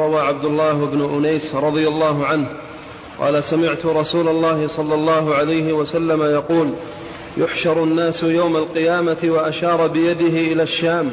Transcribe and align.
وروى 0.00 0.20
عبد 0.20 0.44
الله 0.44 0.72
بن 0.72 1.00
أنيس 1.16 1.54
رضي 1.54 1.88
الله 1.88 2.26
عنه 2.26 2.46
قال 3.18 3.44
سمعت 3.44 3.86
رسول 3.86 4.28
الله 4.28 4.68
صلى 4.68 4.94
الله 4.94 5.34
عليه 5.34 5.72
وسلم 5.72 6.22
يقول 6.22 6.70
يحشر 7.36 7.84
الناس 7.84 8.22
يوم 8.22 8.56
القيامة 8.56 9.18
وأشار 9.24 9.86
بيده 9.86 10.52
إلى 10.52 10.62
الشام 10.62 11.10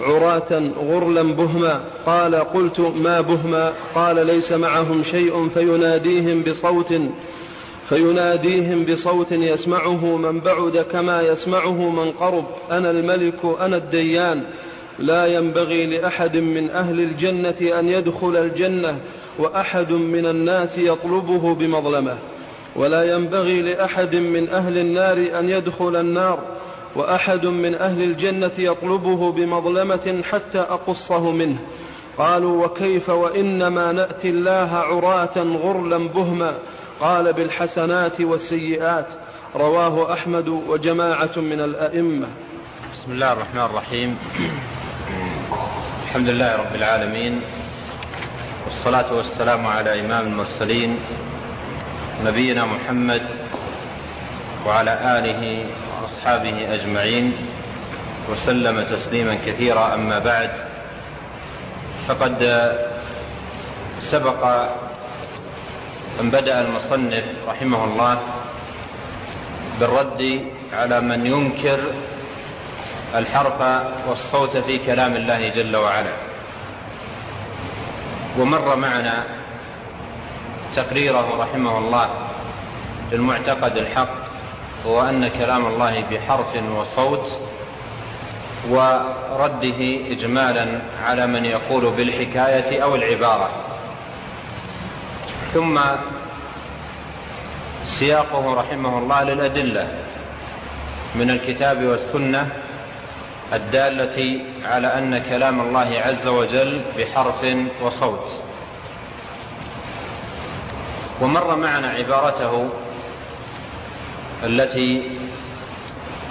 عراة 0.00 0.62
غرلا 0.90 1.22
بهما 1.22 1.80
قال 2.06 2.34
قلت 2.34 2.80
ما 2.80 3.20
بهما 3.20 3.72
قال 3.94 4.26
ليس 4.26 4.52
معهم 4.52 5.02
شيء 5.04 5.48
فيناديهم 5.54 6.42
بصوت 6.42 6.94
فيناديهم 7.88 8.84
بصوت 8.84 9.32
يسمعه 9.32 10.16
من 10.16 10.40
بعد 10.40 10.86
كما 10.92 11.22
يسمعه 11.22 11.90
من 11.90 12.10
قرب 12.10 12.44
أنا 12.70 12.90
الملك 12.90 13.40
أنا 13.60 13.76
الديان 13.76 14.42
لا 14.98 15.26
ينبغي 15.26 15.86
لأحد 15.86 16.36
من 16.36 16.70
أهل 16.70 17.00
الجنة 17.00 17.78
أن 17.78 17.88
يدخل 17.88 18.36
الجنة 18.36 18.98
وأحد 19.38 19.92
من 19.92 20.26
الناس 20.26 20.78
يطلبه 20.78 21.54
بمظلمة. 21.54 22.18
ولا 22.76 23.14
ينبغي 23.14 23.62
لأحد 23.62 24.16
من 24.16 24.48
أهل 24.48 24.78
النار 24.78 25.38
أن 25.38 25.48
يدخل 25.48 25.96
النار 25.96 26.38
وأحد 26.96 27.46
من 27.46 27.74
أهل 27.74 28.02
الجنة 28.02 28.50
يطلبه 28.58 29.32
بمظلمة 29.32 30.22
حتى 30.22 30.58
أقصه 30.58 31.30
منه. 31.30 31.56
قالوا 32.18 32.66
وكيف 32.66 33.08
وإنما 33.08 33.92
نأتي 33.92 34.30
الله 34.30 34.70
عراة 34.72 35.38
غرلا 35.38 35.98
بهما؟ 35.98 36.54
قال 37.00 37.32
بالحسنات 37.32 38.20
والسيئات. 38.20 39.06
رواه 39.56 40.12
أحمد 40.12 40.48
وجماعة 40.48 41.36
من 41.36 41.60
الأئمة. 41.60 42.26
بسم 42.94 43.12
الله 43.12 43.32
الرحمن 43.32 43.62
الرحيم. 43.62 44.16
الحمد 45.52 46.28
لله 46.28 46.56
رب 46.56 46.74
العالمين 46.74 47.40
والصلاة 48.64 49.12
والسلام 49.14 49.66
على 49.66 50.00
إمام 50.00 50.26
المرسلين 50.26 50.98
نبينا 52.24 52.64
محمد 52.64 53.22
وعلى 54.66 54.92
آله 55.18 55.42
وأصحابه 56.02 56.74
أجمعين 56.74 57.32
وسلم 58.28 58.76
تسليما 58.92 59.34
كثيرا 59.46 59.94
أما 59.94 60.18
بعد 60.18 60.50
فقد 62.08 62.36
سبق 64.00 64.44
أن 66.20 66.30
بدأ 66.30 66.60
المصنف 66.68 67.24
رحمه 67.48 67.84
الله 67.84 68.18
بالرد 69.80 70.44
على 70.72 71.00
من 71.00 71.26
ينكر 71.26 71.80
الحرف 73.14 73.60
والصوت 74.08 74.56
في 74.56 74.78
كلام 74.78 75.16
الله 75.16 75.48
جل 75.48 75.76
وعلا. 75.76 76.12
ومر 78.38 78.76
معنا 78.76 79.24
تقريره 80.76 81.42
رحمه 81.42 81.78
الله 81.78 82.08
للمعتقد 83.12 83.76
الحق 83.76 84.14
هو 84.86 85.02
أن 85.02 85.28
كلام 85.28 85.66
الله 85.66 86.04
بحرف 86.10 86.56
وصوت 86.76 87.40
ورده 88.70 89.80
إجمالا 90.10 90.80
على 91.04 91.26
من 91.26 91.44
يقول 91.44 91.90
بالحكاية 91.90 92.82
أو 92.82 92.94
العبارة. 92.94 93.50
ثم 95.54 95.80
سياقه 97.98 98.54
رحمه 98.54 98.98
الله 98.98 99.22
للأدلة 99.22 99.88
من 101.14 101.30
الكتاب 101.30 101.84
والسنة 101.84 102.48
الدالة 103.52 104.40
على 104.64 104.86
أن 104.86 105.18
كلام 105.18 105.60
الله 105.60 106.00
عز 106.04 106.26
وجل 106.26 106.80
بحرف 106.98 107.46
وصوت. 107.82 108.28
ومر 111.20 111.56
معنا 111.56 111.88
عبارته 111.88 112.70
التي 114.44 115.02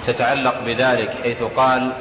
تتعلق 0.06 0.54
بذلك 0.66 1.10
حيث 1.22 1.42
قال 1.42 1.92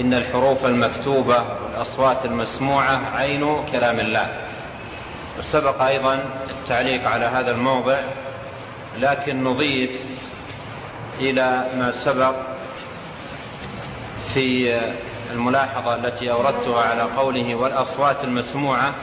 إن 0.00 0.14
الحروف 0.14 0.66
المكتوبة 0.66 1.44
والأصوات 1.62 2.24
المسموعة 2.24 3.00
عين 3.16 3.64
كلام 3.72 4.00
الله. 4.00 4.28
وسبق 5.38 5.82
أيضا 5.82 6.24
التعليق 6.50 7.08
على 7.08 7.24
هذا 7.24 7.50
الموضع 7.50 8.00
لكن 8.98 9.44
نضيف 9.44 9.90
إلى 11.20 11.66
ما 11.78 11.92
سبق 12.04 12.34
في 14.34 14.80
الملاحظة 15.32 15.94
التي 15.94 16.30
أوردتها 16.30 16.82
على 16.82 17.02
قوله 17.02 17.54
والأصوات 17.54 18.24
المسموعة 18.24 18.94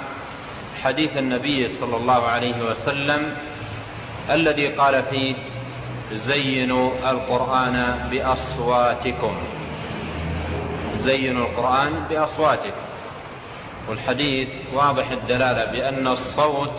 حديث 0.84 1.18
النبي 1.18 1.70
صلى 1.80 1.98
الله 1.98 2.28
عليه 2.28 2.62
وسلم 2.72 3.36
الذي 4.30 4.68
قال 4.68 5.04
فيه 5.04 5.36
زينوا 6.14 6.92
القرآن 7.10 8.08
بأصواتكم. 8.12 9.38
زينوا 10.98 11.46
القرآن 11.48 12.06
بأصواتكم. 12.10 12.82
والحديث 13.90 14.50
واضح 14.74 15.12
الدلالة 15.12 15.66
بأن 15.72 16.08
الصوت 16.08 16.74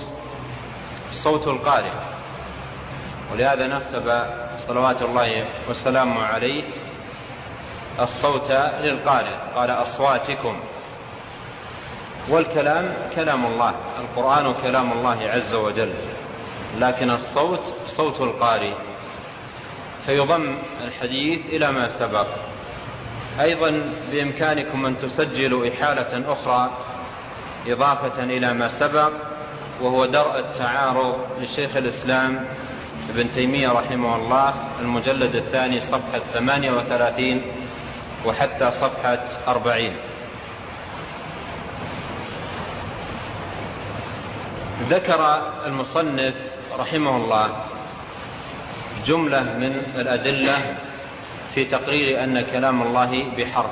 صوت 1.13 1.47
القارئ 1.49 1.91
ولهذا 3.33 3.67
نسب 3.67 4.23
صلوات 4.59 5.03
الله 5.03 5.45
وسلامه 5.71 6.23
عليه 6.23 6.65
الصوت 8.01 8.51
للقارئ. 8.83 9.35
قال 9.57 9.71
أصواتكم. 9.71 10.57
والكلام 12.29 12.95
كلام 13.15 13.47
الله. 13.47 13.75
القرآن 14.01 14.55
كلام 14.63 14.93
الله 14.93 15.19
عز 15.31 15.55
وجل. 15.55 15.93
لكن 16.79 17.11
الصوت 17.11 17.61
صوت 17.87 18.21
القارئ. 18.21 18.75
فيضم 20.07 20.55
الحديث 20.85 21.47
إلى 21.47 21.73
ما 21.73 21.99
سبق. 21.99 22.27
أيضا 23.41 23.93
بإمكانكم 24.13 24.87
أن 24.87 24.99
تسجلوا 24.99 25.69
إحالة 25.69 26.33
أخرى 26.33 26.71
إضافة 27.67 28.25
إلى 28.25 28.55
ما 28.55 28.69
سبق 28.81 29.11
وهو 29.83 30.07
درء 30.07 30.39
التعارض 30.39 31.27
لشيخ 31.41 31.77
الإسلام 31.77 32.45
ابن 33.11 33.33
تيمية 33.33 33.69
رحمه 33.69 34.17
الله 34.17 34.55
المجلد 34.81 35.35
الثاني 35.35 35.81
صفحة 35.81 36.21
38 36.33 37.43
وحتى 38.25 38.71
صفحة 38.71 39.19
40 39.49 39.91
ذكر 44.89 45.43
المصنف 45.67 46.35
رحمه 46.79 47.17
الله 47.17 47.57
جملة 49.07 49.43
من 49.43 49.83
الأدلة 49.97 50.77
في 51.55 51.65
تقرير 51.65 52.25
أن 52.25 52.41
كلام 52.41 52.83
الله 52.83 53.31
بحرف. 53.39 53.71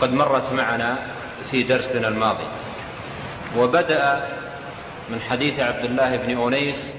قد 0.00 0.12
مرت 0.12 0.52
معنا 0.52 0.98
في 1.50 1.62
درسنا 1.62 2.08
الماضي. 2.08 2.46
وبدأ 3.56 4.26
من 5.10 5.20
حديث 5.20 5.60
عبد 5.60 5.84
الله 5.84 6.16
بن 6.16 6.42
أنيس 6.46 6.90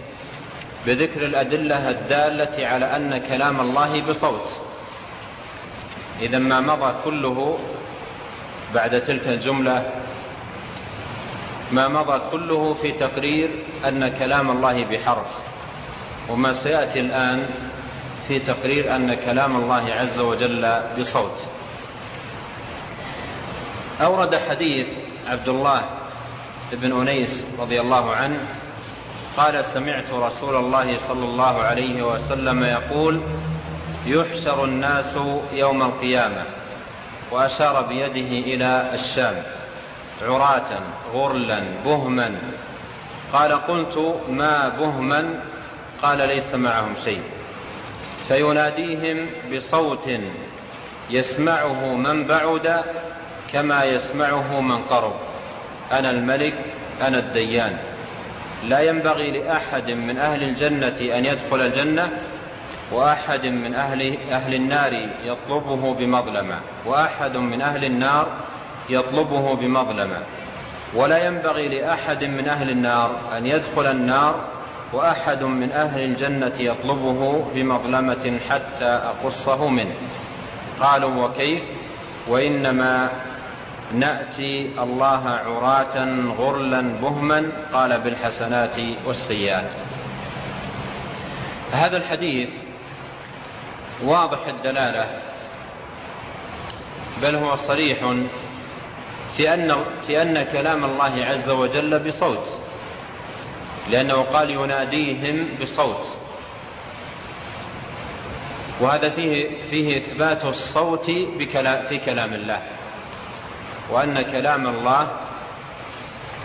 بذكر 0.85 1.25
الأدلة 1.25 1.89
الدالة 1.89 2.67
على 2.67 2.95
أن 2.95 3.17
كلام 3.17 3.61
الله 3.61 4.01
بصوت. 4.01 4.66
إذا 6.21 6.39
ما 6.39 6.61
مضى 6.61 6.93
كله 7.05 7.59
بعد 8.73 9.01
تلك 9.01 9.27
الجملة 9.27 9.85
ما 11.71 11.87
مضى 11.87 12.21
كله 12.31 12.73
في 12.81 12.91
تقرير 12.91 13.49
أن 13.87 14.07
كلام 14.07 14.51
الله 14.51 14.85
بحرف 14.85 15.27
وما 16.29 16.53
سيأتي 16.63 16.99
الآن 16.99 17.45
في 18.27 18.39
تقرير 18.39 18.95
أن 18.95 19.13
كلام 19.13 19.55
الله 19.55 19.93
عز 19.93 20.19
وجل 20.19 20.81
بصوت. 20.99 21.37
أورد 24.01 24.35
حديث 24.49 24.87
عبد 25.27 25.49
الله 25.49 25.81
بن 26.71 27.01
أنيس 27.01 27.45
رضي 27.59 27.81
الله 27.81 28.15
عنه 28.15 28.39
قال 29.37 29.65
سمعت 29.65 30.11
رسول 30.11 30.55
الله 30.55 30.97
صلى 31.07 31.25
الله 31.25 31.61
عليه 31.61 32.03
وسلم 32.03 32.63
يقول 32.63 33.21
يحشر 34.07 34.63
الناس 34.63 35.17
يوم 35.53 35.81
القيامة 35.81 36.43
وأشار 37.31 37.81
بيده 37.81 38.53
إلى 38.53 38.91
الشام 38.93 39.35
عراة 40.21 40.79
غرلا 41.13 41.59
بهما. 41.85 42.31
قال 43.33 43.51
قلت 43.51 44.21
ما 44.29 44.71
بهما؟ 44.79 45.39
قال 46.01 46.17
ليس 46.17 46.53
معهم 46.53 46.93
شيء. 47.03 47.21
فيناديهم 48.27 49.25
بصوت 49.53 50.09
يسمعه 51.09 51.93
من 51.93 52.27
بعد 52.27 52.81
كما 53.53 53.83
يسمعه 53.83 54.61
من 54.61 54.77
قرب 54.77 55.13
أنا 55.91 56.09
الملك 56.09 56.55
أنا 57.01 57.19
الديان. 57.19 57.77
لا 58.67 58.79
ينبغي 58.79 59.31
لأحد 59.31 59.91
من 59.91 60.17
أهل 60.17 60.43
الجنة 60.43 61.17
أن 61.17 61.25
يدخل 61.25 61.61
الجنة 61.61 62.09
وأحد 62.91 63.45
من 63.45 63.73
أهل, 63.75 64.17
أهل 64.31 64.53
النار 64.53 65.09
يطلبه 65.23 65.93
بمظلمة 65.93 66.59
وأحد 66.85 67.37
من 67.37 67.61
أهل 67.61 67.85
النار 67.85 68.27
يطلبه 68.89 69.55
بمظلمة. 69.55 70.19
ولا 70.95 71.25
ينبغي 71.25 71.67
لأحد 71.67 72.23
من 72.23 72.47
أهل 72.47 72.69
النار 72.69 73.19
أن 73.37 73.45
يدخل 73.45 73.85
النار 73.85 74.35
وأحد 74.93 75.43
من 75.43 75.71
أهل 75.71 75.99
الجنة 75.99 76.53
يطلبه 76.59 77.45
بمظلمة 77.55 78.39
حتى 78.49 78.85
أقصه 78.85 79.67
منه. 79.67 79.95
قالوا 80.79 81.25
وكيف؟ 81.25 81.63
وإنما 82.27 83.09
نأتي 83.93 84.69
الله 84.79 85.29
عراة 85.29 86.07
غرلا 86.37 86.81
بهما 86.81 87.43
قال 87.73 87.99
بالحسنات 87.99 88.75
والسيئات. 89.05 89.71
هذا 91.71 91.97
الحديث 91.97 92.49
واضح 94.03 94.47
الدلالة 94.47 95.19
بل 97.21 97.35
هو 97.35 97.55
صريح 97.55 97.99
في 99.37 99.53
أن, 99.53 99.83
في 100.07 100.21
أن 100.21 100.43
كلام 100.43 100.85
الله 100.85 101.25
عز 101.25 101.49
وجل 101.49 101.99
بصوت 102.07 102.47
لأنه 103.89 104.21
قال 104.21 104.49
يناديهم 104.49 105.47
بصوت. 105.61 106.07
وهذا 108.81 109.09
فيه, 109.09 109.49
فيه 109.69 109.97
إثبات 109.97 110.45
الصوت 110.45 111.05
في 111.87 111.99
كلام 112.05 112.33
الله. 112.33 112.61
وأن 113.89 114.21
كلام 114.21 114.67
الله 114.67 115.07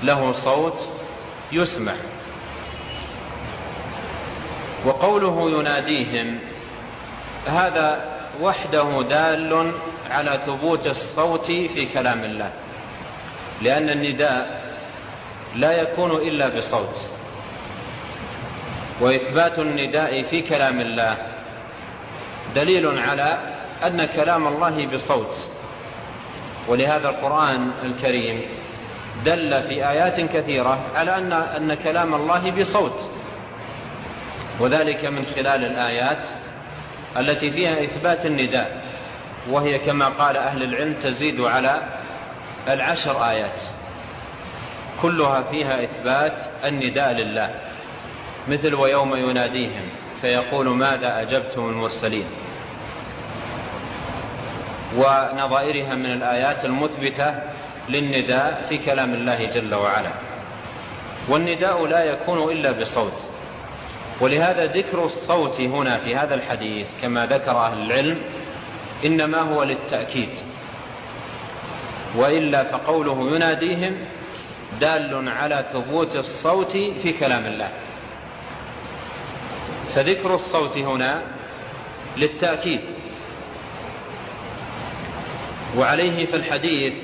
له 0.03 0.33
صوت 0.33 0.89
يسمع. 1.53 1.95
وقوله 4.87 5.59
يناديهم 5.59 6.39
هذا 7.47 8.05
وحده 8.41 9.03
دال 9.03 9.73
على 10.11 10.41
ثبوت 10.47 10.87
الصوت 10.87 11.47
في 11.47 11.87
كلام 11.95 12.25
الله. 12.25 12.51
لأن 13.63 13.91
النداء 13.91 14.63
لا 15.57 15.73
يكون 15.83 16.11
إلا 16.11 16.49
بصوت. 16.49 16.97
وإثبات 19.01 19.59
النداء 19.59 20.23
في 20.23 20.43
كلام 20.43 20.81
الله 20.81 21.17
دليل 22.55 22.99
على 22.99 23.39
أن 23.87 24.05
كلام 24.05 24.47
الله 24.47 24.87
بصوت. 24.87 25.37
ولهذا 26.69 27.09
القرآن 27.09 27.71
الكريم 27.83 28.43
دل 29.25 29.63
في 29.63 29.89
آيات 29.89 30.21
كثيرة 30.21 30.79
على 30.95 31.17
أن, 31.17 31.33
أن 31.33 31.75
كلام 31.75 32.15
الله 32.15 32.51
بصوت. 32.51 33.01
وذلك 34.61 35.05
من 35.05 35.27
خلال 35.35 35.65
الآيات 35.65 36.25
التي 37.17 37.51
فيها 37.51 37.85
إثبات 37.85 38.27
النداء 38.27 38.83
وهي 39.51 39.79
كما 39.79 40.09
قال 40.09 40.37
أهل 40.37 40.63
العلم 40.63 40.95
تزيد 41.03 41.41
على 41.41 41.83
العشر 42.69 43.31
آيات. 43.31 43.61
كلها 45.03 45.43
فيها 45.43 45.85
إثبات 45.85 46.33
النداء 46.65 47.13
لله 47.13 47.51
مثل 48.49 48.75
ويوم 48.75 49.17
يناديهم 49.17 49.83
فيقول 50.21 50.69
ماذا 50.69 51.21
أجبتم 51.21 51.69
المرسلين. 51.69 52.25
ونظائرها 54.97 55.95
من 55.95 56.07
الآيات 56.07 56.65
المثبتة 56.65 57.35
للنداء 57.89 58.65
في 58.69 58.79
كلام 58.79 59.15
الله 59.15 59.45
جل 59.55 59.75
وعلا. 59.75 60.13
والنداء 61.29 61.87
لا 61.87 62.05
يكون 62.05 62.53
إلا 62.53 62.73
بصوت. 62.73 63.32
ولهذا 64.21 64.67
ذكر 64.67 65.05
الصوت 65.05 65.61
هنا 65.61 65.99
في 65.99 66.17
هذا 66.17 66.35
الحديث 66.35 66.87
كما 67.03 67.27
ذكر 67.27 67.51
أهل 67.51 67.83
العلم 67.87 68.19
إنما 69.05 69.41
هو 69.41 69.63
للتأكيد 69.63 70.29
وإلا 72.17 72.65
فقوله 72.65 73.37
يناديهم 73.37 73.97
دال 74.81 75.29
على 75.29 75.65
ثبوت 75.73 76.17
الصوت 76.17 76.73
في 76.73 77.13
كلام 77.21 77.47
الله. 77.47 77.69
فذكر 79.95 80.35
الصوت 80.35 80.77
هنا 80.77 81.23
للتأكيد. 82.17 82.81
وعليه 85.77 86.27
في 86.27 86.37
الحديث 86.37 86.95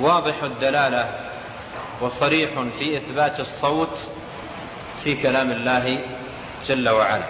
واضح 0.00 0.42
الدلالة 0.42 1.10
وصريح 2.00 2.50
في 2.78 2.96
إثبات 2.96 3.40
الصوت 3.40 3.98
في 5.06 5.14
كلام 5.14 5.50
الله 5.50 5.98
جل 6.66 6.88
وعلا. 6.88 7.26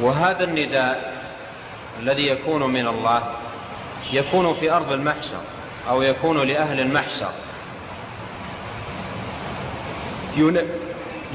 وهذا 0.00 0.44
النداء 0.44 1.12
الذي 2.00 2.28
يكون 2.28 2.62
من 2.62 2.86
الله 2.86 3.22
يكون 4.12 4.54
في 4.54 4.72
أرض 4.72 4.92
المحشر 4.92 5.40
أو 5.88 6.02
يكون 6.02 6.48
لأهل 6.48 6.80
المحشر. 6.80 7.30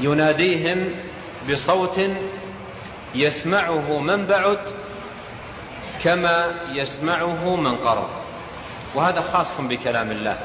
يناديهم 0.00 0.90
بصوت 1.50 2.00
يسمعه 3.14 4.00
من 4.00 4.26
بعد 4.26 4.58
كما 6.02 6.54
يسمعه 6.72 7.56
من 7.56 7.76
قرب. 7.76 8.08
وهذا 8.94 9.20
خاص 9.20 9.60
بكلام 9.60 10.10
الله. 10.10 10.38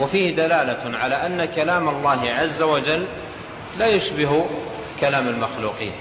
وفيه 0.00 0.36
دلالة 0.36 0.98
على 0.98 1.14
أن 1.14 1.44
كلام 1.44 1.88
الله 1.88 2.30
عز 2.30 2.62
وجل 2.62 3.06
لا 3.78 3.86
يشبه 3.86 4.46
كلام 5.00 5.28
المخلوقين. 5.28 5.92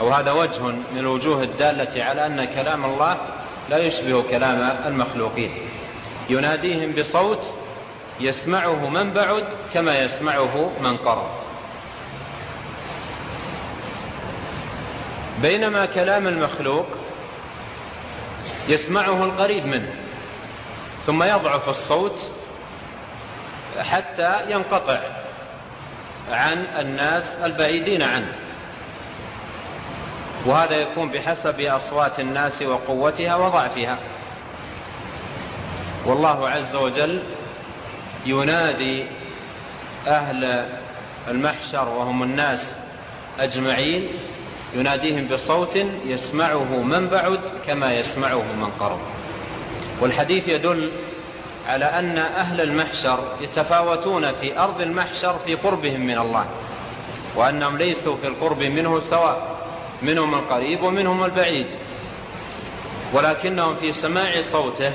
أو 0.00 0.08
هذا 0.12 0.32
وجه 0.32 0.62
من 0.62 0.98
الوجوه 0.98 1.42
الدالة 1.42 2.04
على 2.04 2.26
أن 2.26 2.44
كلام 2.44 2.84
الله 2.84 3.16
لا 3.70 3.78
يشبه 3.78 4.22
كلام 4.22 4.76
المخلوقين. 4.86 5.54
يناديهم 6.30 6.92
بصوت 6.92 7.54
يسمعه 8.20 8.88
من 8.88 9.10
بعد 9.10 9.44
كما 9.74 9.98
يسمعه 9.98 10.70
من 10.80 10.96
قرب. 10.96 11.26
بينما 15.42 15.86
كلام 15.86 16.26
المخلوق 16.26 16.86
يسمعه 18.68 19.24
القريب 19.24 19.66
منه 19.66 19.94
ثم 21.06 21.22
يضعف 21.22 21.68
الصوت 21.68 22.18
حتى 23.78 24.50
ينقطع. 24.50 25.23
عن 26.30 26.66
الناس 26.78 27.24
البعيدين 27.44 28.02
عنه. 28.02 28.32
وهذا 30.46 30.76
يكون 30.76 31.08
بحسب 31.08 31.60
أصوات 31.60 32.20
الناس 32.20 32.62
وقوتها 32.62 33.36
وضعفها. 33.36 33.98
والله 36.06 36.48
عز 36.48 36.74
وجل 36.74 37.22
ينادي 38.26 39.06
أهل 40.06 40.68
المحشر 41.28 41.88
وهم 41.88 42.22
الناس 42.22 42.74
أجمعين 43.40 44.08
يناديهم 44.74 45.26
بصوت 45.26 45.76
يسمعه 46.04 46.82
من 46.82 47.08
بعد 47.08 47.40
كما 47.66 47.94
يسمعه 47.94 48.42
من 48.42 48.70
قرب. 48.80 48.98
والحديث 50.00 50.48
يدل 50.48 50.92
على 51.68 51.84
أن 51.84 52.18
أهل 52.18 52.60
المحشر 52.60 53.18
يتفاوتون 53.40 54.32
في 54.32 54.58
أرض 54.58 54.80
المحشر 54.80 55.38
في 55.38 55.54
قربهم 55.54 56.00
من 56.00 56.18
الله 56.18 56.46
وأنهم 57.36 57.76
ليسوا 57.78 58.16
في 58.16 58.26
القرب 58.26 58.62
منه 58.62 59.00
سواء 59.00 59.56
منهم 60.02 60.34
القريب 60.34 60.82
ومنهم 60.82 61.24
البعيد. 61.24 61.66
ولكنهم 63.12 63.74
في 63.74 63.92
سماع 63.92 64.42
صوته 64.42 64.92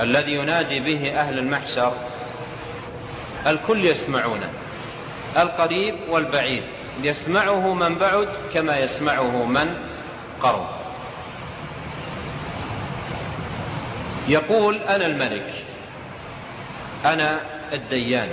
الذي 0.00 0.34
ينادي 0.34 0.80
به 0.80 1.20
أهل 1.20 1.38
المحشر 1.38 1.92
الكل 3.46 3.84
يسمعونه 3.84 4.50
القريب 5.36 5.94
والبعيد 6.08 6.62
يسمعه 7.02 7.74
من 7.74 7.94
بعد 7.94 8.28
كما 8.54 8.78
يسمعه 8.78 9.44
من 9.44 9.74
قرب. 10.42 10.81
يقول 14.28 14.76
أنا 14.76 15.06
الملك 15.06 15.52
أنا 17.04 17.40
الديان 17.72 18.28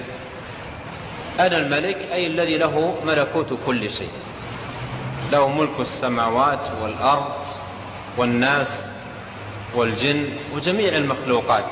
أنا 1.39 1.58
الملك 1.58 1.98
أي 2.13 2.27
الذي 2.27 2.58
له 2.58 2.96
ملكوت 3.05 3.60
كل 3.65 3.91
شيء 3.91 4.12
له 5.31 5.50
ملك 5.50 5.79
السماوات 5.79 6.72
والأرض 6.81 7.31
والناس 8.17 8.86
والجن 9.75 10.29
وجميع 10.53 10.96
المخلوقات. 10.96 11.65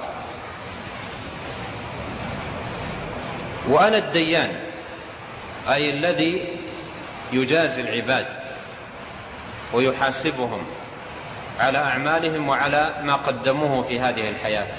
وأنا 3.69 3.97
الديان 3.97 4.55
أي 5.69 5.89
الذي 5.89 6.45
يجازي 7.33 7.81
العباد 7.81 8.25
ويحاسبهم. 9.73 10.61
على 11.59 11.77
أعمالهم 11.77 12.49
وعلى 12.49 12.93
ما 13.03 13.15
قدموه 13.15 13.83
في 13.83 13.99
هذه 13.99 14.29
الحياة. 14.29 14.73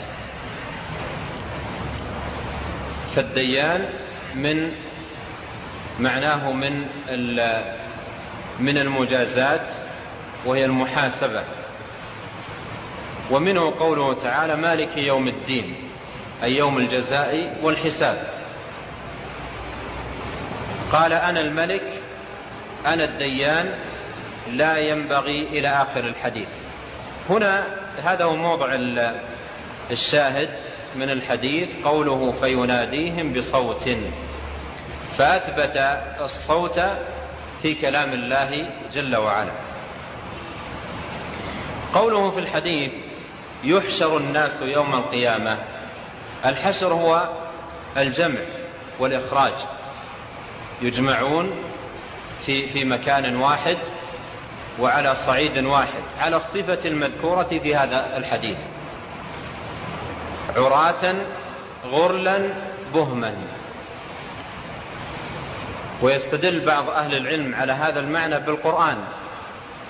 فالديان 3.17 3.89
من 4.35 4.73
معناه 6.01 6.53
من 6.53 6.87
من 8.61 8.79
المجازات 8.79 9.67
وهي 10.47 10.65
المحاسبة. 10.65 11.45
ومنه 13.31 13.75
قوله 13.79 14.15
تعالى 14.23 14.57
مالك 14.57 14.97
يوم 14.97 15.29
الدين 15.29 15.75
أي 16.43 16.57
يوم 16.57 16.79
الجزاء 16.79 17.57
والحساب. 17.63 18.29
قال 20.93 21.13
أنا 21.13 21.41
الملك 21.41 21.83
أنا 22.87 23.05
الديان 23.05 23.75
لا 24.53 24.79
ينبغي 24.79 25.43
إلى 25.43 25.69
آخر 25.69 26.05
الحديث. 26.05 26.49
هنا 27.29 27.67
هذا 28.03 28.25
هو 28.25 28.37
موضع 28.37 28.75
الشاهد 29.91 30.49
من 30.97 31.11
الحديث 31.11 31.69
قوله 31.85 32.35
فيناديهم 32.41 33.33
بصوت. 33.33 33.89
فأثبت 35.19 35.77
الصوت 36.21 36.81
في 37.63 37.75
كلام 37.75 38.13
الله 38.13 38.71
جل 38.93 39.17
وعلا. 39.17 39.53
قوله 41.95 42.31
في 42.31 42.41
الحديث 42.41 42.91
يحشر 43.65 44.17
الناس 44.17 44.63
يوم 44.63 44.95
القيامة. 44.95 45.59
الحشر 46.47 46.93
هو 46.93 47.29
الجمع 47.97 48.41
والإخراج. 48.99 49.53
يجمعون 50.83 51.51
في 52.47 52.69
في 52.69 52.85
مكان 52.85 53.37
واحد 53.37 53.79
وعلى 54.81 55.17
صعيد 55.27 55.65
واحد 55.65 56.03
على 56.21 56.37
الصفة 56.37 56.79
المذكورة 56.85 57.49
في 57.63 57.77
هذا 57.77 58.17
الحديث. 58.17 58.57
عراة 60.57 61.15
غرلا 61.91 62.49
بهما. 62.95 63.35
ويستدل 66.03 66.65
بعض 66.67 66.91
أهل 66.91 67.17
العلم 67.17 67.55
على 67.55 67.73
هذا 67.73 68.01
المعنى 68.01 68.39
بالقرآن 68.39 68.97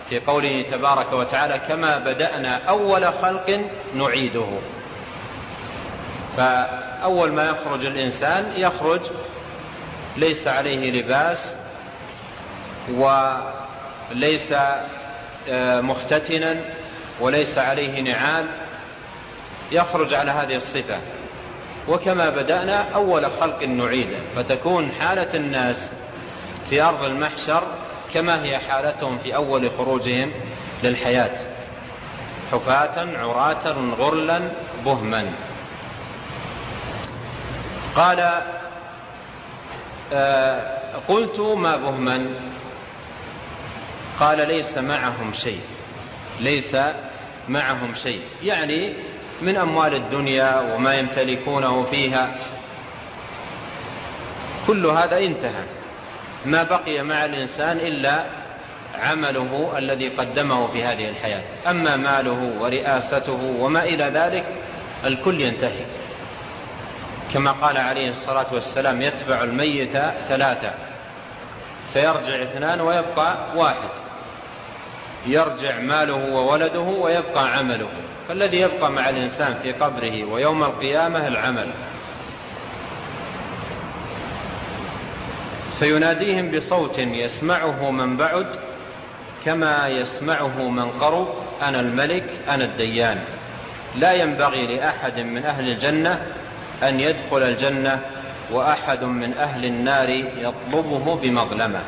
في 0.09 0.21
قوله 0.21 0.65
تبارك 0.71 1.13
وتعالى 1.13 1.59
كما 1.69 1.99
بدأنا 1.99 2.65
أول 2.69 3.05
خلق 3.23 3.61
نعيده 3.95 4.47
فأول 6.37 7.33
ما 7.33 7.45
يخرج 7.45 7.87
الإنسان 7.87 8.53
يخرج 8.57 9.01
ليس 10.17 10.47
عليه 10.47 11.01
لباس 11.01 11.53
وليس 12.91 13.68
آه، 15.49 15.81
مختتنا 15.81 16.57
وليس 17.21 17.59
عليه 17.59 18.01
نعال 18.01 18.45
يخرج 19.73 20.15
على 20.15 20.31
هذه 20.31 20.57
الصفة. 20.57 20.99
وكما 21.89 22.31
بدأنا 22.31 22.95
أول 22.95 23.27
خلق 23.41 23.63
نعيده 23.63 24.19
فتكون 24.37 24.91
حالة 25.01 25.35
الناس 25.35 25.91
في 26.71 26.83
أرض 26.83 27.05
المحشر 27.05 27.63
كما 28.15 28.43
هي 28.43 28.59
حالتهم 28.59 29.19
في 29.19 29.35
أول 29.37 29.71
خروجهم 29.79 30.33
للحياة. 30.83 31.39
حفاة 32.53 33.19
عراة 33.19 33.95
غرلا 33.99 34.41
بهما. 34.85 35.33
قال 37.97 38.43
آه 40.13 40.79
قلت 41.09 41.41
ما 41.41 41.77
بهما؟ 41.77 42.27
قال 44.21 44.49
ليس 44.49 44.79
معهم 44.79 45.33
شيء. 45.33 45.61
ليس 46.41 46.77
معهم 47.49 47.95
شيء. 48.03 48.21
يعني 48.43 48.95
من 49.43 49.57
أموال 49.57 49.95
الدنيا 49.95 50.75
وما 50.75 50.95
يمتلكونه 50.95 51.85
فيها. 51.85 52.35
كل 54.67 54.87
هذا 54.87 55.19
انتهى. 55.19 55.65
ما 56.47 56.63
بقي 56.63 57.03
مع 57.03 57.25
الإنسان 57.25 57.77
إلا 57.77 58.25
عمله 59.01 59.75
الذي 59.79 60.09
قدمه 60.09 60.67
في 60.67 60.85
هذه 60.85 61.09
الحياة. 61.09 61.43
أما 61.67 61.97
ماله 61.97 62.53
ورئاسته 62.61 63.57
وما 63.61 63.83
إلى 63.83 64.05
ذلك 64.05 64.47
الكل 65.05 65.41
ينتهي. 65.41 65.85
كما 67.33 67.53
قال 67.53 67.77
عليه 67.77 68.11
الصلاة 68.11 68.47
والسلام 68.53 69.03
يتبع 69.03 69.43
الميت 69.45 69.93
ثلاثة 70.29 70.71
فيرجع 71.93 72.43
اثنان 72.43 72.81
ويبقى 72.81 73.37
واحد. 73.55 74.08
يرجع 75.27 75.79
ماله 75.81 76.35
وولده 76.35 76.81
ويبقى 76.81 77.59
عمله. 77.59 77.89
فالذي 78.29 78.61
يبقى 78.61 78.93
مع 78.93 79.09
الإنسان 79.09 79.55
في 79.63 79.73
قبره 79.73 80.25
ويوم 80.25 80.63
القيامة 80.63 81.27
العمل. 81.27 81.69
فيناديهم 85.79 86.51
بصوت 86.51 86.99
يسمعه 86.99 87.91
من 87.91 88.17
بعد 88.17 88.47
كما 89.45 89.89
يسمعه 89.89 90.69
من 90.69 90.91
قرب 90.91 91.29
أنا 91.63 91.81
الملك 91.81 92.25
أنا 92.49 92.65
الديان. 92.65 93.21
لا 93.97 94.13
ينبغي 94.13 94.77
لأحد 94.77 95.19
من 95.19 95.45
أهل 95.45 95.69
الجنة 95.69 96.27
أن 96.83 97.01
يدخل 97.01 97.43
الجنة 97.43 98.01
وأحد 98.51 99.05
من 99.05 99.35
أهل 99.39 99.65
النار 99.65 100.09
يطلبه 100.39 101.19
بمظلمة. 101.23 101.81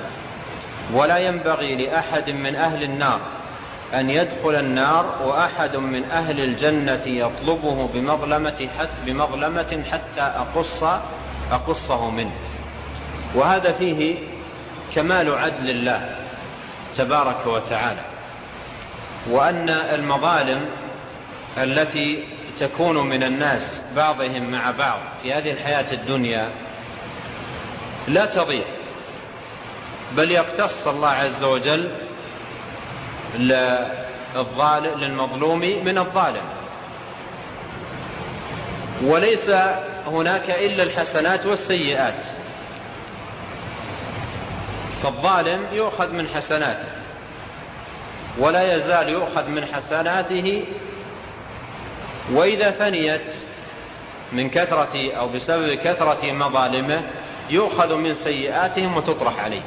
ولا 0.94 1.18
ينبغي 1.18 1.74
لأحد 1.86 2.30
من 2.30 2.56
أهل 2.56 2.82
النار 2.82 3.20
أن 3.94 4.10
يدخل 4.10 4.54
النار 4.54 5.14
وأحد 5.24 5.76
من 5.76 6.04
أهل 6.04 6.40
الجنة 6.40 7.02
يطلبه 7.06 7.88
بمظلمة 7.94 8.68
حتى, 8.78 8.90
بمظلمة 9.06 9.84
حتى 9.92 10.20
أقص 10.20 10.84
أقصه 11.52 12.10
منه. 12.10 12.32
وهذا 13.34 13.72
فيه 13.72 14.18
كمال 14.94 15.34
عدل 15.34 15.70
الله 15.70 16.16
تبارك 16.96 17.46
وتعالى 17.46 18.04
وأن 19.30 19.68
المظالم 19.68 20.64
التي 21.58 22.24
تكون 22.60 23.06
من 23.06 23.22
الناس 23.22 23.82
بعضهم 23.96 24.50
مع 24.50 24.70
بعض 24.70 24.98
في 25.22 25.32
هذه 25.32 25.50
الحياة 25.50 25.92
الدنيا 25.92 26.50
لا 28.08 28.26
تضيع. 28.26 28.64
بل 30.16 30.30
يقتص 30.30 30.86
الله 30.86 31.08
عز 31.08 31.42
وجل 31.42 31.90
للمظلوم 34.96 35.60
من 35.60 35.98
الظالم. 35.98 36.44
وليس 39.04 39.50
هناك 40.06 40.50
إلا 40.50 40.82
الحسنات 40.82 41.46
والسيئات. 41.46 42.24
فالظالم 45.02 45.66
يؤخذ 45.72 46.12
من 46.12 46.28
حسناته 46.28 46.88
ولا 48.38 48.76
يزال 48.76 49.08
يؤخذ 49.08 49.48
من 49.48 49.64
حسناته 49.64 50.64
وإذا 52.32 52.70
فنيت 52.70 53.32
من 54.32 54.50
كثرة 54.50 55.12
أو 55.18 55.28
بسبب 55.28 55.74
كثرة 55.74 56.32
مظالمه 56.32 57.02
يؤخذ 57.50 57.94
من 57.94 58.14
سيئاتهم 58.14 58.96
وتطرح 58.96 59.44
عليه. 59.44 59.62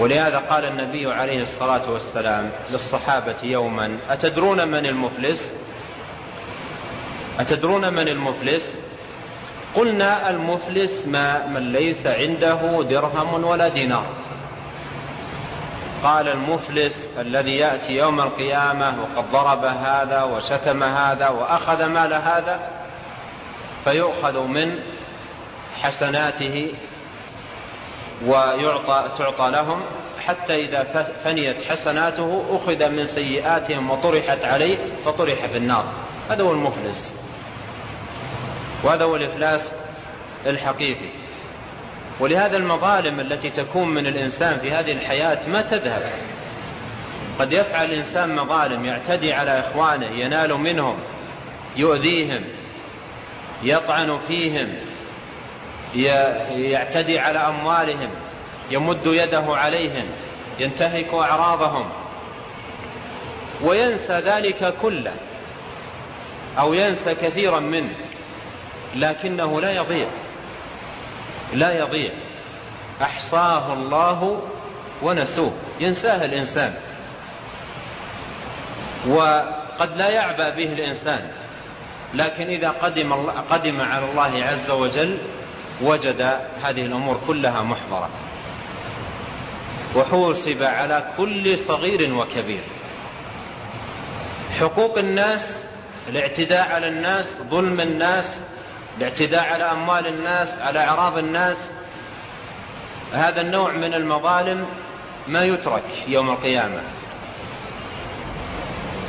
ولهذا 0.00 0.38
قال 0.38 0.64
النبي 0.64 1.12
عليه 1.12 1.42
الصلاة 1.42 1.90
والسلام 1.90 2.50
للصحابة 2.70 3.36
يوما 3.42 3.98
أتدرون 4.10 4.68
من 4.68 4.86
المفلس؟ 4.86 5.52
أتدرون 7.40 7.92
من 7.94 8.08
المفلس؟ 8.08 8.76
قلنا 9.74 10.30
المفلس 10.30 11.06
ما 11.06 11.46
من 11.46 11.72
ليس 11.72 12.06
عنده 12.06 12.82
درهم 12.90 13.44
ولا 13.44 13.68
دينار. 13.68 14.06
قال 16.02 16.28
المفلس 16.28 17.08
الذي 17.18 17.56
يأتي 17.56 17.92
يوم 17.92 18.20
القيامة 18.20 18.94
وقد 19.02 19.30
ضرب 19.32 19.64
هذا 19.64 20.22
وشتم 20.22 20.82
هذا 20.82 21.28
وأخذ 21.28 21.84
مال 21.86 22.14
هذا 22.14 22.60
فيؤخذ 23.84 24.38
من 24.46 24.78
حسناته 25.80 26.72
ويعطى 28.26 29.08
تعطى 29.18 29.50
لهم 29.50 29.82
حتى 30.20 30.64
إذا 30.64 31.06
فنيت 31.24 31.62
حسناته 31.62 32.44
أخذ 32.50 32.88
من 32.88 33.06
سيئاتهم 33.06 33.90
وطرحت 33.90 34.44
عليه 34.44 34.78
فطرح 35.04 35.46
في 35.46 35.56
النار. 35.56 35.84
هذا 36.30 36.42
هو 36.42 36.52
المفلس. 36.52 37.14
وهذا 38.84 39.04
هو 39.04 39.16
الإفلاس 39.16 39.74
الحقيقي. 40.46 41.08
ولهذا 42.20 42.56
المظالم 42.56 43.20
التي 43.20 43.50
تكون 43.50 43.88
من 43.88 44.06
الإنسان 44.06 44.58
في 44.58 44.70
هذه 44.70 44.92
الحياة 44.92 45.48
ما 45.48 45.62
تذهب. 45.62 46.02
قد 47.38 47.52
يفعل 47.52 47.84
الإنسان 47.84 48.36
مظالم 48.36 48.84
يعتدي 48.84 49.32
على 49.32 49.50
إخوانه 49.50 50.06
ينال 50.06 50.54
منهم 50.54 50.98
يؤذيهم 51.76 52.44
يطعن 53.62 54.18
فيهم 54.28 54.74
يعتدي 55.94 57.18
على 57.18 57.38
أموالهم 57.38 58.10
يمد 58.70 59.06
يده 59.06 59.44
عليهم 59.48 60.06
ينتهك 60.58 61.14
أعراضهم 61.14 61.88
وينسى 63.62 64.12
ذلك 64.12 64.74
كله 64.82 65.12
أو 66.58 66.74
ينسى 66.74 67.14
كثيرا 67.14 67.60
منه 67.60 67.94
لكنه 68.96 69.60
لا 69.60 69.72
يضيع 69.72 70.06
لا 71.52 71.78
يضيع. 71.78 72.10
أحصاه 73.02 73.72
الله 73.72 74.42
ونسوه 75.02 75.52
ينساه 75.80 76.24
الإنسان. 76.24 76.74
وقد 79.08 79.96
لا 79.96 80.08
يعبأ 80.08 80.48
به 80.48 80.72
الإنسان 80.72 81.30
لكن 82.14 82.44
إذا 82.44 82.70
قدم, 82.70 83.12
قدم 83.50 83.80
على 83.80 84.10
الله 84.10 84.44
عز 84.44 84.70
وجل 84.70 85.18
وجد 85.82 86.20
هذه 86.62 86.86
الأمور 86.86 87.20
كلها 87.26 87.62
محضرة. 87.62 88.08
وحوسب 89.96 90.62
على 90.62 91.04
كل 91.16 91.58
صغير 91.58 92.14
وكبير. 92.14 92.60
حقوق 94.60 94.98
الناس 94.98 95.64
الاعتداء 96.08 96.72
على 96.72 96.88
الناس 96.88 97.38
ظلم 97.50 97.80
الناس 97.80 98.40
الاعتداء 98.98 99.44
على 99.44 99.64
أموال 99.64 100.06
الناس 100.06 100.58
على 100.58 100.78
أعراض 100.78 101.18
الناس. 101.18 101.70
هذا 103.12 103.40
النوع 103.40 103.72
من 103.72 103.94
المظالم 103.94 104.66
ما 105.28 105.44
يترك 105.44 105.84
يوم 106.08 106.30
القيامة. 106.30 106.82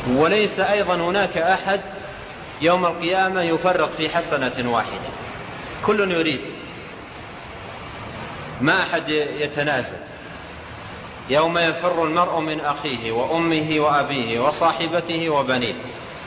وليس 0.09 0.59
أيضا 0.59 0.95
هناك 0.95 1.37
أحد 1.37 1.81
يوم 2.61 2.85
القيامة 2.85 3.41
يفرط 3.41 3.95
في 3.95 4.09
حسنة 4.09 4.71
واحدة. 4.71 5.09
كل 5.85 6.11
يريد 6.11 6.41
ما 8.61 8.83
أحد 8.83 9.09
يتنازل. 9.39 9.97
يوم 11.29 11.57
يفر 11.57 12.03
المرء 12.03 12.39
من 12.39 12.59
أخيه 12.59 13.11
وأمه 13.11 13.79
وأبيه 13.79 14.39
وصاحبته 14.39 15.29
وبنيه. 15.29 15.75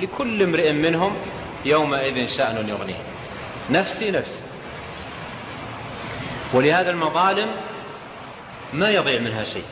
لكل 0.03 0.43
امرئ 0.43 0.73
منهم 0.73 1.17
يومئذ 1.65 2.29
شأن 2.29 2.69
يغنيه. 2.69 3.03
نفسي 3.71 4.11
نفسي. 4.11 4.41
ولهذا 6.55 6.91
المظالم 6.91 7.49
ما 8.73 8.91
يضيع 8.91 9.21
منها 9.21 9.45
شيء. 9.45 9.65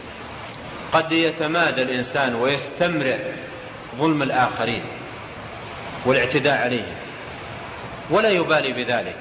قد 0.92 1.12
يتمادى 1.12 1.82
الإنسان 1.82 2.34
ويستمرئ 2.34 3.18
ظلم 3.98 4.22
الآخرين 4.22 4.84
والاعتداء 6.06 6.62
عليهم. 6.62 6.94
ولا 8.10 8.30
يبالي 8.30 8.72
بذلك. 8.72 9.16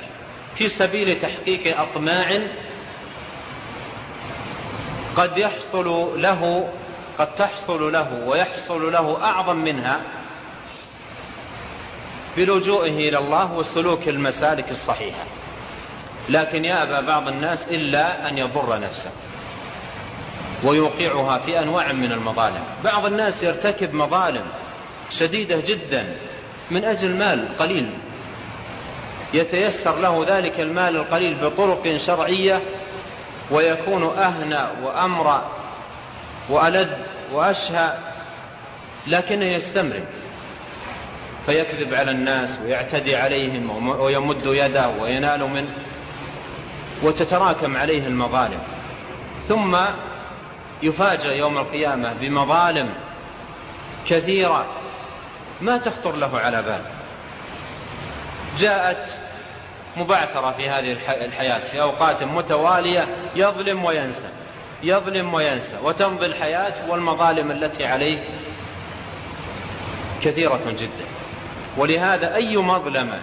في 0.56 0.70
سبيل 0.70 1.20
تحقيق 1.22 1.80
أطماع 1.80 2.48
قد 5.20 5.38
يحصل 5.38 6.22
له 6.22 6.70
قد 7.18 7.36
تحصل 7.36 7.92
له 7.94 8.24
ويحصل 8.26 8.92
له 8.92 9.18
أعظم 9.24 9.56
منها 9.56 10.02
بلجوئه 12.38 13.10
إلى 13.10 13.18
الله 13.18 13.54
وسلوك 13.54 14.08
المسالك 14.08 14.72
الصحيحة. 14.72 15.24
لكن 16.30 16.66
يأبى 16.66 17.08
بعض 17.08 17.28
الناس 17.28 17.68
إلا 17.68 18.30
أن 18.30 18.38
يضر 18.38 18.80
نفسه 18.80 19.12
ويوقعها 20.64 21.40
في 21.40 21.60
أنواع 21.60 21.92
من 21.92 22.12
المظالم. 22.12 22.64
بعض 22.84 23.06
الناس 23.06 23.44
يرتكب 23.44 23.94
مظالم 23.94 24.46
شديدة 25.20 25.62
جدا 25.68 26.16
من 26.72 26.86
أجل 26.86 27.16
مال 27.16 27.58
قليل. 27.58 27.90
يتيسر 29.34 30.00
له 30.00 30.26
ذلك 30.28 30.60
المال 30.60 30.96
القليل 30.96 31.36
بطرق 31.36 31.98
شرعية 31.98 32.62
ويكون 33.52 34.04
أهنى 34.04 34.68
وأمرى 34.84 35.46
وألد 36.50 36.98
وأشهى 37.34 37.94
لكنه 39.08 39.46
يستمر 39.46 40.00
فيكذب 41.46 41.94
على 41.94 42.12
الناس 42.12 42.60
ويعتدي 42.64 43.16
عليهم 43.16 43.90
ويمد 44.00 44.46
يده 44.46 44.90
وينال 44.90 45.50
منه 45.50 45.74
وتتراكم 47.04 47.78
عليه 47.78 48.08
المظالم. 48.08 48.60
ثم 49.48 49.78
يفاجأ 50.84 51.32
يوم 51.32 51.58
القيامة 51.58 52.14
بمظالم 52.22 52.94
كثيرة 54.08 54.66
ما 55.62 55.78
تخطر 55.78 56.16
له 56.16 56.40
على 56.40 56.62
بال. 56.62 56.82
جاءت 58.58 59.29
مبعثرة 59.98 60.52
في 60.52 60.70
هذه 60.70 60.92
الحياة 61.26 61.60
في 61.72 61.82
أوقات 61.82 62.24
متوالية 62.24 63.08
يظلم 63.36 63.86
وينسى 63.86 64.30
يظلم 64.84 65.34
وينسى 65.34 65.76
وتمضي 65.84 66.26
الحياة 66.26 66.74
والمظالم 66.90 67.52
التي 67.52 67.86
عليه 67.86 68.24
كثيرة 70.24 70.76
جدا. 70.80 71.06
ولهذا 71.78 72.36
أي 72.36 72.58
مظلمة 72.58 73.20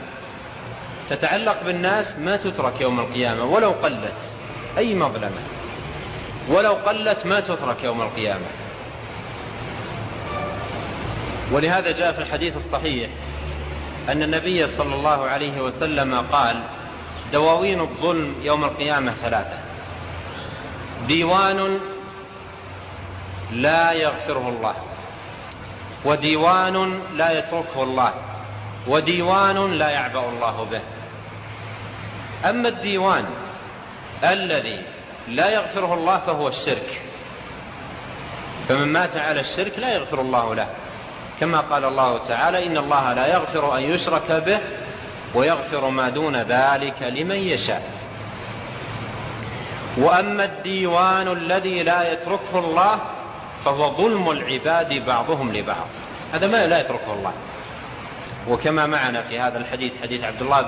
تتعلق 1.10 1.62
بالناس 1.64 2.14
ما 2.18 2.36
تترك 2.36 2.80
يوم 2.80 3.00
القيامة 3.00 3.44
ولو 3.44 3.70
قلت 3.70 4.14
أي 4.78 4.94
مظلمة؟ 4.94 5.40
ولو 6.48 6.72
قلت 6.72 7.26
ما 7.26 7.40
تترك 7.40 7.84
يوم 7.84 8.02
القيامة؟ 8.02 8.46
ولهذا 11.52 11.98
جاء 11.98 12.12
في 12.12 12.18
الحديث 12.18 12.56
الصحيح 12.56 13.10
أن 14.08 14.22
النبي 14.22 14.68
صلى 14.68 14.94
الله 14.94 15.28
عليه 15.28 15.60
وسلم 15.62 16.26
قال 16.32 16.62
دواوين 17.32 17.80
الظلم 17.80 18.34
يوم 18.42 18.64
القيامة 18.64 19.12
ثلاثة. 19.12 19.58
ديوان 21.08 21.78
لا 23.52 23.92
يغفره 23.92 24.48
الله 24.48 24.74
وديوان 26.04 27.00
لا 27.16 27.38
يتركه 27.38 27.82
الله 27.82 28.14
وديوان 28.86 29.72
لا 29.72 29.90
يعبأ 29.90 30.28
الله 30.28 30.66
به. 30.70 30.80
أما 32.50 32.68
الديوان 32.68 33.24
الذي 34.24 34.82
لا 35.28 35.50
يغفره 35.50 35.94
الله 35.94 36.18
فهو 36.18 36.48
الشرك. 36.48 37.02
فمن 38.68 38.92
مات 38.92 39.16
على 39.16 39.40
الشرك 39.40 39.78
لا 39.78 39.94
يغفر 39.94 40.20
الله 40.20 40.54
له. 40.54 40.68
كما 41.40 41.60
قال 41.60 41.84
الله 41.84 42.18
تعالى 42.28 42.66
إن 42.66 42.78
الله 42.78 43.12
لا 43.12 43.26
يغفر 43.26 43.76
أن 43.76 43.82
يشرك 43.82 44.32
به 44.32 44.60
ويغفر 45.34 45.88
ما 45.88 46.08
دون 46.08 46.36
ذلك 46.36 47.02
لمن 47.02 47.36
يشاء. 47.36 47.82
وأما 49.96 50.44
الديوان 50.44 51.28
الذي 51.28 51.82
لا 51.82 52.12
يتركه 52.12 52.58
الله 52.58 52.98
فهو 53.64 53.90
ظلم 53.90 54.30
العباد 54.30 55.06
بعضهم 55.06 55.52
لبعض. 55.52 55.86
هذا 56.32 56.46
ما 56.46 56.66
لا 56.66 56.80
يتركه 56.80 57.12
الله. 57.12 57.32
وكما 58.48 58.86
معنا 58.86 59.22
في 59.22 59.40
هذا 59.40 59.58
الحديث 59.58 59.92
حديث 60.02 60.24
عبد 60.24 60.42
الله 60.42 60.62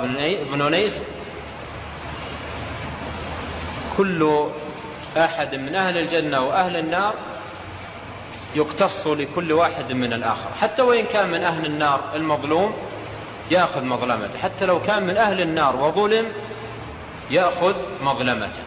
بن 0.52 0.62
أنيس 0.62 1.02
كل 3.96 4.48
أحد 5.16 5.54
من 5.54 5.74
أهل 5.74 5.98
الجنة 5.98 6.40
وأهل 6.40 6.76
النار 6.76 7.14
يقتص 8.54 9.06
لكل 9.06 9.52
واحد 9.52 9.92
من 9.92 10.12
الآخر. 10.12 10.50
حتى 10.60 10.82
وإن 10.82 11.04
كان 11.04 11.30
من 11.30 11.42
أهل 11.42 11.66
النار 11.66 12.00
المظلوم 12.14 12.72
يأخذ 13.50 13.84
مظلمته. 13.84 14.38
حتى 14.38 14.66
لو 14.66 14.82
كان 14.82 15.02
من 15.02 15.16
أهل 15.16 15.40
النار 15.40 15.76
وظلم 15.76 16.26
يأخذ 17.30 17.74
مظلمته. 18.02 18.62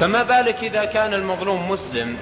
فما 0.00 0.22
بالك 0.22 0.64
إذا 0.64 0.84
كان 0.84 1.14
المظلوم 1.14 1.70
مسلم؟ 1.70 2.16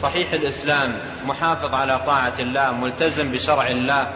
صحيح 0.00 0.32
الإسلام 0.32 0.98
محافظ 1.26 1.74
على 1.74 2.00
طاعة 2.06 2.34
الله 2.38 2.72
ملتزم 2.72 3.32
بشرع 3.32 3.66
الله 3.66 4.12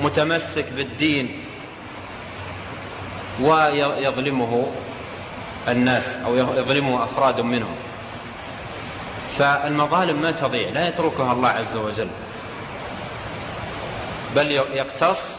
متمسك 0.00 0.72
بالدين 0.76 1.44
ويظلمه 3.40 4.66
الناس 5.68 6.16
أو 6.24 6.36
يظلمه 6.36 7.04
أفراد 7.04 7.40
منهم. 7.40 7.76
فالمظالم 9.38 10.22
ما 10.22 10.30
تضيع 10.30 10.70
لا 10.70 10.88
يتركها 10.88 11.32
الله 11.32 11.48
عز 11.48 11.76
وجل. 11.76 12.08
بل 14.36 14.50
يقتص 14.52 15.38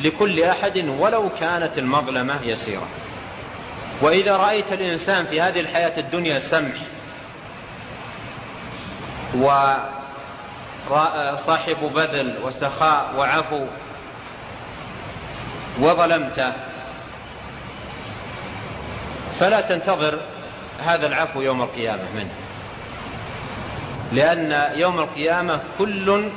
لكل 0.00 0.42
أحد 0.42 0.78
ولو 0.78 1.28
كانت 1.40 1.78
المظلمة 1.78 2.42
يسيرة. 2.42 2.88
وإذا 4.02 4.36
رأيت 4.36 4.72
الإنسان 4.72 5.26
في 5.26 5.40
هذه 5.40 5.60
الحياة 5.60 5.98
الدنيا 5.98 6.40
سمح 6.40 6.80
وصاحب 10.90 11.76
بذل 11.94 12.38
وسخاء 12.42 13.14
وعفو 13.16 13.66
وظلمته 15.80 16.52
فلا 19.40 19.60
تنتظر 19.60 20.18
هذا 20.78 21.06
العفو 21.06 21.42
يوم 21.42 21.62
القيامة 21.62 22.04
منه. 22.14 22.47
لأن 24.12 24.78
يوم 24.78 24.98
القيامة 24.98 25.60
كل 25.78 26.30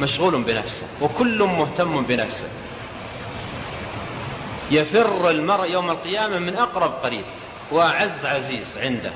مشغول 0.00 0.42
بنفسه 0.42 0.86
وكل 1.00 1.42
مهتم 1.42 2.02
بنفسه. 2.02 2.48
يفر 4.70 5.30
المرء 5.30 5.70
يوم 5.70 5.90
القيامة 5.90 6.38
من 6.38 6.56
أقرب 6.56 6.90
قريب 6.90 7.24
وأعز 7.70 8.24
عزيز 8.24 8.66
عنده. 8.80 9.12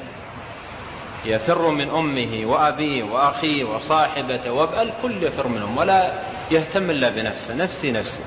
يفر 1.24 1.70
من 1.70 1.90
أمه 1.90 2.46
وأبيه 2.46 3.04
وأخيه 3.04 3.64
وصاحبته 3.64 4.52
وأبأ 4.52 4.82
الكل 4.82 5.22
يفر 5.22 5.48
منهم 5.48 5.78
ولا 5.78 6.12
يهتم 6.50 6.90
إلا 6.90 7.10
بنفسه 7.10 7.54
نفسي 7.54 7.92
نفسي. 7.92 8.22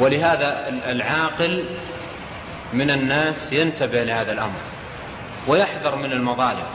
ولهذا 0.00 0.68
العاقل 0.68 1.64
من 2.72 2.90
الناس 2.90 3.52
ينتبه 3.52 4.04
لهذا 4.04 4.32
الأمر 4.32 4.60
ويحذر 5.48 5.96
من 5.96 6.12
المظالم. 6.12 6.66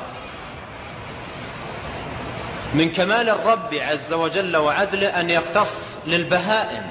من 2.74 2.90
كمال 2.90 3.30
الرب 3.30 3.74
عز 3.74 4.14
وجل 4.14 4.58
وعدله 4.58 5.08
أن 5.20 5.30
يقتص 5.30 5.98
للبهائم. 6.08 6.84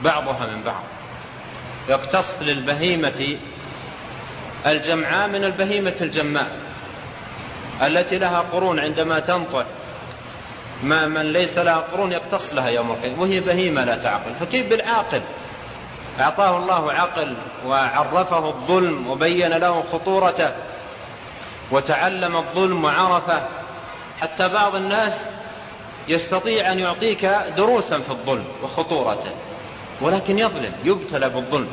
بعضها 0.00 0.46
من 0.46 0.62
بعض. 0.62 0.82
يقتص 1.88 2.42
للبهيمة 2.42 3.38
الجمعاء 4.66 5.28
من 5.28 5.44
البهيمة 5.44 5.94
الجماء 6.00 6.56
التي 7.82 8.18
لها 8.18 8.40
قرون 8.40 8.80
عندما 8.80 9.18
تنطع 9.20 9.64
ما 10.82 11.06
من 11.06 11.32
ليس 11.32 11.58
لها 11.58 11.76
قرون 11.76 12.12
يقتص 12.12 12.52
لها 12.52 12.68
يوم 12.68 12.90
القيامة. 12.90 13.20
وهي 13.20 13.40
بهيمة 13.40 13.84
لا 13.84 13.96
تعقل. 13.96 14.34
فكيف 14.40 14.70
بالعاقل؟ 14.70 15.22
أعطاه 16.20 16.56
الله 16.56 16.92
عقل 16.92 17.36
وعرفه 17.66 18.48
الظلم 18.48 19.10
وبين 19.10 19.50
له 19.50 19.84
خطورته 19.92 20.52
وتعلم 21.70 22.36
الظلم 22.36 22.84
وعرفه 22.84 23.42
حتى 24.24 24.48
بعض 24.48 24.74
الناس 24.74 25.12
يستطيع 26.08 26.72
أن 26.72 26.78
يعطيك 26.78 27.24
دروسا 27.56 28.00
في 28.00 28.10
الظلم 28.10 28.44
وخطورته 28.62 29.30
ولكن 30.00 30.38
يظلم 30.38 30.72
يبتلى 30.84 31.28
بالظلم 31.28 31.68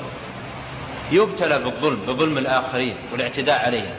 يبتلى 1.12 1.60
بالظلم 1.60 2.00
بظلم 2.08 2.38
الآخرين 2.38 2.98
والاعتداء 3.12 3.66
عليهم. 3.66 3.94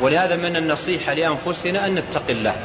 ولهذا 0.00 0.36
من 0.36 0.56
النصيحة 0.56 1.14
لأنفسنا 1.14 1.86
أن 1.86 1.94
نتقي 1.94 2.32
الله 2.32 2.56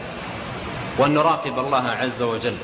وأن 0.97 1.13
نراقب 1.13 1.59
الله 1.59 1.89
عز 1.89 2.21
وجل 2.21 2.57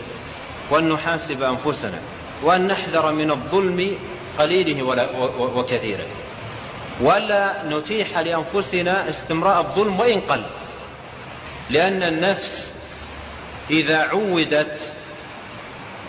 وأن 0.70 0.90
نحاسب 0.90 1.44
أنفسنا 1.44 2.00
وأن 2.44 2.68
نحذر 2.68 3.12
من 3.12 3.32
الظلم 3.32 3.98
قليله 4.40 4.84
وكثيره. 5.40 6.06
ولا 7.02 7.54
نتيح 7.70 8.20
لأنفسنا 8.20 9.10
استمراء 9.10 9.60
الظلم 9.60 10.00
وإن 10.00 10.22
قل 10.22 10.44
لأن 11.72 12.04
النفس 12.04 12.72
إذا 13.70 13.98
عودت 13.98 14.78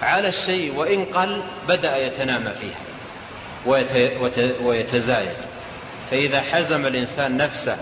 على 0.02 0.28
الشيء 0.28 0.74
وإن 0.74 1.04
قل 1.04 1.42
بدأ 1.68 1.96
يتنامى 1.96 2.50
فيها 2.60 2.80
ويتزايد. 4.62 5.36
فإذا 6.10 6.40
حزم 6.40 6.86
الإنسان 6.86 7.36
نفسه 7.36 7.76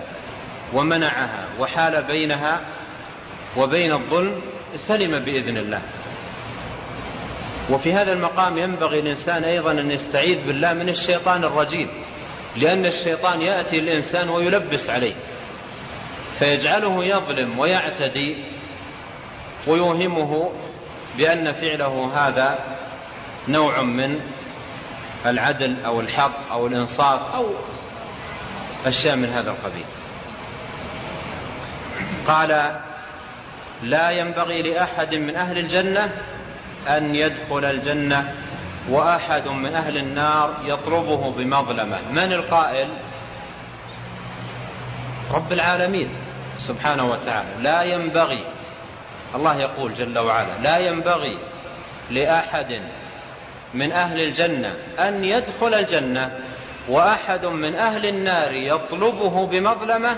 ومنعها 0.72 1.44
وحال 1.58 2.02
بينها 2.02 2.60
وبين 3.56 3.92
الظلم 3.92 4.40
سلم 4.76 5.18
بإذن 5.18 5.56
الله. 5.56 5.80
وفي 7.70 7.92
هذا 7.92 8.12
المقام 8.12 8.58
ينبغي 8.58 9.00
الإنسان 9.00 9.44
أيضا 9.44 9.72
أن 9.72 9.90
يستعيذ 9.90 10.46
بالله 10.46 10.72
من 10.72 10.88
الشيطان 10.88 11.44
الرجيم 11.44 11.90
لأن 12.56 12.86
الشيطان 12.86 13.42
يأتي 13.42 13.78
الإنسان 13.78 14.28
ويلبس 14.28 14.90
عليه. 14.90 15.14
فيجعله 16.40 17.04
يظلم 17.04 17.58
ويعتدي 17.58 18.36
ويوهمه 19.66 20.52
بأن 21.18 21.52
فعله 21.52 22.10
هذا 22.14 22.58
نوع 23.48 23.82
من 23.82 24.20
العدل 25.26 25.76
أو 25.84 26.00
الحق 26.00 26.52
أو 26.52 26.66
الإنصاف 26.66 27.34
أو 27.34 27.46
أشياء 28.86 29.16
من 29.16 29.32
هذا 29.32 29.50
القبيل. 29.50 29.84
قال 32.26 32.80
لا 33.82 34.10
ينبغي 34.10 34.62
لأحد 34.62 35.14
من 35.14 35.36
أهل 35.36 35.58
الجنة 35.58 36.12
أن 36.88 37.14
يدخل 37.14 37.64
الجنة 37.64 38.34
وأحد 38.88 39.48
من 39.48 39.74
أهل 39.74 39.96
النار 39.96 40.54
يطلبه 40.66 41.34
بمظلمة. 41.38 41.98
من 42.12 42.32
القائل؟ 42.32 42.88
رب 45.32 45.52
العالمين. 45.52 46.08
سبحانه 46.68 47.10
وتعالى. 47.10 47.48
لا 47.60 47.82
ينبغي 47.82 48.44
الله 49.34 49.56
يقول 49.56 49.94
جل 49.94 50.18
وعلا 50.18 50.58
لا 50.62 50.78
ينبغي 50.78 51.38
لأحد 52.10 52.82
من 53.74 53.92
أهل 53.92 54.20
الجنة 54.20 54.74
أن 54.98 55.24
يدخل 55.24 55.74
الجنة 55.74 56.38
وأحد 56.88 57.46
من 57.46 57.74
أهل 57.74 58.06
النار 58.06 58.52
يطلبه 58.52 59.46
بمظلمة. 59.46 60.16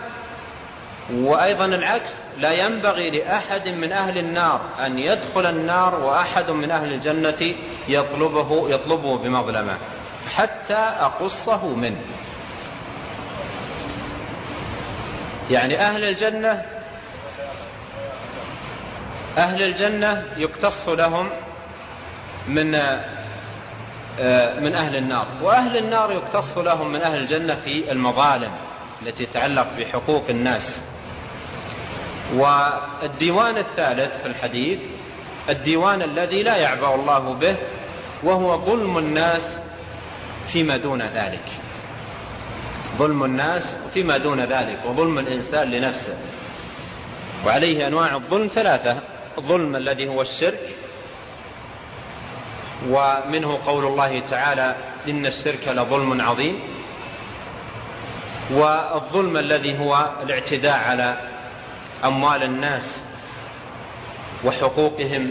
وأيضا 1.12 1.64
العكس 1.64 2.10
لا 2.38 2.52
ينبغي 2.66 3.10
لأحد 3.10 3.68
من 3.68 3.92
أهل 3.92 4.18
النار 4.18 4.60
أن 4.86 4.98
يدخل 4.98 5.46
النار 5.46 5.94
وأحد 5.94 6.50
من 6.50 6.70
أهل 6.70 6.92
الجنة 6.92 7.54
يطلبه, 7.88 8.70
يطلبه 8.70 9.18
بمظلمة. 9.18 9.76
حتى 10.34 10.74
أقصه 11.00 11.66
منه. 11.66 12.00
يعني 15.50 15.80
أهل 15.80 16.04
الجنة 16.04 16.62
أهل 19.38 19.62
الجنة 19.62 20.24
يقتص 20.36 20.88
لهم 20.88 21.28
من 22.48 22.74
آه، 24.20 24.60
من 24.60 24.74
أهل 24.74 24.96
النار 24.96 25.26
وأهل 25.42 25.76
النار 25.76 26.12
يقتص 26.12 26.58
لهم 26.58 26.92
من 26.92 27.00
أهل 27.00 27.18
الجنة 27.18 27.54
في 27.54 27.92
المظالم 27.92 28.50
التي 29.02 29.26
تتعلق 29.26 29.66
بحقوق 29.78 30.24
الناس. 30.30 30.80
والديوان 32.34 33.56
الثالث 33.56 34.22
في 34.22 34.26
الحديث 34.26 34.78
الديوان 35.48 36.02
الذي 36.02 36.42
لا 36.42 36.56
يعبأ 36.56 36.94
الله 36.94 37.34
به 37.34 37.56
وهو 38.22 38.58
ظلم 38.64 38.98
الناس 38.98 39.58
فيما 40.52 40.76
دون 40.76 41.02
ذلك. 41.02 41.61
ظلم 42.98 43.24
الناس 43.24 43.76
فيما 43.94 44.18
دون 44.18 44.40
ذلك 44.40 44.78
وظلم 44.86 45.18
الإنسان 45.18 45.70
لنفسه. 45.70 46.14
وعليه 47.46 47.86
أنواع 47.86 48.14
الظلم 48.14 48.50
ثلاثة. 48.54 48.98
الظلم 49.38 49.76
الذي 49.76 50.08
هو 50.08 50.22
الشرك 50.22 50.76
ومنه 52.88 53.58
قول 53.66 53.86
الله 53.86 54.22
تعالى 54.30 54.76
إن 55.08 55.26
الشرك 55.26 55.68
لظلم 55.68 56.20
عظيم. 56.20 56.60
والظلم 58.50 59.36
الذي 59.36 59.78
هو 59.78 60.10
الاعتداء 60.22 60.78
على 60.78 61.28
أموال 62.04 62.42
الناس 62.42 63.02
وحقوقهم. 64.44 65.30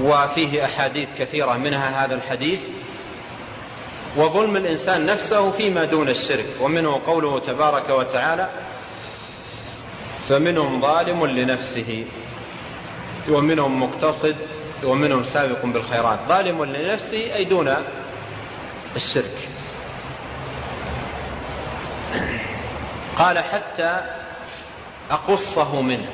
وفيه 0.00 0.64
أحاديث 0.64 1.08
كثيرة 1.18 1.52
منها 1.56 2.04
هذا 2.04 2.14
الحديث. 2.14 2.60
وظلم 4.16 4.56
الإنسان 4.56 5.06
نفسه 5.06 5.50
فيما 5.50 5.84
دون 5.84 6.08
الشرك 6.08 6.46
ومنه 6.60 7.00
قوله 7.06 7.38
تبارك 7.38 7.90
وتعالى 7.90 8.48
فمنهم 10.28 10.80
ظالم 10.80 11.26
لنفسه 11.26 12.04
ومنهم 13.28 13.82
مقتصد 13.82 14.36
ومنهم 14.84 15.24
سابق 15.24 15.64
بالخيرات. 15.64 16.18
ظالم 16.28 16.64
لنفسه 16.64 17.34
أي 17.34 17.44
دون 17.44 17.74
الشرك. 18.96 19.48
قال 23.18 23.38
حتى 23.38 24.00
أقصه 25.10 25.82
منه. 25.82 26.08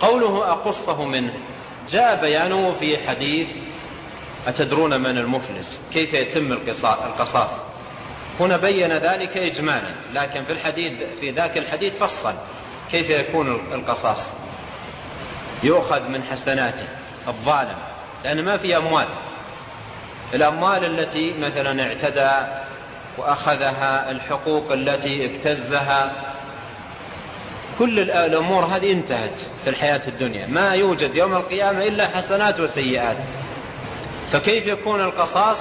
قوله 0.00 0.52
أقصه 0.52 1.04
منه 1.04 1.32
جاء 1.90 2.20
بيانه 2.20 2.74
في 2.80 2.98
حديث 3.08 3.48
أتدرون 4.46 5.00
من 5.00 5.18
المفلس؟ 5.18 5.80
كيف 5.92 6.14
يتم 6.14 6.52
القصاص؟ 6.52 7.50
هنا 8.40 8.56
بين 8.56 8.92
ذلك 8.92 9.36
إجمالا 9.36 9.94
لكن 10.14 10.42
في 10.44 10.52
الحديث 10.52 10.92
في 11.20 11.30
ذاك 11.30 11.58
الحديث 11.58 11.98
فصل 11.98 12.34
كيف 12.90 13.10
يكون 13.10 13.50
القصاص؟ 13.72 14.32
يؤخذ 15.62 16.08
من 16.08 16.22
حسناته 16.22 16.88
الظالم 17.28 17.76
لأن 18.24 18.44
ما 18.44 18.56
في 18.56 18.76
أموال. 18.76 19.06
الأموال 20.34 20.84
التي 20.84 21.34
مثلا 21.38 21.86
اعتدى 21.86 22.60
وأخذها 23.18 24.10
الحقوق 24.10 24.72
التي 24.72 25.26
ابتزها 25.26 26.12
كل 27.78 28.00
الأمور 28.00 28.64
هذه 28.64 28.92
انتهت 28.92 29.38
في 29.64 29.70
الحياة 29.70 30.00
الدنيا. 30.08 30.46
ما 30.46 30.74
يوجد 30.74 31.14
يوم 31.14 31.36
القيامة 31.36 31.84
إلا 31.84 32.08
حسنات 32.08 32.60
وسيئات. 32.60 33.16
فكيف 34.32 34.66
يكون 34.66 35.00
القصاص؟ 35.00 35.58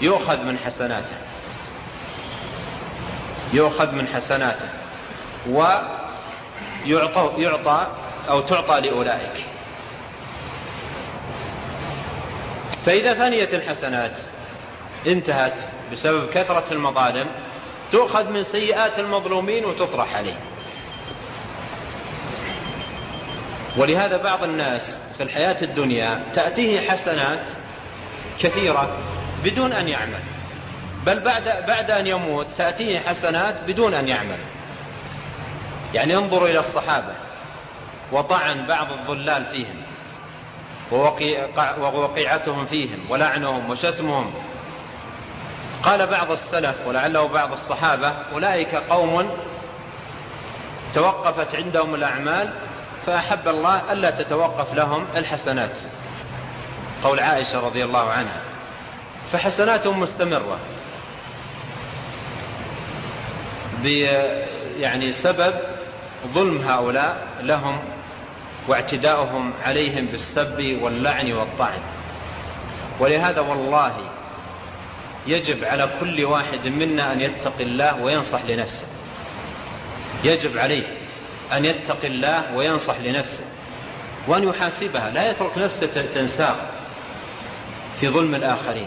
يؤخذ 0.00 0.42
من 0.42 0.58
حسناته. 0.58 1.16
يؤخذ 3.52 3.92
من 3.92 4.06
حسناته. 4.06 4.68
ويعطى 5.48 7.32
يعطى 7.38 7.86
أو 8.28 8.40
تعطى 8.40 8.80
لأولئك. 8.80 9.46
فإذا 12.86 13.14
فنيت 13.14 13.54
الحسنات 13.54 14.12
انتهت 15.06 15.54
بسبب 15.92 16.30
كثرة 16.30 16.64
المظالم 16.72 17.26
تؤخذ 17.92 18.30
من 18.30 18.42
سيئات 18.42 18.98
المظلومين 18.98 19.64
وتطرح 19.64 20.16
عليه. 20.16 20.36
ولهذا 23.76 24.16
بعض 24.16 24.42
الناس 24.44 24.98
في 25.16 25.22
الحياة 25.22 25.62
الدنيا 25.62 26.22
تأتيه 26.34 26.90
حسنات 26.90 27.61
كثيرة 28.42 28.96
بدون 29.44 29.72
أن 29.72 29.88
يعمل. 29.88 30.20
بل 31.06 31.20
بعد, 31.20 31.42
بعد 31.66 31.90
أن 31.90 32.06
يموت 32.06 32.46
تأتيه 32.56 32.98
حسنات 33.00 33.64
بدون 33.66 33.94
أن 33.94 34.08
يعمل. 34.08 34.38
يعني 35.94 36.16
انظروا 36.16 36.48
إلى 36.48 36.60
الصحابة. 36.60 37.14
وطعن 38.12 38.66
بعض 38.66 38.86
الضلال 38.92 39.44
فيهم. 39.44 39.76
ووقيعتهم 41.80 42.66
فيهم 42.66 42.98
ولعنهم 43.08 43.70
وشتمهم. 43.70 44.34
قال 45.82 46.06
بعض 46.06 46.30
السلف 46.30 46.76
ولعله 46.86 47.28
بعض 47.28 47.52
الصحابة 47.52 48.14
أولئك 48.32 48.74
قوم 48.74 49.30
توقفت 50.94 51.54
عندهم 51.54 51.94
الأعمال 51.94 52.50
فأحب 53.06 53.48
الله 53.48 53.92
ألا 53.92 54.10
تتوقف 54.10 54.74
لهم 54.74 55.06
الحسنات. 55.16 55.76
قول 57.04 57.20
عائشة 57.20 57.60
رضي 57.60 57.84
الله 57.84 58.10
عنها. 58.10 58.40
فحسناتهم 59.32 60.00
مستمرة. 60.00 60.58
يعني 64.78 65.12
سبب 65.12 65.54
ظلم 66.34 66.58
هؤلاء 66.64 67.26
لهم 67.42 67.78
واعتداؤهم 68.68 69.52
عليهم 69.62 70.06
بالسب 70.06 70.78
واللعن 70.82 71.32
والطعن. 71.32 71.78
ولهذا 73.00 73.40
والله 73.40 74.10
يجب 75.26 75.64
على 75.64 75.90
كل 76.00 76.24
واحد 76.24 76.68
منا 76.68 77.12
أن 77.12 77.20
يتقي 77.20 77.64
الله 77.64 78.02
وينصح 78.02 78.40
لنفسه. 78.48 78.86
يجب 80.24 80.58
عليه 80.58 80.98
أن 81.52 81.64
يتقي 81.64 82.08
الله 82.08 82.54
وينصح 82.54 83.00
لنفسه. 83.00 83.44
وأن 84.28 84.48
يحاسبها. 84.48 85.10
لا 85.10 85.30
يترك 85.30 85.58
نفسه 85.58 85.86
تنساق. 86.14 86.71
في 88.02 88.08
ظلم 88.08 88.34
الآخرين. 88.34 88.86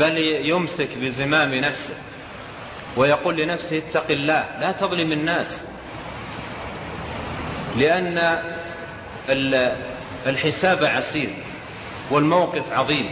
بل 0.00 0.18
يمسك 0.44 0.88
بزمام 0.96 1.54
نفسه 1.54 1.94
ويقول 2.96 3.36
لنفسه 3.36 3.78
اتق 3.78 4.10
الله 4.10 4.44
لا 4.60 4.72
تظلم 4.72 5.12
الناس. 5.12 5.62
لأن 7.76 8.38
الحساب 10.26 10.84
عسير 10.84 11.30
والموقف 12.10 12.72
عظيم. 12.72 13.10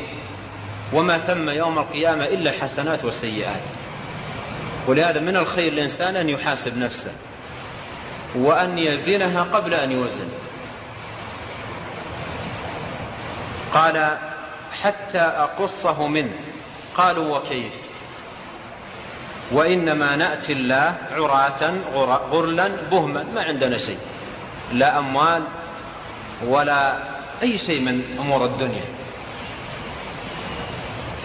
وما 0.93 1.19
ثم 1.19 1.51
يوم 1.51 1.79
القيامة 1.79 2.25
إلا 2.25 2.53
حسنات 2.53 3.05
وسيئات. 3.05 3.63
ولهذا 4.87 5.21
من 5.21 5.37
الخير 5.37 5.73
الإنسان 5.73 6.17
أن 6.17 6.29
يحاسب 6.29 6.79
نفسه 6.79 7.13
وأن 8.35 8.79
يزنها 8.79 9.43
قبل 9.43 9.75
أن 9.75 9.91
يوزن. 9.91 10.29
قال 13.73 14.19
حتى 14.83 15.19
أقصه 15.19 16.07
منه. 16.07 16.33
قالوا 16.95 17.39
وكيف؟ 17.39 17.73
وإنما 19.53 20.17
نأتي 20.17 20.53
الله 20.53 20.95
عراة 21.13 21.75
غرلا 22.31 22.69
بهما 22.91 23.23
ما 23.23 23.43
عندنا 23.43 23.79
شيء. 23.79 23.99
لا 24.73 24.99
أموال 24.99 25.43
ولا 26.47 26.95
أي 27.43 27.59
شيء 27.59 27.81
من 27.81 28.17
أمور 28.19 28.45
الدنيا. 28.45 28.85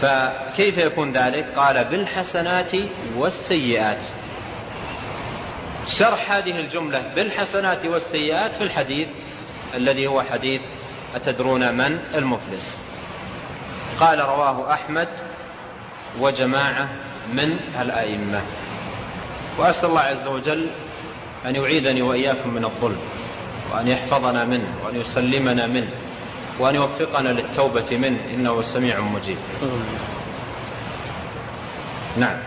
فكيف 0.01 0.77
يكون 0.77 1.11
ذلك؟ 1.11 1.45
قال 1.55 1.83
بالحسنات 1.83 2.71
والسيئات. 3.15 4.05
شرح 5.87 6.31
هذه 6.31 6.59
الجملة 6.59 7.03
بالحسنات 7.15 7.85
والسيئات 7.85 8.51
في 8.55 8.63
الحديث 8.63 9.07
الذي 9.73 10.07
هو 10.07 10.21
حديث 10.21 10.61
أتدرون 11.15 11.77
من 11.77 11.99
المفلس. 12.15 12.77
قال 13.99 14.19
رواه 14.19 14.73
أحمد 14.73 15.07
وجماعة 16.19 16.89
من 17.33 17.59
الأئمة. 17.81 18.41
وأسأل 19.59 19.89
الله 19.89 20.01
عز 20.01 20.27
وجل 20.27 20.67
أن 21.45 21.55
يعيذني 21.55 22.01
وإياكم 22.01 22.49
من 22.49 22.65
الظلم 22.65 22.97
وأن 23.73 23.87
يحفظنا 23.87 24.45
منه 24.45 24.67
وأن 24.85 24.95
يسلمنا 25.01 25.67
منه 25.67 25.89
وأن 26.59 26.75
يوفقنا 26.75 27.29
للتوبة 27.29 27.97
منه 27.97 28.19
إنه 28.33 28.61
سميع 28.61 28.99
مجيب. 28.99 29.37
نعم. 32.17 32.37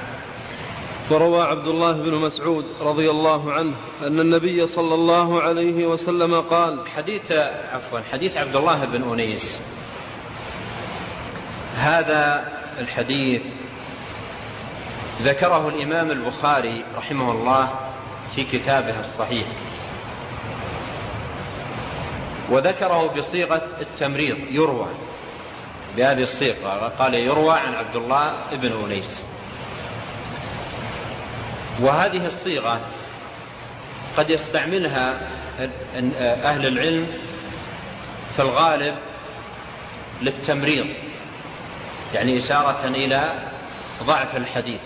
وروى 1.11 1.43
عبد 1.43 1.67
الله 1.67 1.93
بن 1.93 2.15
مسعود 2.15 2.65
رضي 2.81 3.11
الله 3.11 3.53
عنه 3.53 3.75
أن 4.03 4.21
النبي 4.21 4.67
صلى 4.67 4.95
الله 4.95 5.43
عليه 5.43 5.87
وسلم 5.87 6.41
قال 6.41 6.89
حديث 6.89 7.33
عفوا 7.73 8.01
حديث 8.13 8.37
عبد 8.37 8.57
الله 8.57 8.85
بن 8.85 9.13
أنيس. 9.13 9.61
هذا 11.77 12.53
الحديث 12.79 13.43
ذكره 15.23 15.69
الإمام 15.69 16.11
البخاري 16.11 16.85
رحمه 16.97 17.33
الله 17.33 17.71
في 18.35 18.45
كتابه 18.45 19.01
الصحيح. 19.01 19.47
وذكره 22.51 23.15
بصيغة 23.17 23.63
التمريض 23.81 24.39
يروى 24.51 24.89
بهذه 25.97 26.23
الصيغة 26.23 26.93
قال 26.99 27.15
يروى 27.15 27.59
عن 27.59 27.75
عبد 27.75 27.97
الله 27.97 28.33
بن 28.53 28.73
أنيس. 28.85 29.25
وهذه 31.81 32.27
الصيغة 32.27 32.81
قد 34.17 34.31
يستعملها 34.31 35.19
أهل 36.21 36.67
العلم 36.67 37.07
في 38.37 38.43
الغالب 38.43 38.95
للتمريض. 40.23 40.87
يعني 42.17 42.39
إشارة 42.39 42.89
إلى 42.89 43.33
ضعف 44.03 44.37
الحديث 44.37 44.81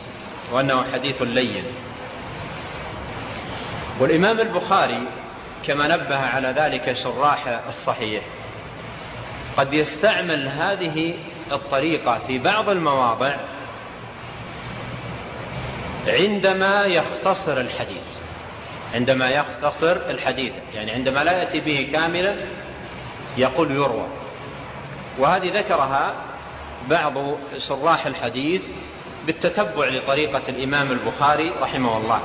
وأنه 0.52 0.84
حديث 0.92 1.22
لين. 1.22 1.64
والإمام 4.00 4.40
البخاري 4.40 5.08
كما 5.66 5.96
نبه 5.96 6.16
على 6.16 6.48
ذلك 6.48 6.92
شراح 6.92 7.60
الصحيح. 7.68 8.22
قد 9.56 9.74
يستعمل 9.74 10.48
هذه 10.48 11.14
الطريقة 11.52 12.18
في 12.26 12.38
بعض 12.38 12.68
المواضع 12.68 13.36
عندما 16.06 16.84
يختصر 16.84 17.60
الحديث. 17.60 18.06
عندما 18.94 19.28
يختصر 19.28 19.96
الحديث. 20.10 20.52
يعني 20.74 20.90
عندما 20.90 21.24
لا 21.24 21.32
يأتي 21.32 21.60
به 21.60 21.88
كاملا 21.92 22.36
يقول 23.36 23.70
يروى. 23.70 24.06
وهذه 25.18 25.58
ذكرها 25.58 26.29
بعض 26.88 27.14
شراح 27.58 28.06
الحديث 28.06 28.62
بالتتبع 29.26 29.88
لطريقة 29.88 30.42
الإمام 30.48 30.92
البخاري 30.92 31.50
رحمه 31.62 31.96
الله. 31.96 32.20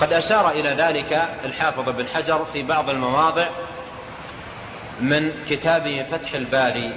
قد 0.00 0.12
أشار 0.12 0.50
إلى 0.50 0.68
ذلك 0.68 1.28
الحافظ 1.44 1.88
بن 1.88 2.06
حجر 2.06 2.44
في 2.52 2.62
بعض 2.62 2.90
المواضع 2.90 3.46
من 5.00 5.32
كتابه 5.50 6.06
فتح 6.12 6.34
الباري 6.34 6.94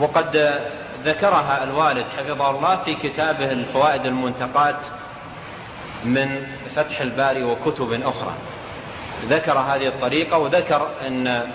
وقد 0.00 0.60
ذكرها 1.04 1.64
الوالد 1.64 2.04
حفظه 2.16 2.50
الله 2.50 2.76
في 2.76 2.94
كتابه 2.94 3.52
الفوائد 3.52 4.06
المنتقات 4.06 4.76
من 6.04 6.46
فتح 6.76 7.00
الباري 7.00 7.44
وكتب 7.44 8.02
أخرى. 8.02 8.32
ذكر 9.28 9.58
هذه 9.58 9.86
الطريقة 9.86 10.38
وذكر 10.38 10.88
أن 11.06 11.50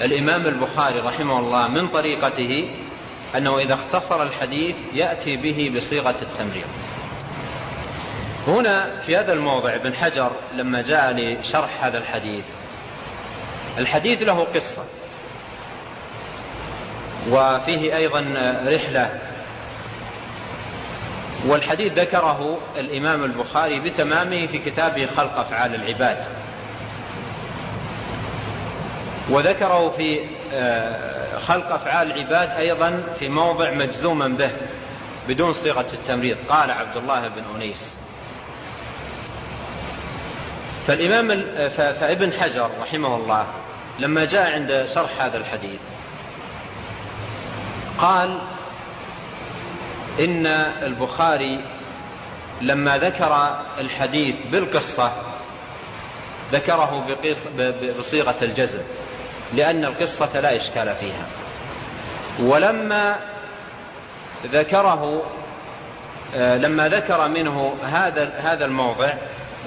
الإمام 0.00 0.46
البخاري 0.46 1.00
رحمه 1.00 1.38
الله 1.38 1.68
من 1.68 1.88
طريقته 1.88 2.70
أنه 3.36 3.58
إذا 3.58 3.74
اختصر 3.74 4.22
الحديث 4.22 4.76
يأتي 4.94 5.36
به 5.36 5.72
بصيغة 5.76 6.16
التمريض. 6.22 6.66
هنا 8.46 9.00
في 9.06 9.16
هذا 9.16 9.32
الموضع 9.32 9.74
ابن 9.74 9.94
حجر 9.94 10.30
لما 10.54 10.82
جاء 10.82 11.12
لشرح 11.12 11.84
هذا 11.84 11.98
الحديث 11.98 12.44
الحديث 13.78 14.22
له 14.22 14.46
قصة 14.54 14.84
وفيه 17.30 17.96
أيضا 17.96 18.20
رحلة. 18.66 19.20
والحديث 21.46 21.92
ذكره 21.92 22.58
الإمام 22.76 23.24
البخاري 23.24 23.80
بتمامه 23.80 24.46
في 24.46 24.58
كتابه 24.58 25.06
خلق 25.16 25.38
أفعال 25.38 25.74
العباد. 25.74 26.24
وذكره 29.30 29.90
في 29.96 30.20
خلق 31.46 31.72
أفعال 31.72 32.12
العباد 32.12 32.50
أيضا 32.50 33.02
في 33.18 33.28
موضع 33.28 33.70
مجزوما 33.70 34.28
به 34.28 34.50
بدون 35.28 35.52
صيغة 35.52 35.86
التمريض. 35.92 36.36
قال 36.48 36.70
عبد 36.70 36.96
الله 36.96 37.28
بن 37.28 37.44
أنيس. 37.54 37.94
فالإمام 40.86 41.42
فابن 41.76 42.32
حجر 42.32 42.70
رحمه 42.80 43.16
الله 43.16 43.46
لما 43.98 44.24
جاء 44.24 44.52
عند 44.52 44.88
شرح 44.94 45.22
هذا 45.22 45.38
الحديث 45.38 45.80
قال 47.98 48.38
إن 50.20 50.46
البخاري 50.82 51.60
لما 52.60 52.98
ذكر 52.98 53.60
الحديث 53.78 54.36
بالقصة 54.52 55.12
ذكره 56.52 57.06
بصيغة 57.98 58.36
الجزم. 58.42 58.82
لأن 59.54 59.84
القصة 59.84 60.40
لا 60.40 60.56
إشكال 60.56 60.94
فيها. 61.00 61.26
ولما 62.40 63.16
ذكره 64.46 65.22
آه، 66.36 66.56
لما 66.56 66.88
ذكر 66.88 67.28
منه 67.28 67.74
هذا 67.84 68.32
هذا 68.38 68.64
الموضع 68.64 69.12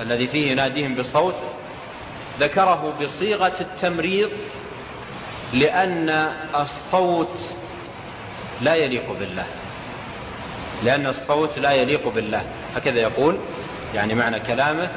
الذي 0.01 0.27
فيه 0.27 0.51
يناديهم 0.51 0.95
بصوت 0.95 1.35
ذكره 2.39 2.93
بصيغة 3.01 3.53
التمريض 3.59 4.29
لأن 5.53 6.31
الصوت 6.55 7.39
لا 8.61 8.75
يليق 8.75 9.11
بالله. 9.19 9.45
لأن 10.83 11.07
الصوت 11.07 11.59
لا 11.59 11.71
يليق 11.71 12.07
بالله. 12.07 12.41
هكذا 12.75 12.99
يقول 12.99 13.37
يعني 13.93 14.15
معنى 14.15 14.39
كلامه 14.39 14.89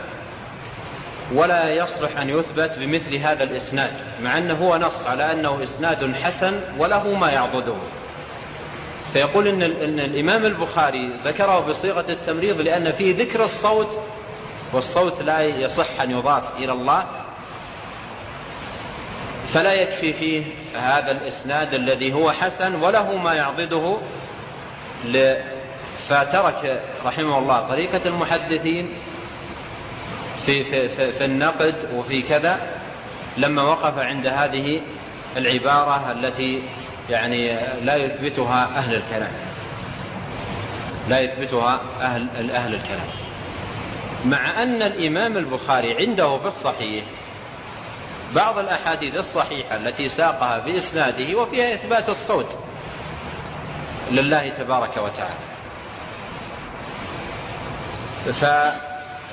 ولا 1.32 1.70
يصلح 1.70 2.16
أن 2.16 2.30
يثبت 2.30 2.70
بمثل 2.78 3.16
هذا 3.16 3.44
الإسناد 3.44 3.92
مع 4.22 4.38
أنه 4.38 4.54
هو 4.54 4.76
نص 4.76 5.06
على 5.06 5.32
أنه 5.32 5.64
إسناد 5.64 6.14
حسن 6.14 6.60
وله 6.78 7.14
ما 7.14 7.30
يعضده. 7.30 7.76
فيقول 9.12 9.48
إن, 9.48 9.62
إن 9.62 10.00
الإمام 10.00 10.46
البخاري 10.46 11.10
ذكره 11.24 11.60
بصيغة 11.60 12.12
التمريض 12.12 12.60
لأن 12.60 12.92
فيه 12.92 13.16
ذكر 13.16 13.44
الصوت 13.44 13.98
والصوت 14.72 15.22
لا 15.22 15.42
يصح 15.42 16.00
أن 16.00 16.10
يضاف 16.10 16.42
إلى 16.58 16.72
الله. 16.72 17.04
فلا 19.54 19.72
يكفي 19.72 20.12
فيه 20.12 20.44
هذا 20.76 21.10
الإسناد 21.10 21.74
الذي 21.74 22.12
هو 22.12 22.32
حسن 22.32 22.74
وله 22.74 23.16
ما 23.16 23.34
يعضده 23.34 23.96
فترك 26.08 26.82
رحمه 27.04 27.38
الله 27.38 27.60
طريقة 27.60 28.08
المحدثين 28.08 28.88
في, 30.46 30.64
في, 30.64 30.88
في, 30.88 31.12
في 31.12 31.24
النقد 31.24 31.88
وفي 31.94 32.22
كذا 32.22 32.60
لما 33.36 33.62
وقف 33.62 33.98
عند 33.98 34.26
هذه 34.26 34.80
العبارة 35.36 36.12
التي 36.12 36.62
يعني 37.10 37.58
لا 37.82 37.96
يثبتها 37.96 38.64
أهل 38.64 38.94
الكلام. 38.94 39.32
لا 41.08 41.20
يثبتها 41.20 41.80
أهل, 42.00 42.50
أهل 42.50 42.74
الكلام. 42.74 43.06
مع 44.24 44.62
أن 44.62 44.82
الإمام 44.82 45.36
البخاري 45.36 45.96
عنده 45.98 46.38
في 46.38 46.46
الصحيح 46.46 47.04
بعض 48.34 48.58
الأحاديث 48.58 49.14
الصحيحة 49.14 49.76
التي 49.76 50.08
ساقها 50.08 50.58
بإسناده 50.58 51.38
وفيها 51.38 51.74
إثبات 51.74 52.08
الصوت 52.08 52.58
لله 54.10 54.48
تبارك 54.48 54.96
وتعالى. 54.96 55.34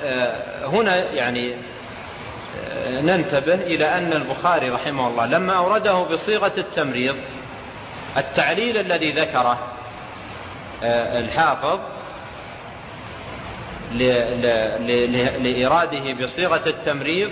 فهنا 0.02 0.96
يعني 0.96 1.56
ننتبه 2.88 3.54
إلى 3.54 3.84
أن 3.84 4.12
البخاري 4.12 4.70
رحمه 4.70 5.08
الله 5.08 5.26
لما 5.26 5.52
أورده 5.52 6.02
بصيغة 6.02 6.52
التمريض 6.58 7.16
التعليل 8.16 8.76
الذي 8.76 9.12
ذكره 9.12 9.58
الحافظ 10.82 11.78
لإراده 15.42 16.12
بصيغة 16.12 16.62
التمريض 16.68 17.30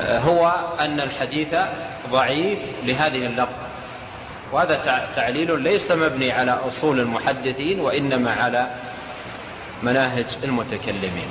هو 0.00 0.52
أن 0.80 1.00
الحديث 1.00 1.54
ضعيف 2.10 2.58
لهذه 2.84 3.26
اللفظة 3.26 3.62
وهذا 4.52 5.06
تعليل 5.16 5.62
ليس 5.62 5.90
مبني 5.90 6.32
على 6.32 6.50
أصول 6.50 7.00
المحدثين 7.00 7.80
وإنما 7.80 8.32
على 8.32 8.70
مناهج 9.82 10.26
المتكلمين. 10.44 11.28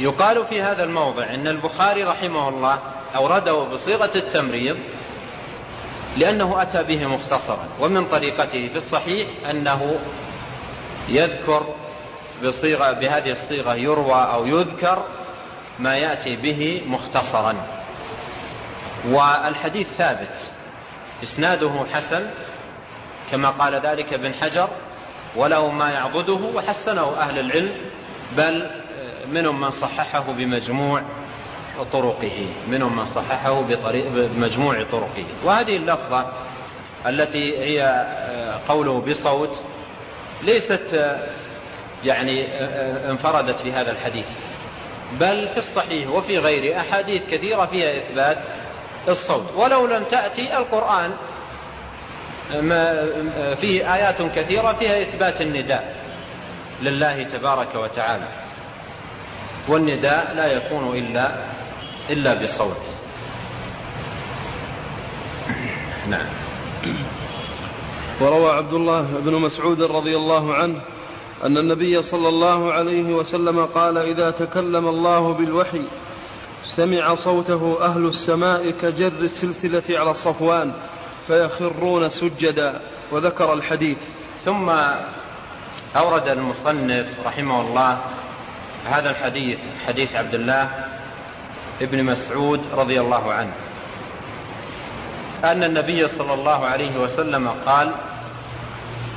ويقال 0.00 0.46
في 0.46 0.62
هذا 0.62 0.84
الموضع 0.84 1.24
أن 1.24 1.48
البخاري 1.48 2.04
رحمه 2.04 2.48
الله 2.48 2.78
أورده 3.16 3.52
بصيغة 3.52 4.10
التمريض 4.16 4.76
لأنه 6.16 6.62
أتى 6.62 6.82
به 6.82 7.06
مختصرا 7.06 7.68
ومن 7.80 8.04
طريقته 8.04 8.68
في 8.68 8.78
الصحيح 8.78 9.28
أنه 9.50 9.98
يذكر 11.08 11.66
بصيغة 12.44 12.92
بهذه 12.92 13.32
الصيغة 13.32 13.74
يروى 13.74 14.22
أو 14.32 14.46
يذكر 14.46 15.04
ما 15.78 15.96
يأتي 15.96 16.36
به 16.36 16.82
مختصرا. 16.86 17.54
والحديث 19.08 19.86
ثابت 19.98 20.50
إسناده 21.22 21.84
حسن 21.92 22.26
كما 23.30 23.50
قال 23.50 23.74
ذلك 23.74 24.12
ابن 24.12 24.34
حجر 24.34 24.68
وله 25.36 25.70
ما 25.70 25.90
يعضده 25.90 26.40
وحسنه 26.54 27.14
أهل 27.18 27.38
العلم 27.38 27.70
بل 28.36 28.70
منهم 29.32 29.60
من 29.60 29.70
صححه 29.70 30.24
بمجموع 30.28 31.02
طرقه 31.92 32.46
منهم 32.68 32.96
من 32.96 33.06
صححه 33.06 33.60
بمجموع 34.00 34.82
طرقه. 34.82 35.24
وهذه 35.44 35.76
اللفظة 35.76 36.26
التي 37.06 37.58
هي 37.58 38.06
قوله 38.68 39.00
بصوت 39.00 39.62
ليست 40.42 41.16
يعني 42.04 42.46
انفردت 43.10 43.60
في 43.60 43.72
هذا 43.72 43.92
الحديث 43.92 44.26
بل 45.20 45.48
في 45.48 45.56
الصحيح 45.56 46.10
وفي 46.10 46.38
غيره 46.38 46.80
أحاديث 46.80 47.26
كثيرة 47.30 47.66
فيها 47.66 47.96
إثبات 47.96 48.38
الصوت. 49.08 49.52
ولو 49.56 49.86
لم 49.86 50.04
تأتي 50.04 50.58
القرآن 50.58 51.16
فيه 53.60 53.94
آيات 53.94 54.22
كثيرة 54.22 54.72
فيها 54.72 55.02
إثبات 55.02 55.40
النداء 55.40 55.94
لله 56.82 57.22
تبارك 57.22 57.74
وتعالى. 57.74 58.28
والنداء 59.68 60.32
لا 60.36 60.46
يكون 60.46 60.96
إلا 60.98 61.34
إلا 62.10 62.42
بصوت. 62.44 62.86
نعم. 66.08 66.26
وروى 68.20 68.50
عبد 68.50 68.72
الله 68.72 69.02
بن 69.24 69.32
مسعود 69.32 69.82
رضي 69.82 70.16
الله 70.16 70.54
عنه 70.54 70.80
أن 71.44 71.58
النبي 71.58 72.02
صلى 72.02 72.28
الله 72.28 72.72
عليه 72.72 73.02
وسلم 73.02 73.64
قال 73.66 73.98
إذا 73.98 74.30
تكلم 74.30 74.88
الله 74.88 75.32
بالوحي 75.32 75.82
سمع 76.76 77.14
صوته 77.14 77.78
أهل 77.80 78.06
السماء 78.06 78.70
كجر 78.70 79.12
السلسلة 79.20 79.98
على 79.98 80.10
الصفوان 80.10 80.72
فيخرون 81.30 82.10
سجدا 82.10 82.80
وذكر 83.12 83.52
الحديث. 83.52 83.98
ثم 84.44 84.70
أورد 85.96 86.28
المصنف 86.28 87.06
رحمه 87.26 87.60
الله 87.60 87.98
هذا 88.86 89.10
الحديث 89.10 89.58
حديث 89.86 90.14
عبد 90.14 90.34
الله 90.34 90.70
ابن 91.82 92.04
مسعود 92.04 92.60
رضي 92.74 93.00
الله 93.00 93.32
عنه. 93.32 93.52
أن 95.44 95.64
النبي 95.64 96.08
صلى 96.08 96.34
الله 96.34 96.66
عليه 96.66 96.98
وسلم 96.98 97.48
قال 97.66 97.92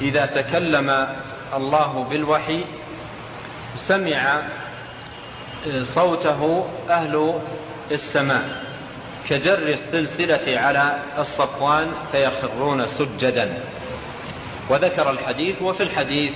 إذا 0.01 0.25
تكلم 0.25 1.07
الله 1.53 2.07
بالوحي 2.09 2.65
سمع 3.75 4.41
صوته 5.83 6.67
أهل 6.89 7.39
السماء. 7.91 8.72
كجر 9.29 9.57
السلسلة 9.57 10.59
على 10.59 10.99
الصفوان 11.17 11.91
فيخرون 12.11 12.87
سجدا. 12.87 13.63
وذكر 14.69 15.11
الحديث 15.11 15.61
وفي 15.61 15.83
الحديث 15.83 16.33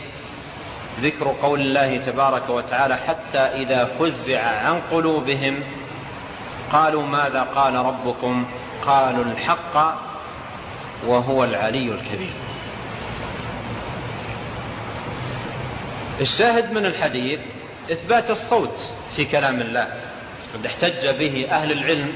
ذكر 1.02 1.36
قول 1.42 1.62
الله 1.62 1.98
تبارك 1.98 2.50
وتعالى 2.50 2.98
حتى 2.98 3.38
إذا 3.38 3.86
فزع 3.86 4.42
عن 4.42 4.82
قلوبهم 4.92 5.60
قالوا 6.72 7.04
ماذا 7.04 7.42
قال 7.42 7.76
ربكم؟ 7.76 8.46
قالوا 8.86 9.26
الحق 9.26 9.98
وهو 11.08 11.44
العلي 11.44 11.92
الكبير. 11.92 12.34
الشاهد 16.22 16.74
من 16.74 16.86
الحديث 16.86 17.40
إثبات 17.92 18.30
الصوت 18.30 18.80
في 19.16 19.26
كلام 19.26 19.62
الله. 19.62 19.88
قد 20.54 20.66
احتج 20.66 21.08
به 21.08 21.48
أهل 21.52 21.72
العلم 21.72 22.14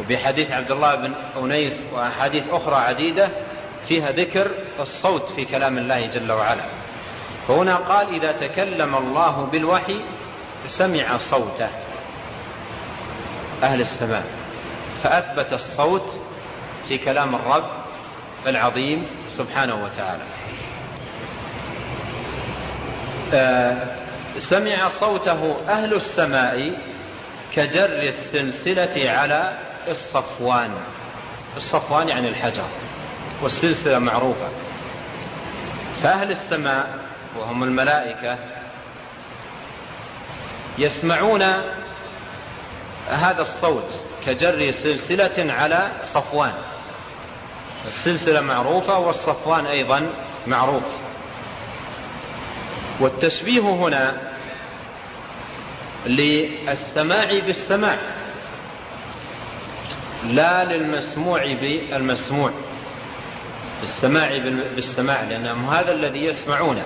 وبحديث 0.00 0.50
عبد 0.50 0.70
الله 0.70 0.94
بن 0.94 1.12
أنيس 1.42 1.84
وأحاديث 1.92 2.44
أخرى 2.50 2.74
عديدة 2.74 3.28
فيها 3.88 4.10
ذكر 4.10 4.50
الصوت 4.80 5.32
في 5.32 5.44
كلام 5.44 5.78
الله 5.78 6.06
جل 6.06 6.32
وعلا. 6.32 6.64
فهنا 7.48 7.76
قال 7.76 8.14
إذا 8.14 8.32
تكلم 8.32 8.94
الله 8.94 9.48
بالوحي 9.52 10.00
سمع 10.68 11.18
صوته. 11.18 11.68
أهل 13.62 13.80
السماء. 13.80 14.24
فأثبت 15.02 15.52
الصوت 15.52 16.20
في 16.88 16.98
كلام 16.98 17.34
الرب 17.34 17.70
العظيم 18.46 19.06
سبحانه 19.28 19.74
وتعالى. 19.74 20.22
آه، 23.34 23.86
سمع 24.38 24.88
صوته 24.88 25.56
أهل 25.68 25.94
السماء 25.94 26.78
كجر 27.54 28.02
السلسلة 28.02 29.10
على 29.10 29.52
الصفوان. 29.88 30.74
الصفوان 31.56 32.08
يعني 32.08 32.28
الحجر 32.28 32.64
والسلسلة 33.42 33.98
معروفة. 33.98 34.48
فأهل 36.02 36.30
السماء 36.30 36.98
وهم 37.38 37.62
الملائكة 37.62 38.36
يسمعون 40.78 41.42
هذا 43.08 43.42
الصوت 43.42 43.90
كجر 44.26 44.70
سلسلة 44.70 45.52
على 45.52 45.92
صفوان. 46.04 46.52
السلسلة 47.88 48.40
معروفة 48.40 48.98
والصفوان 48.98 49.66
أيضا 49.66 50.08
معروف. 50.46 50.82
والتشبيه 53.00 53.60
هنا 53.60 54.16
للسماع 56.06 57.38
بالسماع. 57.46 57.98
لا 60.26 60.64
للمسموع 60.64 61.52
بالمسموع 61.52 62.50
السماع 63.82 64.38
بالسماع 64.74 65.22
لأنهم 65.22 65.70
هذا 65.70 65.92
الذي 65.92 66.24
يسمعونه 66.24 66.84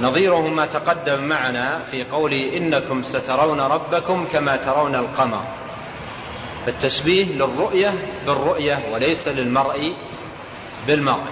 نظيره 0.00 0.40
ما 0.40 0.66
تقدم 0.66 1.24
معنا 1.24 1.80
في 1.90 2.04
قول 2.04 2.32
إنكم 2.32 3.02
سترون 3.02 3.60
ربكم 3.60 4.26
كما 4.32 4.56
ترون 4.56 4.94
القمر. 4.94 5.44
التشبيه 6.68 7.24
للرؤية 7.24 7.94
بالرؤية 8.26 8.80
وليس 8.92 9.28
للمرء 9.28 9.92
بالمرء. 10.86 11.24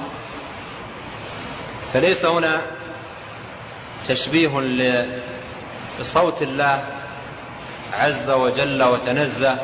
فليس 1.92 2.24
هنا 2.24 2.60
تشبيه 4.08 4.60
لصوت 6.00 6.42
الله 6.42 6.84
عز 7.92 8.30
وجل 8.30 8.82
وتنزه 8.82 9.58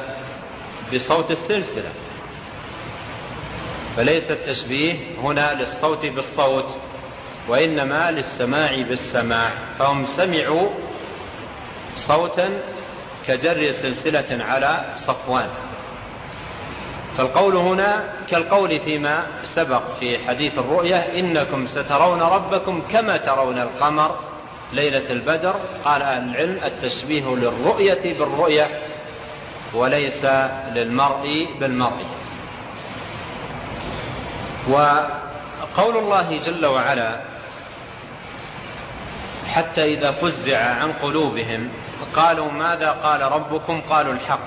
بصوت 0.95 1.31
السلسلة. 1.31 1.91
فليس 3.97 4.31
التشبيه 4.31 4.95
هنا 5.23 5.55
للصوت 5.55 6.07
بالصوت 6.07 6.69
وإنما 7.49 8.11
للسماع 8.11 8.83
بالسماع. 8.83 9.51
فهم 9.79 10.07
سمعوا 10.07 10.69
صوتا 11.97 12.61
كجر 13.27 13.71
سلسلة 13.71 14.45
على 14.45 14.85
صفوان. 14.97 15.49
فالقول 17.17 17.57
هنا 17.57 18.05
كالقول 18.31 18.81
فيما 18.81 19.27
سبق 19.45 19.83
في 20.01 20.19
حديث 20.19 20.59
الرؤية 20.59 20.97
إنكم 20.97 21.67
سترون 21.67 22.21
ربكم 22.23 22.83
كما 22.93 23.17
ترون 23.17 23.59
القمر. 23.59 24.17
ليلة 24.73 25.11
البدر 25.11 25.55
قال 25.85 26.03
أهل 26.03 26.31
العلم 26.31 26.61
التشبيه 26.65 27.25
للرؤية 27.25 28.19
بالرؤية. 28.19 28.69
وليس 29.75 30.25
للمرء 30.75 31.49
بالمرء. 31.61 32.07
وقول 34.69 35.97
الله 35.97 36.39
جل 36.39 36.67
وعلا 36.67 37.21
حتى 39.47 39.83
إذا 39.83 40.11
فزع 40.11 40.59
عن 40.59 40.93
قلوبهم 40.93 41.69
قالوا 42.17 42.53
ماذا 42.53 42.91
قال 42.91 43.33
ربكم؟ 43.33 43.81
قالوا 43.91 44.13
الحق. 44.13 44.41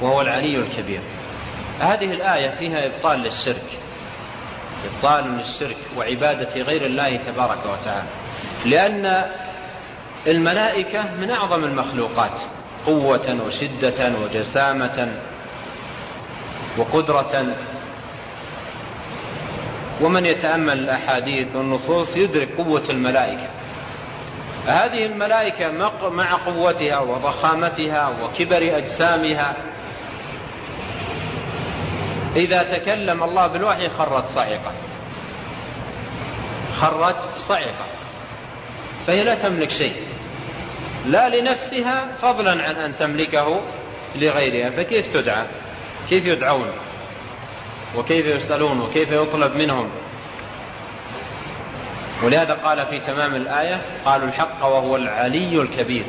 وهو 0.00 0.20
العلي 0.20 0.56
الكبير. 0.56 1.00
هذه 1.80 2.12
الآية 2.12 2.50
فيها 2.50 2.86
إبطال 2.86 3.18
للشرك. 3.18 3.78
إبطال 4.84 5.38
للشرك 5.38 5.76
وعبادة 5.96 6.62
غير 6.62 6.86
الله 6.86 7.16
تبارك 7.16 7.58
وتعالى. 7.66 8.08
لأن 8.64 9.24
الملائكة 10.26 11.14
من 11.20 11.30
أعظم 11.30 11.64
المخلوقات. 11.64 12.40
قوة 12.86 13.38
وشدة 13.46 14.12
وجسامة 14.22 15.08
وقدرة. 16.78 17.46
ومن 20.00 20.26
يتأمل 20.26 20.78
الأحاديث 20.78 21.46
والنصوص 21.54 22.16
يدرك 22.16 22.48
قوة 22.58 22.82
الملائكة. 22.90 23.48
هذه 24.66 25.06
الملائكة 25.06 25.72
مع 26.08 26.34
قوتها 26.34 26.98
وضخامتها 26.98 28.12
وكبر 28.22 28.76
أجسامها. 28.76 29.54
إذا 32.36 32.62
تكلم 32.62 33.22
الله 33.22 33.46
بالوحي 33.46 33.88
خرت 33.88 34.24
صعقة. 34.26 34.72
خرت 36.80 37.38
صعقة. 37.38 37.86
فهي 39.06 39.24
لا 39.24 39.34
تملك 39.34 39.70
شيء. 39.70 40.07
لا 41.06 41.40
لنفسها 41.40 42.06
فضلا 42.22 42.50
عن 42.50 42.74
أن 42.74 42.96
تملكه 42.96 43.60
لغيرها. 44.16 44.70
فكيف 44.70 45.06
تدعى؟ 45.06 45.46
كيف 46.08 46.26
يدعون؟ 46.26 46.70
وكيف 47.96 48.26
يسألون 48.26 48.80
وكيف 48.80 49.12
يطلب 49.12 49.56
منهم؟ 49.56 49.90
ولهذا 52.24 52.54
قال 52.54 52.86
في 52.86 52.98
تمام 52.98 53.34
الآية 53.34 53.80
قالوا 54.04 54.28
الحق 54.28 54.64
وهو 54.64 54.96
العلي 54.96 55.62
الكبير. 55.62 56.04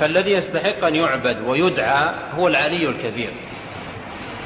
فالذي 0.00 0.32
يستحق 0.32 0.84
أن 0.84 0.96
يعبد 0.96 1.36
ويدعى 1.46 2.08
هو 2.38 2.48
العلي 2.48 2.88
الكبير. 2.88 3.30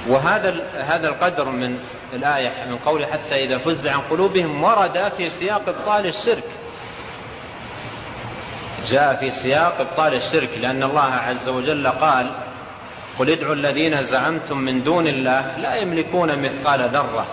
وهذا 0.09 0.63
هذا 0.79 1.09
القدر 1.09 1.45
من 1.45 1.79
الآية 2.13 2.53
من 2.71 2.77
قول 2.77 3.07
حتى 3.07 3.45
إذا 3.45 3.59
فز 3.59 3.87
عن 3.87 4.01
قلوبهم 4.01 4.65
ورد 4.65 5.13
في 5.17 5.31
سياق 5.31 5.69
إبطال 5.69 6.07
الشرك. 6.07 6.45
جاء 8.89 9.15
في 9.15 9.31
سياق 9.31 9.81
إبطال 9.81 10.15
الشرك 10.15 10.51
لأن 10.61 10.83
الله 10.83 11.01
عز 11.01 11.49
وجل 11.49 11.89
قال 11.89 12.27
قل 13.19 13.31
ادعوا 13.31 13.55
الذين 13.55 14.05
زعمتم 14.05 14.59
من 14.59 14.83
دون 14.83 15.07
الله 15.07 15.57
لا 15.59 15.75
يملكون 15.77 16.39
مثقال 16.39 16.89
ذرة. 16.89 17.27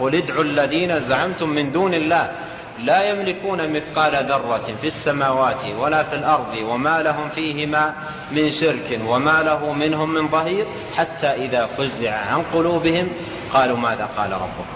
قل 0.00 0.14
ادعوا 0.14 0.44
الذين 0.44 1.00
زعمتم 1.00 1.48
من 1.48 1.72
دون 1.72 1.94
الله 1.94 2.30
لا 2.78 3.10
يملكون 3.10 3.72
مثقال 3.72 4.26
ذرة 4.26 4.74
في 4.80 4.86
السماوات 4.86 5.64
ولا 5.78 6.02
في 6.02 6.16
الأرض 6.16 6.56
وما 6.62 7.02
لهم 7.02 7.28
فيهما 7.28 7.94
من 8.32 8.50
شرك 8.50 9.00
وما 9.06 9.42
له 9.42 9.72
منهم 9.72 10.14
من 10.14 10.28
ظهير 10.28 10.66
حتى 10.96 11.26
إذا 11.26 11.66
فزع 11.66 12.10
عن 12.10 12.42
قلوبهم 12.54 13.08
قالوا 13.52 13.76
ماذا 13.76 14.08
قال 14.16 14.32
ربكم 14.32 14.74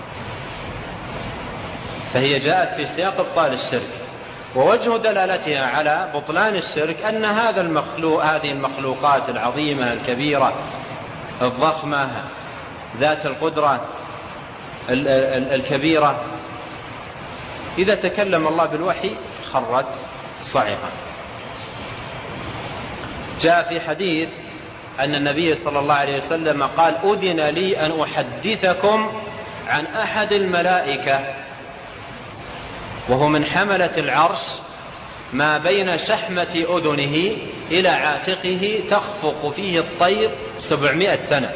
فهي 2.12 2.38
جاءت 2.38 2.74
في 2.74 2.86
سياق 2.86 3.20
إبطال 3.20 3.52
الشرك. 3.52 3.97
ووجه 4.58 4.96
دلالتها 4.96 5.66
على 5.66 6.10
بطلان 6.14 6.56
الشرك 6.56 7.02
أن 7.02 7.24
هذا 7.24 7.60
المخلوق 7.60 8.24
هذه 8.24 8.52
المخلوقات 8.52 9.28
العظيمة 9.28 9.92
الكبيرة 9.92 10.52
الضخمة 11.42 12.10
ذات 13.00 13.26
القدرة 13.26 13.80
الكبيرة. 14.90 16.24
إذا 17.78 17.94
تكلم 17.94 18.48
الله 18.48 18.66
بالوحي 18.66 19.16
خرت 19.52 19.94
صعقة 20.42 20.90
جاء 23.40 23.68
في 23.68 23.80
حديث 23.80 24.30
أن 25.00 25.14
النبي 25.14 25.56
صلى 25.56 25.78
الله 25.78 25.94
عليه 25.94 26.16
وسلم 26.16 26.62
قال 26.62 26.94
أذن 27.04 27.40
لي 27.40 27.86
أن 27.86 28.00
أحدثكم 28.00 29.12
عن 29.68 29.86
أحد 29.86 30.32
الملائكة 30.32 31.20
وهو 33.08 33.28
من 33.28 33.44
حملة 33.44 33.96
العرش 33.96 34.40
ما 35.32 35.58
بين 35.58 35.98
شحمة 35.98 36.66
أذنه 36.70 37.36
إلى 37.70 37.88
عاتقه 37.88 38.80
تخفق 38.90 39.52
فيه 39.56 39.80
الطير 39.80 40.30
سبعمائة 40.58 41.20
سنة. 41.30 41.52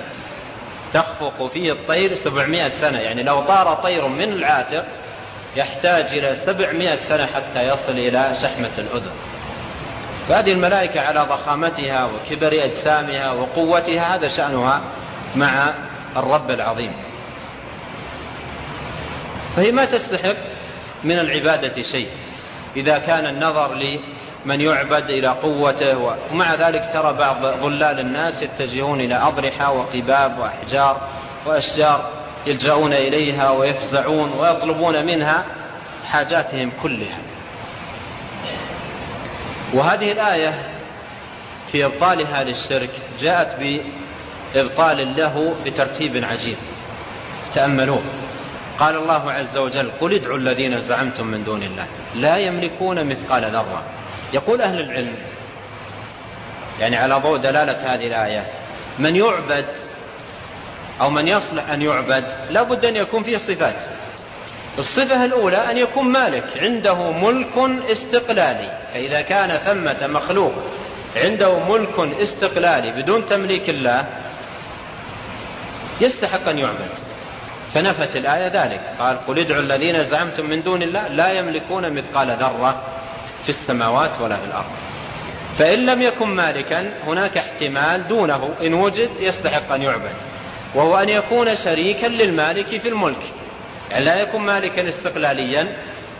تخفق 0.92 1.50
فيه 1.52 1.72
الطير 1.72 2.14
سبعمائة 2.14 2.68
سنة. 2.68 2.98
يعني 2.98 3.22
لو 3.22 3.40
طار 3.40 3.74
طير 3.74 4.08
من 4.08 4.32
العاتق 4.32 4.84
يحتاج 5.56 6.18
إلى 6.18 6.34
سبعمائة 6.34 6.98
سنة 7.08 7.26
حتى 7.26 7.68
يصل 7.68 7.92
إلى 7.92 8.36
شحمة 8.42 8.78
الأذن. 8.78 9.12
فهذه 10.28 10.52
الملائكة 10.52 11.00
على 11.00 11.20
ضخامتها 11.20 12.04
وكبر 12.04 12.64
أجسامها 12.64 13.32
وقوتها 13.32 14.16
هذا 14.16 14.28
شأنها 14.28 14.82
مع 15.36 15.74
الرب 16.16 16.50
العظيم. 16.50 16.92
فهي 19.56 19.72
ما 19.72 19.84
تستحق 19.84 20.36
من 21.04 21.18
العبادة 21.18 21.82
شيء. 21.82 22.08
إذا 22.76 22.98
كان 22.98 23.26
النظر 23.26 23.74
لمن 23.74 24.60
يعبد 24.60 25.10
إلى 25.10 25.28
قوته 25.28 26.16
ومع 26.32 26.54
ذلك 26.54 26.90
ترى 26.92 27.12
بعض 27.12 27.46
ظلال 27.46 28.00
الناس 28.00 28.42
يتجهون 28.42 29.00
إلى 29.00 29.14
أضرحة 29.14 29.72
وقباب 29.72 30.38
وأحجار 30.38 31.00
وأشجار 31.46 32.10
يلجؤون 32.46 32.92
إليها 32.92 33.50
ويفزعون 33.50 34.32
ويطلبون 34.38 35.06
منها 35.06 35.44
حاجاتهم 36.10 36.72
كلها. 36.82 37.18
وهذه 39.74 40.12
الآية 40.12 40.54
في 41.72 41.84
إبطالها 41.84 42.44
للشرك 42.44 42.90
جاءت 43.20 43.56
بإبطال 44.54 45.16
له 45.16 45.54
بترتيب 45.64 46.24
عجيب. 46.24 46.56
تأملوه. 47.54 48.02
قال 48.78 48.96
الله 48.96 49.32
عز 49.32 49.56
وجل 49.56 49.90
قل 50.00 50.14
ادعوا 50.14 50.38
الذين 50.38 50.80
زعمتم 50.80 51.26
من 51.26 51.44
دون 51.44 51.62
الله 51.62 51.86
لا 52.14 52.36
يملكون 52.36 53.04
مثقال 53.04 53.44
ذرة. 53.44 53.82
يقول 54.32 54.60
أهل 54.60 54.80
العلم 54.80 55.16
يعني 56.80 56.96
على 56.96 57.14
ضوء 57.14 57.38
دلالة 57.38 57.94
هذه 57.94 58.06
الآية 58.06 58.46
من 58.98 59.16
يعبد 59.16 59.66
أو 61.00 61.10
من 61.10 61.28
يصلح 61.28 61.70
أن 61.70 61.82
يعبد 61.82 62.24
لا 62.50 62.62
بد 62.62 62.84
أن 62.84 62.96
يكون 62.96 63.22
فيه 63.22 63.36
صفات. 63.36 63.76
الصفة 64.78 65.24
الأولى 65.24 65.70
أن 65.70 65.78
يكون 65.78 66.08
مالك 66.08 66.44
عنده 66.56 67.10
ملك 67.10 67.58
استقلالي. 67.90 68.78
فإذا 68.92 69.20
كان 69.20 69.50
ثمة 69.58 70.06
مخلوق 70.06 70.52
عنده 71.16 71.58
ملك 71.58 71.98
استقلالي 71.98 73.02
بدون 73.02 73.26
تمليك 73.26 73.70
الله 73.70 74.06
يستحق 76.00 76.48
أن 76.48 76.58
يعبد. 76.58 77.11
فنفت 77.74 78.16
الآية 78.16 78.48
ذلك. 78.48 78.80
قال 78.98 79.26
قل 79.26 79.38
ادعوا 79.38 79.60
الذين 79.60 80.04
زعمتم 80.04 80.46
من 80.46 80.62
دون 80.62 80.82
الله 80.82 81.08
لا 81.08 81.32
يملكون 81.32 81.94
مثقال 81.94 82.30
ذرة 82.30 82.82
في 83.42 83.48
السماوات 83.48 84.10
ولا 84.20 84.36
في 84.36 84.44
الأرض. 84.44 84.70
فإن 85.58 85.86
لم 85.86 86.02
يكن 86.02 86.28
مالكا 86.28 86.90
هناك 87.06 87.38
احتمال 87.38 88.08
دونه 88.08 88.50
إن 88.62 88.74
وجد 88.74 89.10
يستحق 89.20 89.72
أن 89.72 89.82
يعبد 89.82 90.16
وهو 90.74 90.98
أن 90.98 91.08
يكون 91.08 91.56
شريكا 91.56 92.06
للمالك 92.06 92.80
في 92.80 92.88
الملك. 92.88 93.22
يعني 93.90 94.04
لا 94.04 94.14
يكون 94.14 94.42
مالكا 94.42 94.88
استقلاليا 94.88 95.68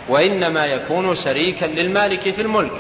وإنما 0.09 0.65
يكون 0.65 1.15
شريكا 1.15 1.67
للمالك 1.67 2.31
في 2.31 2.43
الملك. 2.43 2.73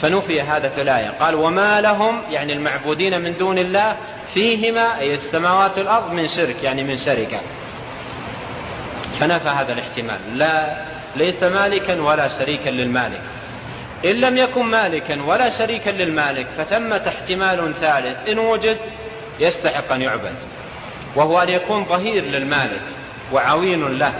فنفي 0.00 0.42
هذا 0.42 0.68
في 0.68 0.82
الآية. 0.82 1.10
قال 1.20 1.34
وما 1.34 1.80
لهم 1.80 2.20
يعني 2.30 2.52
المعبودين 2.52 3.20
من 3.20 3.34
دون 3.38 3.58
الله 3.58 3.96
فيهما 4.34 4.98
أي 4.98 5.14
السماوات 5.14 5.78
والأرض 5.78 6.12
من 6.12 6.28
شرك 6.28 6.62
يعني 6.62 6.82
من 6.82 6.98
شركة. 6.98 7.40
فنفى 9.20 9.48
هذا 9.48 9.72
الاحتمال. 9.72 10.18
لا 10.34 10.76
ليس 11.16 11.42
مالكا 11.42 12.00
ولا 12.00 12.28
شريكا 12.28 12.70
للمالك. 12.70 13.20
إن 14.04 14.10
لم 14.10 14.38
يكن 14.38 14.62
مالكا 14.62 15.22
ولا 15.22 15.58
شريكا 15.58 15.90
للمالك 15.90 16.46
فثمة 16.58 17.02
احتمال 17.08 17.74
ثالث 17.74 18.28
إن 18.28 18.38
وجد 18.38 18.76
يستحق 19.40 19.92
أن 19.92 20.02
يعبد 20.02 20.34
وهو 21.16 21.42
أن 21.42 21.48
يكون 21.48 21.84
ظهير 21.84 22.24
للمالك 22.24 22.82
وعوين 23.32 23.98
له 23.98 24.12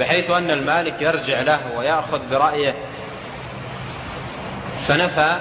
بحيث 0.00 0.30
أن 0.30 0.50
المالك 0.50 0.94
يرجع 1.00 1.40
له 1.40 1.60
ويأخذ 1.76 2.20
برأيه. 2.30 2.74
فنفى 4.88 5.36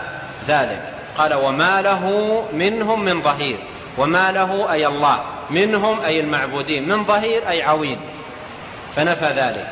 ذلك. 0.48 0.94
قال 1.18 1.34
وما 1.34 1.82
له 1.82 2.44
منهم 2.54 3.06
من 3.06 3.22
ظهير 3.22 3.60
وما 3.98 4.32
له 4.32 4.72
أي 4.72 4.88
الله 4.88 5.24
منهم 5.50 6.02
أي 6.02 6.20
المعبودين 6.20 6.90
من 6.90 7.04
ظهير 7.04 7.50
أي 7.50 7.64
عوين. 7.64 8.00
فنفى 8.96 9.26
ذلك. 9.26 9.68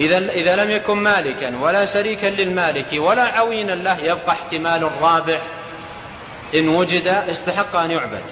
إذا 0.00 0.18
إذا 0.18 0.64
لم 0.64 0.70
يكن 0.70 0.94
مالكا 0.98 1.56
ولا 1.56 1.86
شريكا 1.86 2.26
للمالك 2.26 2.86
ولا 2.92 3.24
عوينا 3.24 3.72
له 3.72 3.98
يبقى 3.98 4.32
احتمال 4.32 4.84
الرابع 4.84 5.42
إن 6.54 6.68
وجد 6.68 7.06
استحق 7.06 7.76
أن 7.76 7.90
يعبد 7.90 8.22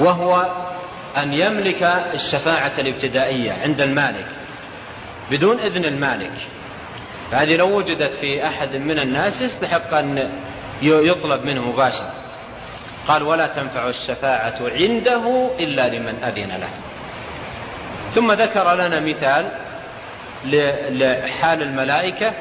وهو 0.00 0.52
أن 1.16 1.32
يملك 1.32 1.82
الشفاعة 2.14 2.72
الابتدائية 2.78 3.52
عند 3.52 3.80
المالك 3.80 4.26
بدون 5.30 5.60
إذن 5.60 5.84
المالك. 5.84 6.32
فهذه 7.30 7.56
لو 7.56 7.76
وجدت 7.78 8.14
في 8.14 8.46
أحد 8.46 8.70
من 8.72 8.98
الناس 8.98 9.40
يستحق 9.40 9.94
أن 9.94 10.30
يطلب 10.82 11.44
منه 11.44 11.62
مباشرة. 11.62 12.12
قال 13.08 13.22
ولا 13.22 13.46
تنفع 13.46 13.88
الشفاعة 13.88 14.56
عنده 14.60 15.50
إلا 15.60 15.88
لمن 15.88 16.24
أذن 16.24 16.48
له. 16.48 16.70
ثم 18.14 18.32
ذكر 18.32 18.74
لنا 18.74 19.00
مثال 19.00 19.50
لحال 20.98 21.62
الملائكة 21.62 22.32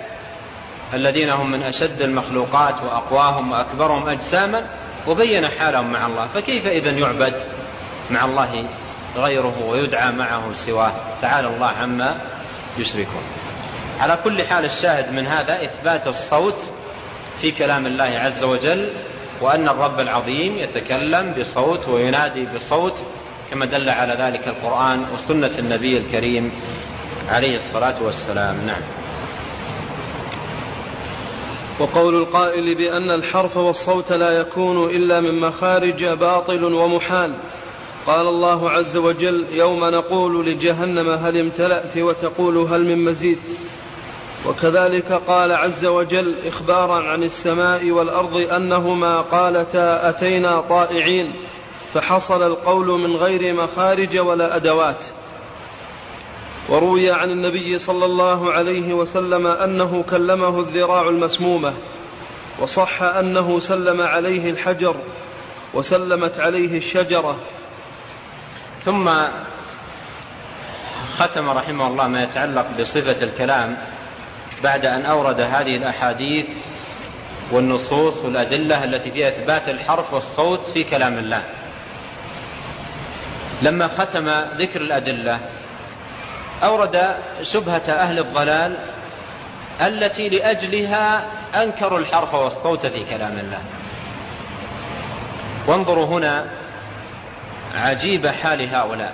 الذين 0.94 1.30
هم 1.30 1.52
من 1.52 1.64
أشد 1.64 2.02
المخلوقات 2.02 2.76
وأقواهم 2.84 3.52
وأكبرهم 3.52 4.10
أجساما 4.10 4.64
وبين 5.08 5.48
حالهم 5.48 5.92
مع 5.92 6.06
الله. 6.06 6.28
فكيف 6.28 6.68
إذا 6.68 6.92
يعبد 6.92 7.34
مع 8.12 8.26
الله 8.26 8.70
غيره 9.16 9.66
ويدعى 9.68 10.12
معه 10.12 10.54
سواه؟ 10.54 10.94
تعالى 11.22 11.48
الله 11.48 11.68
عما 11.68 12.18
يشركون. 12.78 13.24
على 14.00 14.18
كل 14.24 14.44
حال 14.44 14.66
الشاهد 14.66 15.12
من 15.12 15.28
هذا 15.28 15.64
إثبات 15.64 16.08
الصوت 16.08 16.72
في 17.42 17.52
كلام 17.52 17.86
الله 17.86 18.20
عز 18.20 18.44
وجل 18.44 18.90
وأن 19.42 19.70
الرب 19.70 20.00
العظيم 20.00 20.58
يتكلم 20.58 21.34
بصوت 21.40 21.88
وينادي 21.88 22.48
بصوت 22.56 22.96
كما 23.54 23.66
دل 23.66 23.90
على 23.90 24.14
ذلك 24.14 24.48
القرآن 24.48 25.06
وسنة 25.14 25.60
النبي 25.60 25.98
الكريم 25.98 26.52
عليه 27.30 27.56
الصلاة 27.56 28.04
والسلام. 28.04 28.58
نعم. 28.68 28.82
وقول 31.80 32.16
القائل 32.16 32.76
بأن 32.76 33.12
الحرف 33.12 33.58
والصوت 33.58 34.12
لا 34.12 34.40
يكون 34.40 34.90
إلا 34.90 35.20
من 35.20 35.40
مخارج 35.40 36.06
باطل 36.06 36.64
ومحال. 36.64 37.34
قال 38.08 38.28
الله 38.28 38.70
عز 38.70 38.98
وجل 38.98 39.46
يوم 39.52 39.86
نقول 39.86 40.46
لجهنم 40.46 41.10
هل 41.10 41.38
امتلأت 41.38 41.98
وتقول 41.98 42.58
هل 42.58 42.84
من 42.84 43.06
مزيد. 43.06 43.40
وكذلك 44.48 45.12
قال 45.28 45.52
عز 45.52 45.86
وجل 45.86 46.36
إخبارا 46.46 47.04
عن 47.04 47.24
السماء 47.24 47.92
والأرض 47.92 48.38
أنهما 48.38 49.22
قالتا 49.22 50.10
أتينا 50.10 50.62
طائعين. 50.62 51.32
فحصل 51.94 52.48
القول 52.48 52.88
من 52.88 53.16
غير 53.16 53.54
مخارج 53.54 54.18
ولا 54.18 54.56
أدوات. 54.56 55.06
وروي 56.70 57.12
عن 57.12 57.32
النبي 57.32 57.80
صلى 57.80 58.06
الله 58.06 58.52
عليه 58.52 58.94
وسلم 58.94 59.48
أنه 59.48 60.04
كلمه 60.10 60.60
الذراع 60.60 61.10
المسمومة 61.10 61.74
وصح 62.60 63.02
أنه 63.02 63.60
سلم 63.60 64.02
عليه 64.02 64.52
الحجر 64.52 64.96
وسلمت 65.74 66.40
عليه 66.40 66.78
الشجرة. 66.78 67.38
ثم 68.86 69.10
ختم 71.18 71.50
رحمه 71.50 71.88
الله 71.88 72.08
ما 72.08 72.24
يتعلق 72.24 72.66
بصفة 72.80 73.24
الكلام 73.24 73.78
بعد 74.64 74.86
أن 74.86 75.06
أورد 75.06 75.40
هذه 75.40 75.76
الأحاديث 75.78 76.48
والنصوص 77.52 78.18
والأدلة 78.24 78.84
التي 78.84 79.12
فيها 79.12 79.28
إثبات 79.28 79.70
الحرف 79.70 80.14
والصوت 80.14 80.60
في 80.74 80.84
كلام 80.84 81.18
الله. 81.18 81.44
لما 83.62 83.88
ختم 83.88 84.30
ذكر 84.58 84.82
الأدلة 84.82 85.40
أورد 86.64 87.16
شبهة 87.42 87.84
أهل 87.90 88.20
الضلال 88.20 88.78
التي 89.82 90.30
لأجلها 90.30 91.26
أنكروا 91.56 92.00
الحرف 92.00 92.34
والصوت 92.34 92.86
في 92.86 93.04
كلام 93.04 93.40
الله. 93.40 93.62
وانظروا 95.68 96.06
هنا 96.06 96.46
عجيب 97.76 98.28
حال 98.28 98.76
هؤلاء. 98.76 99.14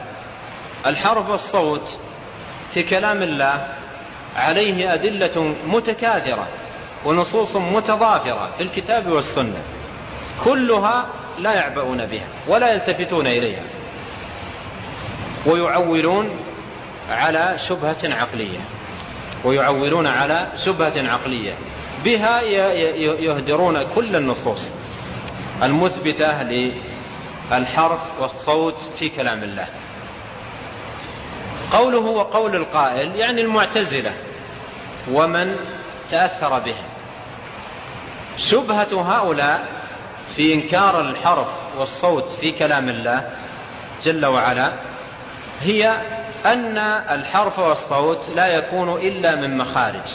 الحرف 0.85 1.29
والصوت 1.29 1.97
في 2.73 2.83
كلام 2.83 3.23
الله 3.23 3.67
عليه 4.35 4.93
أدلة 4.93 5.55
متكاثرة 5.67 6.47
ونصوص 7.05 7.55
متضافرة 7.55 8.49
في 8.57 8.63
الكتاب 8.63 9.07
والسنة 9.07 9.61
كلها 10.43 11.05
لا 11.39 11.53
يعبؤون 11.53 12.05
بها 12.05 12.27
ولا 12.47 12.71
يلتفتون 12.71 13.27
إليها. 13.27 13.63
ويعولون 15.45 16.29
على 17.09 17.55
شبهة 17.67 17.97
عقلية. 18.03 18.59
ويعولون 19.43 20.07
على 20.07 20.47
شبهة 20.65 21.09
عقلية. 21.09 21.53
بها 22.05 22.41
يهدرون 23.21 23.87
كل 23.95 24.15
النصوص 24.15 24.67
المثبتة 25.63 26.43
للحرف 27.51 27.99
والصوت 28.19 28.77
في 28.99 29.09
كلام 29.09 29.43
الله. 29.43 29.67
قوله 31.71 31.99
وقول 31.99 32.55
القائل 32.55 33.15
يعني 33.15 33.41
المعتزلة 33.41 34.13
ومن 35.11 35.55
تأثر 36.11 36.59
بهم. 36.59 36.83
شبهة 38.37 39.01
هؤلاء 39.01 39.67
في 40.35 40.53
إنكار 40.53 41.01
الحرف 41.01 41.47
والصوت 41.77 42.31
في 42.41 42.51
كلام 42.51 42.89
الله 42.89 43.29
جل 44.03 44.25
وعلا 44.25 44.71
هي 45.61 45.97
أن 46.45 46.77
الحرف 47.11 47.59
والصوت 47.59 48.29
لا 48.35 48.47
يكون 48.47 48.89
إلا 48.89 49.35
من 49.35 49.57
مخارج. 49.57 50.07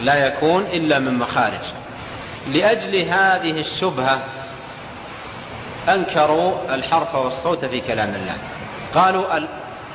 لا 0.00 0.26
يكون 0.26 0.62
إلا 0.62 0.98
من 0.98 1.18
مخارج. 1.18 1.64
لأجل 2.52 3.02
هذه 3.02 3.50
الشبهة 3.50 4.20
أنكروا 5.88 6.74
الحرف 6.74 7.14
والصوت 7.14 7.64
في 7.64 7.80
كلام 7.80 8.08
الله. 8.08 8.36
قالوا 8.94 9.24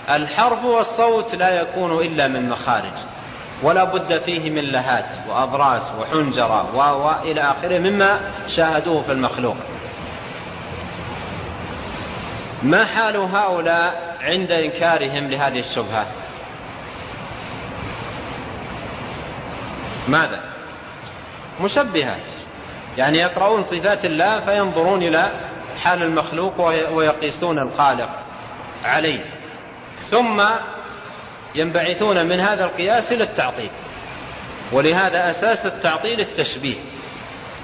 الحرف 0.09 0.65
والصوت 0.65 1.35
لا 1.35 1.49
يكون 1.49 1.91
إلا 1.91 2.27
من 2.27 2.49
مخارج. 2.49 2.93
ولا 3.63 3.83
بد 3.83 4.17
فيه 4.17 4.49
من 4.49 4.63
لهات 4.63 5.15
وأضراس 5.29 5.91
وحنجرة 5.99 6.75
وإلى 6.75 7.41
آخره 7.41 7.79
مما 7.79 8.19
شاهدوه 8.47 9.01
في 9.01 9.11
المخلوق. 9.11 9.55
ما 12.63 12.85
حال 12.85 13.17
هؤلاء 13.17 14.06
عند 14.21 14.51
إنكارهم 14.51 15.27
لهذه 15.29 15.59
الشبهة. 15.59 16.07
ماذا؟ 20.07 20.41
مشبهات 21.61 22.21
يعني 22.97 23.17
يقرؤون 23.17 23.63
صفات 23.63 24.05
الله 24.05 24.39
فينظرون 24.39 25.03
إلى 25.03 25.31
حال 25.83 26.03
المخلوق 26.03 26.61
ويقيسون 26.91 27.59
الخالق 27.59 28.09
عليه. 28.85 29.25
ثم 30.09 30.43
ينبعثون 31.55 32.25
من 32.25 32.39
هذا 32.39 32.65
القياس 32.65 33.11
إلى 33.11 33.23
التعطيل. 33.23 33.69
ولهذا 34.71 35.29
أساس 35.29 35.65
التعطيل 35.65 36.19
التشبيه 36.19 36.75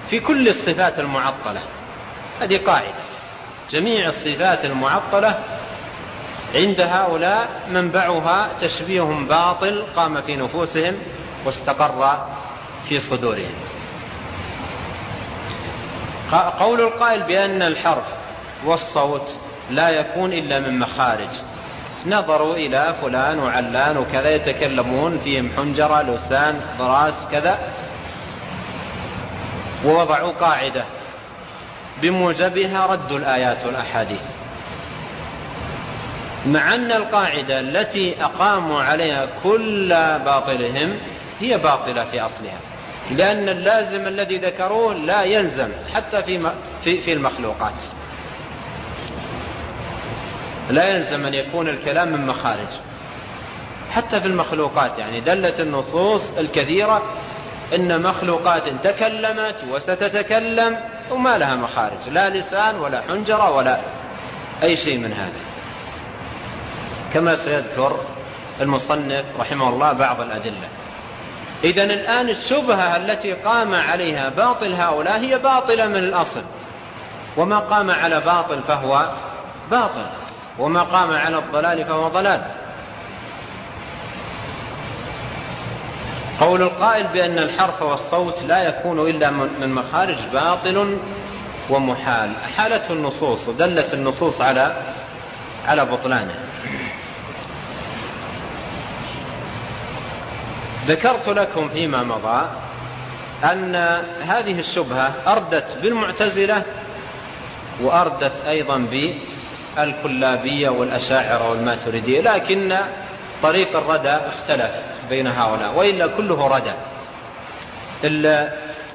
في 0.09 0.19
كل 0.19 0.47
الصفات 0.47 0.99
المعطلة. 0.99 1.61
هذه 2.41 2.57
قاعدة. 2.57 3.03
جميع 3.71 4.07
الصفات 4.07 4.65
المعطلة 4.65 5.39
عند 6.53 6.81
هؤلاء 6.81 7.47
منبعها 7.71 8.49
تشبيه 8.61 9.01
باطل 9.29 9.83
قام 9.95 10.21
في 10.21 10.35
نفوسهم 10.35 10.95
واستقر 11.45 12.27
في 12.89 12.99
صدورهم. 12.99 13.53
قول 16.59 16.81
القائل 16.81 17.23
بأن 17.23 17.61
الحرف 17.61 18.05
والصوت 18.65 19.35
لا 19.71 19.89
يكون 19.89 20.33
إلا 20.33 20.59
من 20.59 20.79
مخارج. 20.79 21.29
نظروا 22.05 22.55
إلى 22.55 22.95
فلان 23.01 23.39
وعلان 23.39 23.97
وكذا 23.97 24.35
يتكلمون 24.35 25.19
فيهم 25.23 25.49
حنجرة 25.57 26.01
لسان 26.01 26.61
ضراس 26.79 27.27
كذا. 27.31 27.59
ووضعوا 29.85 30.33
قاعدة. 30.33 30.83
بموجبها 32.01 32.85
ردوا 32.85 33.17
الآيات 33.17 33.65
والأحاديث. 33.65 34.21
مع 36.45 36.75
أن 36.75 36.91
القاعدة 36.91 37.59
التي 37.59 38.23
أقاموا 38.23 38.81
عليها 38.81 39.27
كل 39.43 39.89
باطلهم 40.25 40.97
هي 41.39 41.57
باطلة 41.57 42.05
في 42.05 42.21
أصلها 42.21 42.59
لأن 43.11 43.49
اللازم 43.49 44.07
الذي 44.07 44.37
ذكروه 44.37 44.93
لا 44.93 45.23
يلزم 45.23 45.69
حتى 45.93 46.23
في 46.23 46.51
في 46.83 47.01
في 47.01 47.13
المخلوقات. 47.13 47.73
لا 50.69 50.89
يلزم 50.89 51.25
أن 51.25 51.33
يكون 51.33 51.69
الكلام 51.69 52.11
من 52.11 52.27
مخارج. 52.27 52.67
حتى 53.91 54.21
في 54.21 54.27
المخلوقات 54.27 54.99
يعني 54.99 55.19
دلت 55.19 55.59
النصوص 55.59 56.31
الكثيرة 56.37 57.01
إن 57.75 58.01
مخلوقات 58.01 58.63
تكلمت 58.83 59.55
وستتكلم 59.71 60.77
وما 61.11 61.37
لها 61.37 61.55
مخارج 61.55 62.09
لا 62.11 62.29
لسان 62.29 62.75
ولا 62.75 63.01
حنجرة 63.01 63.51
ولا 63.51 63.79
أي 64.63 64.75
شيء 64.75 64.97
من 64.97 65.13
هذا. 65.13 65.52
كما 67.13 67.35
سيذكر 67.35 67.99
المصنف 68.61 69.25
رحمه 69.39 69.69
الله 69.69 69.93
بعض 69.93 70.21
الأدلة. 70.21 70.67
إذا 71.63 71.83
الآن 71.83 72.29
الشبهة 72.29 72.97
التي 72.97 73.33
قام 73.33 73.73
عليها 73.75 74.29
باطل 74.29 74.73
هؤلاء 74.73 75.19
هي 75.19 75.39
باطلة 75.39 75.87
من 75.87 75.97
الأصل. 75.97 76.43
وما 77.37 77.59
قام 77.59 77.91
على 77.91 78.19
باطل 78.19 78.61
فهو 78.61 79.09
باطل 79.71 80.05
وما 80.59 80.83
قام 80.83 81.11
على 81.11 81.37
الضلال 81.37 81.85
فهو 81.85 82.07
ضلال. 82.07 82.41
قول 86.39 86.61
القائل 86.61 87.07
بأن 87.07 87.37
الحرف 87.37 87.81
والصوت 87.81 88.43
لا 88.43 88.63
يكون 88.63 89.09
إلا 89.09 89.31
من 89.31 89.73
مخارج 89.73 90.17
باطل 90.33 90.99
ومحال. 91.69 92.31
حالته 92.57 92.91
النصوص 92.93 93.47
ودلت 93.47 93.93
النصوص 93.93 94.41
على 94.41 94.75
على 95.67 95.85
بطلانه. 95.85 96.35
ذكرت 100.87 101.29
لكم 101.29 101.69
فيما 101.69 102.03
مضى 102.03 102.49
أن 103.43 103.75
هذه 104.21 104.59
الشبهة 104.59 105.13
أردت 105.27 105.77
بالمعتزلة 105.81 106.63
وأردت 107.81 108.45
أيضا 108.47 108.77
بالكلابية 109.77 110.69
والأشاعرة 110.69 111.49
والماتريدية 111.49 112.21
لكن 112.21 112.77
طريق 113.43 113.77
الردى 113.77 114.09
اختلف 114.09 114.71
بين 115.09 115.27
هؤلاء 115.27 115.73
وإلا 115.75 116.07
كله 116.07 116.47
ردى. 116.47 116.73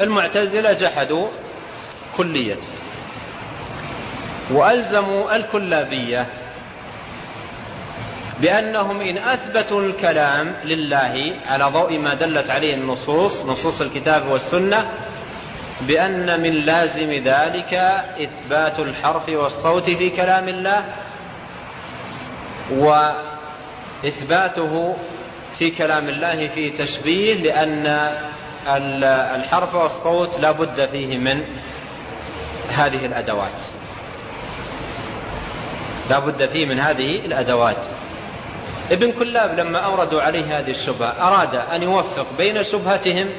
المعتزلة 0.01 0.72
جحدوا 0.72 1.28
كلية 2.16 2.57
وألزموا 4.51 5.36
الكلابية 5.36 6.26
بأنهم 8.41 9.01
إن 9.01 9.18
أثبتوا 9.18 9.82
الكلام 9.82 10.55
لله 10.64 11.32
على 11.49 11.64
ضوء 11.64 11.99
ما 11.99 12.14
دلت 12.14 12.51
عليه 12.51 12.74
النصوص 12.74 13.45
نصوص 13.45 13.80
الكتاب 13.80 14.26
والسنة 14.28 14.91
بأن 15.80 16.41
من 16.41 16.53
لازم 16.53 17.11
ذلك 17.11 17.74
إثبات 18.24 18.78
الحرف 18.78 19.28
والصوت 19.28 19.84
في 19.91 20.11
كلام 20.11 20.49
الله 20.49 20.84
وإثباته 24.03 24.97
في 25.59 25.70
كلام 25.70 26.09
الله 26.09 26.49
في 26.49 26.70
تشبيه 26.70 27.34
لأن 27.34 27.86
الحرف 29.36 29.74
والصوت 29.74 30.41
لا 30.41 30.51
بد 30.53 30.89
فيه 30.93 31.18
من 31.18 31.45
هذه 32.68 33.07
الأدوات. 33.07 33.61
لا 36.11 36.18
بد 36.18 36.47
فيه 36.47 36.66
من 36.66 36.80
هذه 36.80 37.11
الأدوات. 37.11 37.97
ابن 38.91 39.12
كلاب 39.12 39.59
لما 39.59 39.78
أوردوا 39.78 40.22
عليه 40.22 40.59
هذه 40.59 40.70
الشبهة 40.70 41.28
أراد 41.28 41.55
أن 41.55 41.82
يوفق 41.82 42.26
بين 42.39 42.64
شبهتهم 42.64 43.30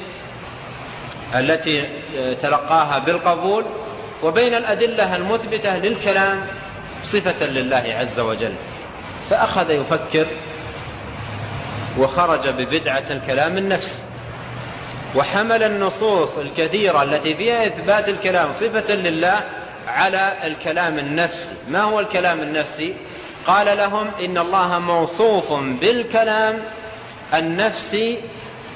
التي 1.35 1.85
تلقاها 2.41 2.99
بالقبول 2.99 3.65
وبين 4.23 4.55
الأدلة 4.55 5.15
المثبتة 5.15 5.77
للكلام 5.77 6.41
صفة 7.03 7.45
لله 7.45 7.95
عز 7.99 8.19
وجل. 8.19 8.53
فأخذ 9.29 9.71
يفكر 9.71 10.27
وخرج 11.97 12.49
ببدعة 12.49 13.03
الكلام 13.09 13.57
النفسي 13.57 13.99
وحمل 15.15 15.63
النصوص 15.63 16.37
الكثيرة 16.37 17.03
التي 17.03 17.35
فيها 17.35 17.67
إثبات 17.67 18.09
الكلام 18.09 18.53
صفة 18.53 18.95
لله 18.95 19.43
على 19.87 20.33
الكلام 20.43 20.99
النفسي. 20.99 21.53
ما 21.69 21.81
هو 21.81 21.99
الكلام 21.99 22.41
النفسي؟ 22.41 22.95
قال 23.47 23.77
لهم 23.77 24.07
إن 24.07 24.37
الله 24.37 24.79
موصوف 24.79 25.53
بالكلام 25.53 26.59
النفسي 27.33 28.23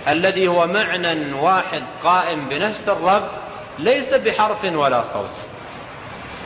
الذي 0.08 0.48
هو 0.48 0.68
معنى 0.68 1.34
واحد 1.34 1.84
قائم 2.04 2.50
بنفس 2.50 2.90
الرب 2.90 3.28
ليس 3.80 4.14
بحرف 4.14 4.64
ولا 4.64 5.04
صوت. 5.14 5.48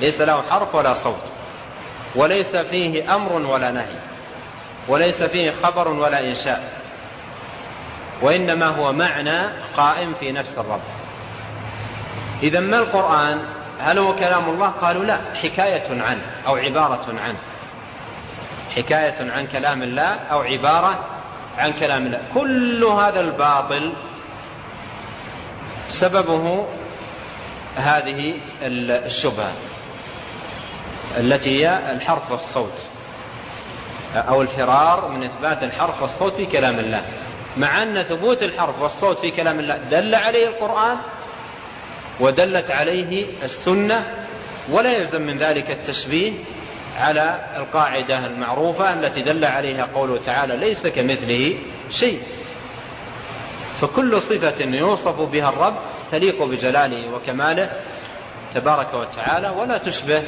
ليس 0.01 0.21
له 0.21 0.41
حرف 0.41 0.75
ولا 0.75 0.93
صوت 0.93 1.31
وليس 2.15 2.55
فيه 2.55 3.15
أمر 3.15 3.33
ولا 3.33 3.71
نهي 3.71 3.99
وليس 4.87 5.23
فيه 5.23 5.51
خبر 5.63 5.87
ولا 5.87 6.19
إنشاء 6.19 6.81
وإنما 8.21 8.65
هو 8.65 8.93
معنى 8.93 9.49
قائم 9.77 10.13
في 10.13 10.31
نفس 10.31 10.57
الرب. 10.57 10.81
إذا 12.43 12.59
ما 12.59 12.79
القرآن؟ 12.79 13.41
هل 13.79 13.97
هو 13.97 14.15
كلام 14.15 14.49
الله؟ 14.49 14.67
قالوا 14.67 15.05
لا 15.05 15.17
حكاية 15.41 16.01
عنه 16.01 16.21
أو 16.47 16.55
عبارة 16.55 17.05
عنه. 17.07 17.37
حكاية 18.77 19.31
عن 19.31 19.47
كلام 19.47 19.83
الله 19.83 20.15
أو 20.15 20.41
عبارة 20.41 21.05
عن 21.57 21.73
كلام 21.73 22.05
الله. 22.05 22.21
كل 22.33 22.83
هذا 22.83 23.19
الباطل 23.19 23.93
سببه 25.89 26.65
هذه 27.75 28.33
الشبهة 28.61 29.53
التي 31.17 31.65
هي 31.65 31.91
الحرف 31.91 32.31
والصوت 32.31 32.81
أو 34.15 34.41
الفرار 34.41 35.07
من 35.09 35.23
إثبات 35.23 35.63
الحرف 35.63 36.01
والصوت 36.01 36.33
في 36.33 36.45
كلام 36.45 36.79
الله. 36.79 37.01
مع 37.57 37.83
أن 37.83 38.03
ثبوت 38.03 38.43
الحرف 38.43 38.81
والصوت 38.81 39.19
في 39.19 39.31
كلام 39.31 39.59
الله 39.59 39.77
دل 39.77 40.15
عليه 40.15 40.47
القرآن 40.47 40.97
ودلت 42.19 42.71
عليه 42.71 43.25
السنة 43.43 44.03
ولا 44.69 44.97
يلزم 44.97 45.21
من 45.21 45.37
ذلك 45.37 45.71
التشبيه 45.71 46.33
على 46.97 47.39
القاعدة 47.57 48.25
المعروفة 48.25 48.93
التي 48.93 49.21
دل 49.21 49.45
عليها 49.45 49.87
قوله 49.95 50.17
تعالى 50.25 50.57
ليس 50.57 50.87
كمثله 50.87 51.55
شيء. 51.91 52.21
فكل 53.81 54.21
صفة 54.21 54.65
يوصف 54.65 55.21
بها 55.21 55.49
الرب 55.49 55.75
تليق 56.11 56.43
بجلاله 56.43 57.13
وكماله 57.13 57.71
تبارك 58.53 58.93
وتعالى 58.93 59.49
ولا 59.49 59.77
تشبه 59.77 60.23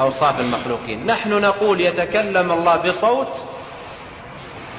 أوصاف 0.00 0.40
المخلوقين. 0.40 1.06
نحن 1.06 1.30
نقول 1.30 1.80
يتكلم 1.80 2.52
الله 2.52 2.76
بصوت 2.76 3.28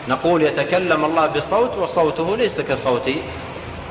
نقول 0.07 0.41
يتكلم 0.41 1.05
الله 1.05 1.27
بصوت 1.27 1.77
وصوته 1.77 2.37
ليس 2.37 2.61
كصوت 2.61 3.09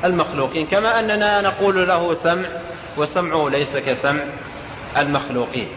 المخلوقين 0.05 0.67
كما 0.67 0.99
أننا 0.99 1.41
نقول 1.41 1.87
له 1.87 2.13
سمع 2.13 2.45
وسمعه 2.97 3.49
ليس 3.49 3.77
كسمع 3.77 4.23
المخلوقين. 4.97 5.67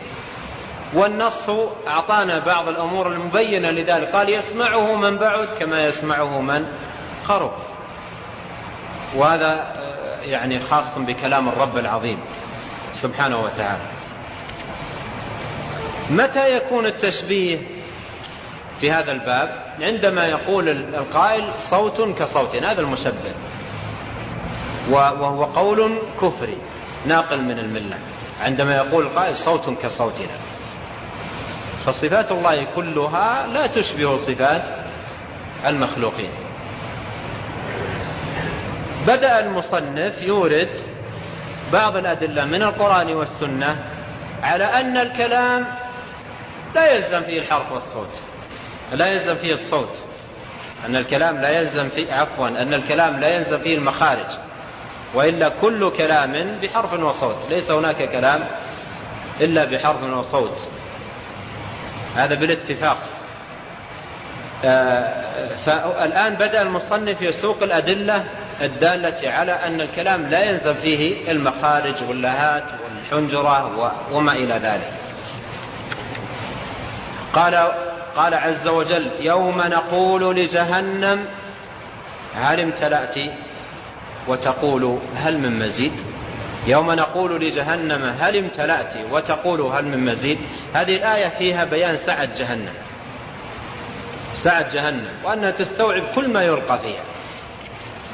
والنص 0.95 1.51
أعطانا 1.89 2.39
بعض 2.39 2.69
الأمور 2.69 3.07
المبينة 3.07 3.71
لذلك. 3.71 4.09
قال 4.09 4.29
يسمعه 4.29 4.95
من 4.95 5.17
بعد 5.17 5.49
كما 5.59 5.87
يسمعه 5.87 6.41
من 6.41 6.67
قرب 7.29 7.53
وهذا 9.17 9.75
يعني 10.25 10.61
خاص 10.61 10.99
بكلام 10.99 11.49
الرب 11.49 11.79
العظيم 11.79 12.19
سبحانه 12.95 13.41
وتعالى. 13.41 13.83
متى 16.11 16.57
يكون 16.57 16.87
التشبيه 16.87 17.59
في 18.81 18.93
هذا 18.93 19.13
الباب؟ 19.13 19.75
عندما 19.81 20.27
يقول 20.27 20.69
القائل 20.69 21.45
صوت 21.71 22.19
كصوت 22.19 22.57
هذا 22.57 22.81
المشبه. 22.81 23.35
وهو 24.91 25.45
قول 25.45 25.99
كفري 26.21 26.59
ناقل 27.07 27.43
من 27.43 27.59
الملة. 27.59 27.99
عندما 28.41 28.77
يقول 28.77 29.07
القائل 29.07 29.37
صوت 29.37 29.71
كصوتنا. 29.83 30.50
فصفات 31.87 32.33
الله 32.33 32.67
كلها 32.77 33.47
لا 33.47 33.67
تشبه 33.67 34.17
صفات 34.17 34.63
المخلوقين. 35.67 36.31
بدأ 39.07 39.41
المصنف 39.41 40.23
يورد 40.23 40.71
بعض 41.73 41.97
الأدلة 41.97 42.45
من 42.45 42.63
القرآن 42.63 43.15
والسنة 43.15 43.77
على 44.43 44.65
أن 44.65 44.97
الكلام 44.97 45.67
لا 46.75 46.93
يلزم 46.93 47.23
فيه 47.23 47.39
الحرف 47.39 47.73
والصوت 47.73 48.15
لا 48.93 49.07
يلزم 49.07 49.35
فيه 49.35 49.55
الصوت 49.55 49.97
أن 50.87 50.97
الكلام 50.97 51.41
لا 51.41 51.51
يلزم 51.51 51.89
فيه 51.89 52.13
عفوا 52.13 52.49
أن 52.49 52.75
الكلام 52.75 53.21
لا 53.21 53.29
يلزم 53.37 53.59
فيه 53.59 53.77
المخارج 53.77 54.27
وإلا 55.15 55.49
كل 55.61 55.91
كلام 55.91 56.59
بحرف 56.63 56.93
وصوت 56.93 57.37
ليس 57.51 57.71
هناك 57.71 57.97
كلام 58.13 58.41
إلا 59.41 59.65
بحرف 59.65 60.03
وصوت. 60.03 60.59
هذا 62.17 62.35
بالاتفاق. 62.35 62.99
آه، 64.65 65.49
فالآن 65.67 66.35
بدأ 66.35 66.63
المصنف 66.63 67.23
يسوق 67.23 67.63
الأدلة 67.63 68.25
الدالة 68.63 69.31
على 69.31 69.53
أن 69.53 69.81
الكلام 69.81 70.27
لا 70.27 70.45
يلزم 70.45 70.75
فيه 70.75 71.31
المخارج 71.31 71.95
واللهات 72.09 72.65
والحنجرة 72.85 73.93
وما 74.13 74.33
إلى 74.33 74.55
ذلك. 74.55 74.93
قال 77.33 77.73
قال 78.17 78.35
عز 78.35 78.69
وجل 78.69 79.11
يوم 79.21 79.61
نقول 79.61 80.37
لجهنم 80.37 81.25
هل 82.35 82.61
امتلأت؟ 82.61 83.33
وتقول 84.29 84.99
هل 85.17 85.39
من 85.39 85.59
مزيد؟ 85.59 85.93
يوم 86.67 86.93
نقول 86.93 87.41
لجهنم 87.41 88.17
هل 88.21 88.37
امتلأت 88.37 88.93
وتقول 89.11 89.61
هل 89.61 89.85
من 89.85 90.05
مزيد؟ 90.05 90.39
هذه 90.75 90.97
الآية 90.97 91.29
فيها 91.29 91.65
بيان 91.65 91.97
سعة 91.97 92.29
جهنم. 92.39 92.75
سعة 94.35 94.75
جهنم 94.75 95.11
وأنها 95.25 95.51
تستوعب 95.51 96.03
كل 96.15 96.29
ما 96.29 96.43
يلقى 96.43 96.79
فيها. 96.79 97.03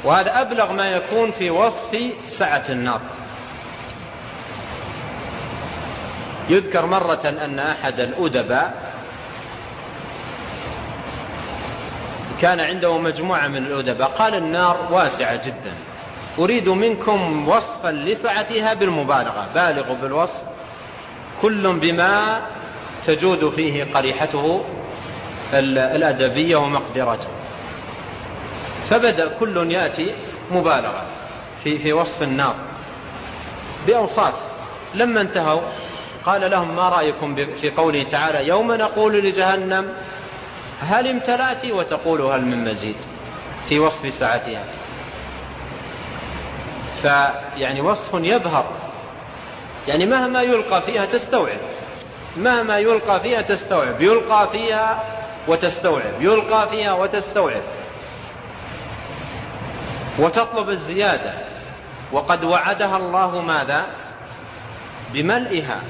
وهذا 0.03 0.41
أبلغ 0.41 0.71
ما 0.71 0.87
يكون 0.87 1.31
في 1.31 1.49
وصف 1.49 1.97
سعة 2.27 2.63
النار. 2.69 3.01
يذكر 6.49 6.85
مرة 6.85 7.29
أن 7.29 7.59
أحد 7.59 7.99
الأدباء 7.99 8.73
كان 12.41 12.59
عنده 12.59 12.97
مجموعة 12.97 13.47
من 13.47 13.57
الأدباء 13.57 14.07
قال 14.07 14.35
النار 14.35 14.87
واسعة 14.91 15.45
جدا. 15.45 15.73
أريد 16.39 16.69
منكم 16.69 17.49
وصفا 17.49 17.91
لسعتها 17.91 18.73
بالمبالغة. 18.73 19.47
بالغوا 19.55 19.95
بالوصف. 20.01 20.41
كل 21.41 21.73
بما 21.73 22.41
تجود 23.05 23.49
فيه 23.49 23.93
قريحته 23.93 24.65
الأدبية 25.53 26.55
ومقدرته. 26.55 27.27
فبدأ 28.89 29.27
كل 29.39 29.71
يأتي 29.71 30.13
مبالغة 30.51 31.05
في, 31.63 31.77
في 31.79 31.93
وصف 31.93 32.23
النار. 32.23 32.55
بأوصاف. 33.87 34.33
لما 34.95 35.21
انتهوا 35.21 35.61
قال 36.25 36.51
لهم 36.51 36.75
ما 36.75 36.89
رأيكم 36.89 37.35
في 37.35 37.69
قوله 37.69 38.03
تعالى 38.03 38.47
يوم 38.47 38.71
نقول 38.71 39.13
لجهنم 39.13 39.93
هل 40.81 41.07
امتلأت 41.07 41.65
وتقول 41.65 42.21
هل 42.21 42.41
من 42.41 42.69
مزيد 42.69 42.95
في 43.69 43.79
وصف 43.79 44.13
ساعتها 44.13 44.63
فيعني 47.01 47.81
وصف 47.81 48.13
يبهر 48.13 48.65
يعني 49.87 50.05
مهما 50.05 50.41
يلقى 50.41 50.81
فيها 50.81 51.05
تستوعب. 51.05 51.59
مهما 52.37 52.77
يلقى 52.77 53.19
فيها 53.19 53.41
تستوعب. 53.41 54.01
يلقى 54.01 54.49
فيها 54.51 55.03
وتستوعب. 55.47 56.21
يلقى 56.21 56.69
فيها 56.69 56.93
وتستوعب. 56.93 57.61
وتطلب 60.19 60.69
الزيادة. 60.69 61.33
وقد 62.11 62.43
وعدها 62.43 62.97
الله 62.97 63.41
ماذا؟ 63.41 63.85
بملئها. 65.13 65.81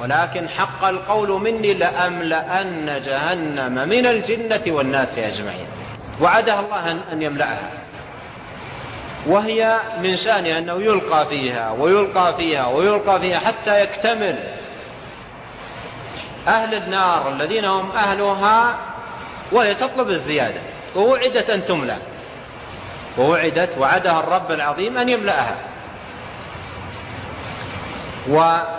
ولكن 0.00 0.48
حق 0.48 0.84
القول 0.84 1.28
مني 1.28 1.74
لأملأن 1.74 3.02
جهنم 3.02 3.88
من 3.88 4.06
الجنة 4.06 4.62
والناس 4.66 5.18
أجمعين. 5.18 5.66
وعدها 6.20 6.60
الله 6.60 6.90
أن 7.12 7.22
يملأها. 7.22 7.70
وهي 9.26 9.80
من 10.02 10.16
شأنها 10.16 10.58
أنه 10.58 10.82
يلقى 10.82 11.26
فيها 11.26 11.70
ويلقى 11.70 12.34
فيها 12.36 12.66
ويلقى 12.66 13.20
فيها 13.20 13.38
حتى 13.38 13.82
يكتمل 13.82 14.38
أهل 16.48 16.74
النار 16.74 17.32
الذين 17.32 17.64
هم 17.64 17.90
أهلها 17.90 18.78
وهي 19.52 19.74
تطلب 19.74 20.10
الزيادة. 20.10 20.60
ووعدت 20.96 21.50
أن 21.50 21.64
تملأ. 21.64 21.96
ووعدت 23.18 23.78
وعدها 23.78 24.20
الرب 24.20 24.52
العظيم 24.52 24.98
أن 24.98 25.08
يملأها. 25.08 25.56
وجاء 28.28 28.78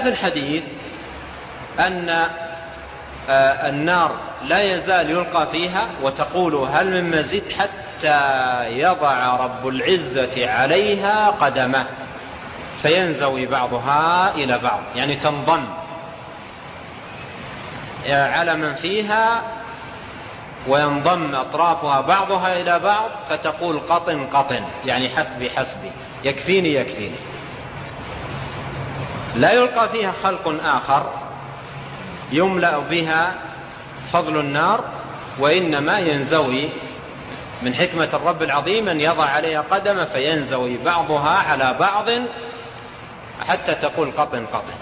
في 0.00 0.08
الحديث 0.08 0.64
أن 1.78 2.26
النار 3.28 4.16
لا 4.44 4.62
يزال 4.62 5.10
يلقى 5.10 5.46
فيها 5.46 5.88
وتقول 6.02 6.54
هل 6.54 6.90
من 6.90 7.18
مزيد 7.18 7.52
حتى 7.52 8.18
يضع 8.64 9.36
رب 9.36 9.68
العزة 9.68 10.50
عليها 10.50 11.30
قدمه. 11.30 11.86
فينزوي 12.82 13.46
بعضها 13.46 14.34
إلى 14.34 14.58
بعض 14.58 14.80
يعني 14.94 15.16
تنضم. 15.16 15.64
على 18.08 18.54
من 18.54 18.74
فيها 18.74 19.42
وينضم 20.68 21.34
أطرافها 21.34 22.00
بعضها 22.00 22.60
إلى 22.60 22.78
بعض 22.78 23.10
فتقول 23.28 23.78
قطن 23.78 24.26
قطن 24.26 24.64
يعني 24.84 25.08
حسبي 25.08 25.50
حسبي 25.50 25.90
يكفيني 26.24 26.74
يكفيني. 26.74 27.16
لا 29.36 29.52
يلقى 29.52 29.88
فيها 29.88 30.12
خلق 30.22 30.54
آخر 30.64 31.06
يملأ 32.32 32.78
بها 32.78 33.34
فضل 34.12 34.40
النار 34.40 34.84
وإنما 35.38 35.98
ينزوي 35.98 36.68
من 37.62 37.74
حكمة 37.74 38.08
الرب 38.14 38.42
العظيم 38.42 38.88
أن 38.88 39.00
يضع 39.00 39.24
عليها 39.24 39.60
قدم 39.60 40.04
فينزوي 40.04 40.78
بعضها 40.84 41.30
على 41.30 41.76
بعض 41.80 42.08
حتى 43.40 43.74
تقول 43.74 44.10
قطن 44.10 44.46
قطن. 44.46 44.74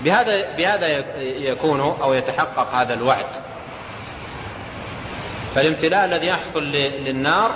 بهذا 0.00 0.56
بهذا 0.56 0.86
يكون 1.20 1.80
أو 1.80 2.14
يتحقق 2.14 2.74
هذا 2.74 2.94
الوعد. 2.94 3.26
فالامتلاء 5.54 6.04
الذي 6.04 6.26
يحصل 6.26 6.64
للنار 6.72 7.50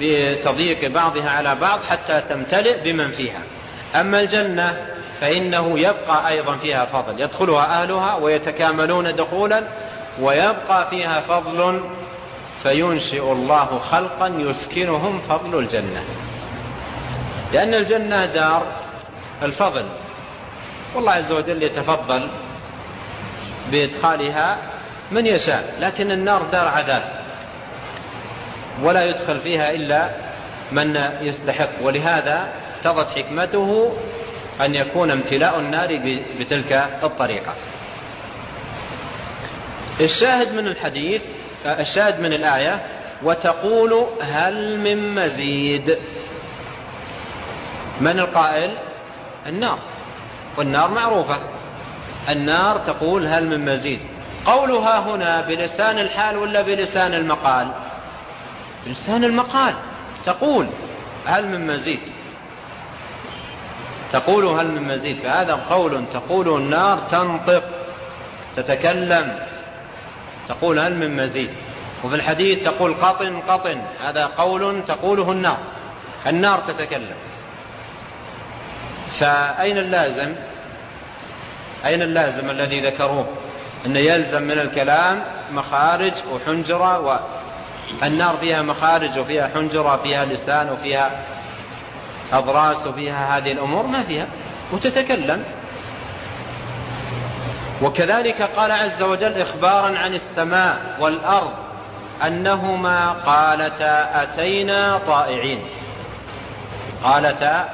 بتضييق 0.00 0.90
بعضها 0.90 1.30
على 1.30 1.54
بعض 1.54 1.80
حتى 1.82 2.20
تمتلئ 2.28 2.82
بمن 2.84 3.10
فيها. 3.10 3.42
أما 3.94 4.20
الجنة 4.20 4.86
فإنه 5.20 5.78
يبقى 5.78 6.28
أيضا 6.28 6.56
فيها 6.56 6.84
فضل. 6.84 7.20
يدخلها 7.20 7.82
أهلها 7.82 8.14
ويتكاملون 8.14 9.16
دخولا 9.16 9.68
ويبقى 10.20 10.90
فيها 10.90 11.20
فضل 11.20 11.80
فينشئ 12.62 13.32
الله 13.32 13.78
خلقا 13.78 14.28
يسكنهم 14.38 15.20
فضل 15.28 15.58
الجنة. 15.58 16.04
لأن 17.52 17.74
الجنة 17.74 18.26
دار 18.26 18.62
الفضل. 19.42 19.86
والله 20.94 21.12
عز 21.12 21.32
وجل 21.32 21.62
يتفضل 21.62 22.28
بإدخالها 23.70 24.58
من 25.10 25.26
يشاء 25.26 25.74
لكن 25.80 26.10
النار 26.10 26.42
دار 26.42 26.68
عذاب. 26.68 27.10
ولا 28.82 29.04
يدخل 29.04 29.40
فيها 29.40 29.70
إلا 29.70 30.10
من 30.72 30.96
يستحق. 31.20 31.70
ولهذا 31.82 32.52
اقتضت 32.84 33.18
حكمته 33.18 33.92
أن 34.64 34.74
يكون 34.74 35.10
امتلاء 35.10 35.58
النار 35.58 35.88
بتلك 36.40 36.72
الطريقة. 37.02 37.54
الشاهد 40.00 40.54
من 40.54 40.66
الحديث 40.66 41.22
الشاهد 41.66 42.20
من 42.20 42.32
الآية 42.32 42.82
وتقول 43.22 44.06
هل 44.20 44.78
من 44.78 45.14
مزيد؟ 45.14 45.98
من 48.00 48.18
القائل؟ 48.18 48.70
النار. 49.46 49.78
والنار 50.58 50.90
معروفة. 50.90 51.38
النار 52.28 52.78
تقول 52.78 53.26
هل 53.26 53.46
من 53.46 53.64
مزيد. 53.64 54.00
قولها 54.46 54.98
هنا 54.98 55.40
بلسان 55.40 55.98
الحال 55.98 56.36
ولا 56.36 56.62
بلسان 56.62 57.14
المقال؟ 57.14 57.68
بلسان 58.86 59.24
المقال. 59.24 59.74
تقول 60.26 60.66
هل 61.26 61.48
من 61.48 61.66
مزيد. 61.66 62.00
تقول 64.12 64.44
هل 64.44 64.66
من 64.66 64.88
مزيد؟ 64.88 65.16
فهذا 65.16 65.54
قول 65.54 66.04
تقول 66.12 66.48
النار 66.48 66.98
تنطق 67.10 67.62
تتكلم. 68.56 69.38
تقول 70.48 70.78
هل 70.78 70.94
من 70.94 71.16
مزيد؟ 71.16 71.50
وفي 72.04 72.14
الحديث 72.14 72.64
تقول 72.64 72.94
قطن 72.94 73.40
قطن. 73.40 73.82
هذا 74.00 74.26
قول 74.26 74.82
تقوله 74.88 75.32
النار. 75.32 75.58
النار 76.26 76.60
تتكلم. 76.60 77.16
فأين 79.20 79.78
اللازم؟ 79.78 80.34
أين 81.84 82.02
اللازم 82.02 82.50
الذي 82.50 82.80
ذكروه؟ 82.80 83.26
أن 83.86 83.96
يلزم 83.96 84.42
من 84.42 84.58
الكلام 84.58 85.24
مخارج 85.52 86.12
وحنجرة 86.32 87.00
و 87.00 87.18
النار 88.02 88.36
فيها 88.36 88.62
مخارج 88.62 89.18
وفيها 89.18 89.50
حنجرة 89.54 89.96
فيها 89.96 90.24
لسان 90.24 90.70
وفيها 90.70 91.10
أضراس 92.32 92.86
وفيها 92.86 93.38
هذه 93.38 93.52
الأمور 93.52 93.86
ما 93.86 94.02
فيها 94.02 94.26
وتتكلم. 94.72 95.44
وكذلك 97.82 98.42
قال 98.42 98.72
عز 98.72 99.02
وجل 99.02 99.40
إخبارا 99.40 99.98
عن 99.98 100.14
السماء 100.14 100.96
والأرض 101.00 101.52
أنهما 102.26 103.12
قالتا 103.12 104.22
أتينا 104.22 104.98
طائعين. 104.98 105.64
قالتا 107.02 107.68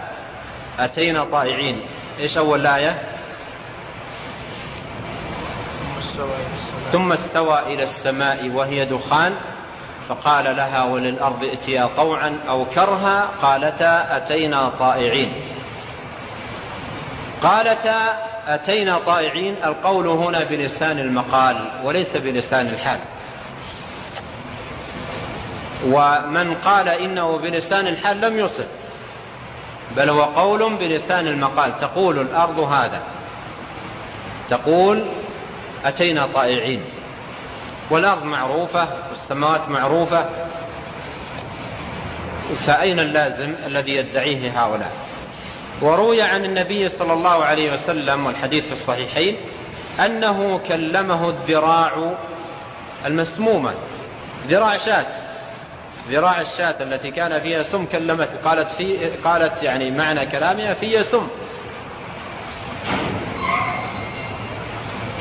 أتينا 0.79 1.25
طائعين. 1.25 1.81
إيش 2.19 2.39
أول 2.39 2.67
آية؟ 2.67 2.99
ثم 6.93 7.13
استوى 7.13 7.59
إلى 7.63 7.83
السماء 7.83 8.49
وهي 8.49 8.85
دخان. 8.85 9.33
فقال 10.09 10.45
لها 10.45 10.85
وللأرض 10.85 11.45
ائتيا 11.45 11.89
طوعا 11.97 12.39
أو 12.49 12.65
كرها 12.65 13.29
قالتا 13.43 14.17
أتينا 14.17 14.69
طائعين. 14.79 15.33
قالتا 17.43 18.13
أتينا 18.47 18.99
طائعين 18.99 19.57
القول 19.65 20.07
هنا 20.07 20.45
بلسان 20.45 20.99
المقال 20.99 21.57
وليس 21.85 22.17
بلسان 22.17 22.67
الحال. 22.67 22.99
ومن 25.85 26.55
قال 26.65 26.89
إنه 26.89 27.39
بلسان 27.39 27.87
الحال 27.87 28.21
لم 28.21 28.39
يصف 28.39 28.67
بل 29.97 30.11
هو 30.11 30.23
قول 30.23 30.77
بلسان 30.77 31.27
المقال 31.27 31.79
تقول 31.81 32.19
الأرض 32.19 32.59
هذا 32.59 33.03
تقول 34.51 35.05
أتينا 35.85 36.27
طائعين. 36.27 36.83
والأرض 37.91 38.25
معروفة 38.25 38.89
والسماوات 39.11 39.69
معروفة 39.69 40.27
فأين 42.67 43.01
اللازم 43.01 43.55
الذي 43.67 43.93
يدعيه 43.97 44.63
هؤلاء؟ 44.63 44.93
وروي 45.83 46.23
عن 46.23 46.45
النبي 46.45 46.89
صلى 46.89 47.13
الله 47.13 47.45
عليه 47.45 47.73
وسلم 47.73 48.27
والحديث 48.27 48.65
في 48.65 48.73
الصحيحين 48.73 49.37
أنه 50.01 50.61
كلمه 50.69 51.29
الذراع 51.29 52.15
المسمومة 53.07 53.75
ذراع 54.49 54.77
شاة 54.77 55.07
ذراع 56.11 56.41
الشاة 56.41 56.83
التي 56.83 57.11
كان 57.11 57.41
فيها 57.41 57.63
سم 57.63 57.85
كلمته 57.85 58.37
قالت 58.45 58.71
في 58.71 59.11
قالت 59.25 59.63
يعني 59.63 59.91
معنى 59.91 60.27
كلامها 60.27 60.75
فيها 60.75 61.03
سم. 61.03 61.29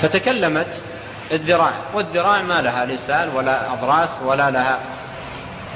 فتكلمت 0.02 0.82
الذراع. 1.32 1.74
والذراع 1.94 2.42
ما 2.42 2.62
لها 2.62 2.86
لسان 2.86 3.30
ولا 3.36 3.74
أضراس 3.74 4.10
ولا 4.26 4.52
لها 4.52 4.80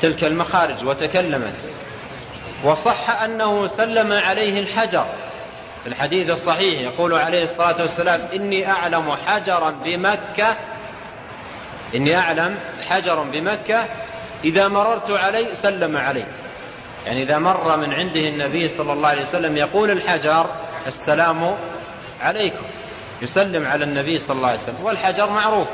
تلك 0.02 0.24
المخارج 0.24 0.86
وتكلمت. 0.86 1.56
وصح 2.64 3.22
أنه 3.24 3.68
سلم 3.68 4.12
عليه 4.14 4.60
الحجر. 4.60 5.06
في 5.84 5.90
الحديث 5.90 6.30
الصحيح 6.30 6.80
يقول 6.80 7.14
عليه 7.14 7.44
الصلاة 7.44 7.82
والسلام 7.82 8.22
إني 8.34 8.72
أعلم 8.72 9.12
حجرا 9.12 9.70
بمكة. 9.86 10.56
إني 11.96 12.18
أعلم 12.18 12.56
حجرا 12.88 13.24
بمكة 13.24 13.86
إذا 14.44 14.68
مررت 14.68 15.12
عليه 15.12 15.54
سلم 15.54 15.98
عليه 15.98 16.28
يعني 17.06 17.24
إذا 17.24 17.38
مر 17.38 17.78
من 17.78 17.94
عنده 17.94 18.20
النبي 18.20 18.68
صلى 18.68 18.94
الله 18.94 19.08
عليه 19.08 19.22
وسلم 19.22 19.58
يقول 19.58 19.92
الحجر 19.92 20.50
السلام 20.88 21.56
عليكم. 22.22 22.64
يسلم 23.22 23.68
على 23.68 23.84
النبي 23.84 24.18
صلى 24.18 24.38
الله 24.38 24.48
عليه 24.48 24.60
وسلم. 24.60 24.84
والحجر 24.84 25.30
معروف. 25.30 25.68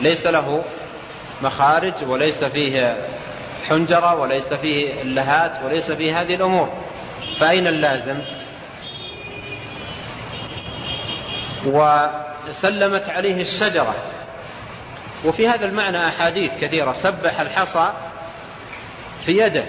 ليس 0.00 0.26
له 0.26 0.64
مخارج 1.42 1.94
وليس 2.06 2.44
فيه 2.44 2.96
حنجرة 3.68 4.14
وليس 4.14 4.52
فيه 4.52 5.02
اللهات 5.02 5.64
وليس 5.64 5.90
فيه 5.90 6.20
هذه 6.20 6.34
الأمور. 6.34 6.72
فأين 7.40 7.66
اللازم؟ 7.66 8.18
وسلمت 11.66 13.08
عليه 13.08 13.40
الشجرة. 13.40 13.94
وفي 15.24 15.48
هذا 15.48 15.66
المعنى 15.66 16.08
أحاديث 16.08 16.52
كثيرة. 16.60 16.92
سبح 16.92 17.40
الحصى 17.40 17.92
في 19.26 19.38
يده. 19.38 19.64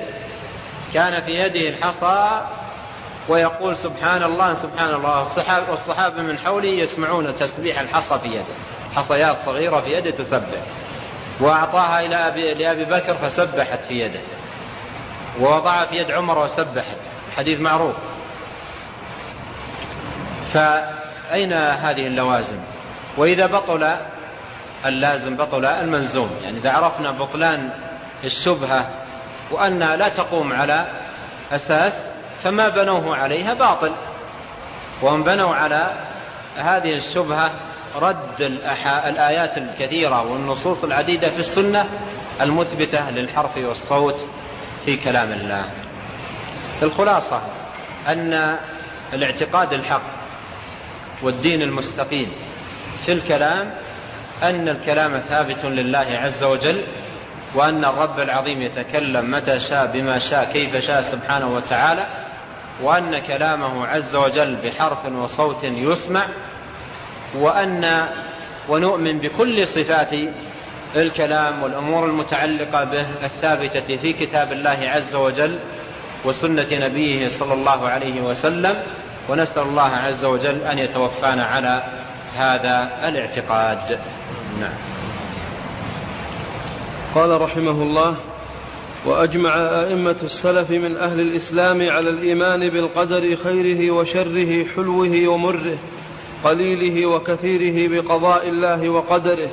كان 0.93 1.21
في 1.21 1.39
يده 1.39 1.69
الحصى 1.69 2.41
ويقول 3.31 3.77
سبحان 3.77 4.23
الله 4.23 4.53
سبحان 4.53 4.93
الله. 4.93 5.19
والصحابة, 5.19 5.71
والصحابة 5.71 6.21
من 6.21 6.37
حوله 6.37 6.69
يسمعون 6.69 7.35
تسبيح 7.35 7.79
الحصى 7.79 8.19
في 8.19 8.27
يده. 8.27 8.55
حصيات 8.95 9.37
صغيرة 9.45 9.81
في 9.81 9.89
يده 9.89 10.11
تسبح. 10.11 10.61
وأعطاها 11.39 11.99
إلى 11.99 12.15
أبي, 12.15 12.53
لأبي 12.53 12.85
بكر 12.85 13.15
فسبحت 13.15 13.83
في 13.83 13.93
يده. 13.93 14.19
ووضعها 15.39 15.85
في 15.85 15.95
يد 15.95 16.11
عمر 16.11 16.37
وسبحت. 16.37 16.97
حديث 17.37 17.59
معروف. 17.59 17.95
فأين 20.53 21.53
هذه 21.53 22.07
اللوازم؟ 22.07 22.57
وإذا 23.17 23.45
بطل 23.45 23.95
اللازم 24.85 25.37
بطل 25.37 25.65
الملزوم 25.65 26.31
يعني 26.43 26.57
إذا 26.57 26.71
عرفنا 26.71 27.11
بطلان 27.11 27.69
الشبهة 28.23 28.89
وأنها 29.51 29.95
لا 29.95 30.09
تقوم 30.09 30.53
على 30.53 30.85
أساس 31.51 32.10
فما 32.43 32.69
بنوه 32.69 33.17
عليها 33.17 33.53
باطل. 33.53 33.91
وهم 35.01 35.23
بنوا 35.23 35.55
على 35.55 35.93
هذه 36.57 36.93
الشبهة 36.93 37.51
رد 38.01 38.41
الآيات 39.05 39.57
الكثيرة 39.57 40.31
والنصوص 40.31 40.83
العديدة 40.83 41.29
في 41.29 41.39
السنة 41.39 41.89
المثبتة 42.41 43.09
للحرف 43.09 43.57
والصوت 43.57 44.25
في 44.85 44.97
كلام 44.97 45.31
الله. 45.31 45.65
الخلاصة 46.83 47.41
أن 48.07 48.57
الاعتقاد 49.13 49.73
الحق 49.73 50.03
والدين 51.21 51.61
المستقيم 51.61 52.31
في 53.05 53.11
الكلام 53.11 53.73
أن 54.43 54.69
الكلام 54.69 55.19
ثابت 55.19 55.65
لله 55.65 56.19
عز 56.23 56.43
وجل 56.43 56.83
وأن 57.55 57.85
الرب 57.85 58.19
العظيم 58.19 58.61
يتكلم 58.61 59.31
متى 59.31 59.59
شاء 59.59 59.85
بما 59.85 60.19
شاء 60.19 60.49
كيف 60.53 60.75
شاء 60.75 61.01
سبحانه 61.01 61.55
وتعالى 61.55 62.05
وأن 62.81 63.19
كلامه 63.19 63.87
عز 63.87 64.15
وجل 64.15 64.55
بحرف 64.55 65.05
وصوت 65.05 65.63
يسمع 65.63 66.27
وأن 67.35 68.07
ونؤمن 68.69 69.19
بكل 69.19 69.67
صفات 69.67 70.11
الكلام 70.95 71.63
والأمور 71.63 72.05
المتعلقة 72.05 72.83
به 72.83 73.05
الثابتة 73.23 73.97
في 73.97 74.13
كتاب 74.13 74.51
الله 74.51 74.79
عز 74.81 75.15
وجل 75.15 75.59
وسنة 76.25 76.67
نبيه 76.71 77.27
صلى 77.27 77.53
الله 77.53 77.87
عليه 77.87 78.21
وسلم 78.21 78.75
ونسأل 79.29 79.63
الله 79.63 79.91
عز 79.95 80.25
وجل 80.25 80.61
أن 80.63 80.79
يتوفانا 80.79 81.45
على 81.45 81.83
هذا 82.37 82.89
الاعتقاد. 83.07 83.99
نعم. 84.59 84.73
قال 87.15 87.41
رحمه 87.41 87.71
الله 87.71 88.15
وأجمع 89.05 89.53
أئمة 89.55 90.15
السلف 90.23 90.71
من 90.71 90.97
أهل 90.97 91.19
الإسلام 91.19 91.89
على 91.89 92.09
الإيمان 92.09 92.69
بالقدر 92.69 93.35
خيره 93.43 93.91
وشره 93.91 94.65
حلوة 94.75 95.27
ومره 95.27 95.77
قليله 96.43 97.05
وكثيره 97.05 97.77
بقضاء 97.91 98.49
الله 98.49 98.89
وقدره. 98.89 99.49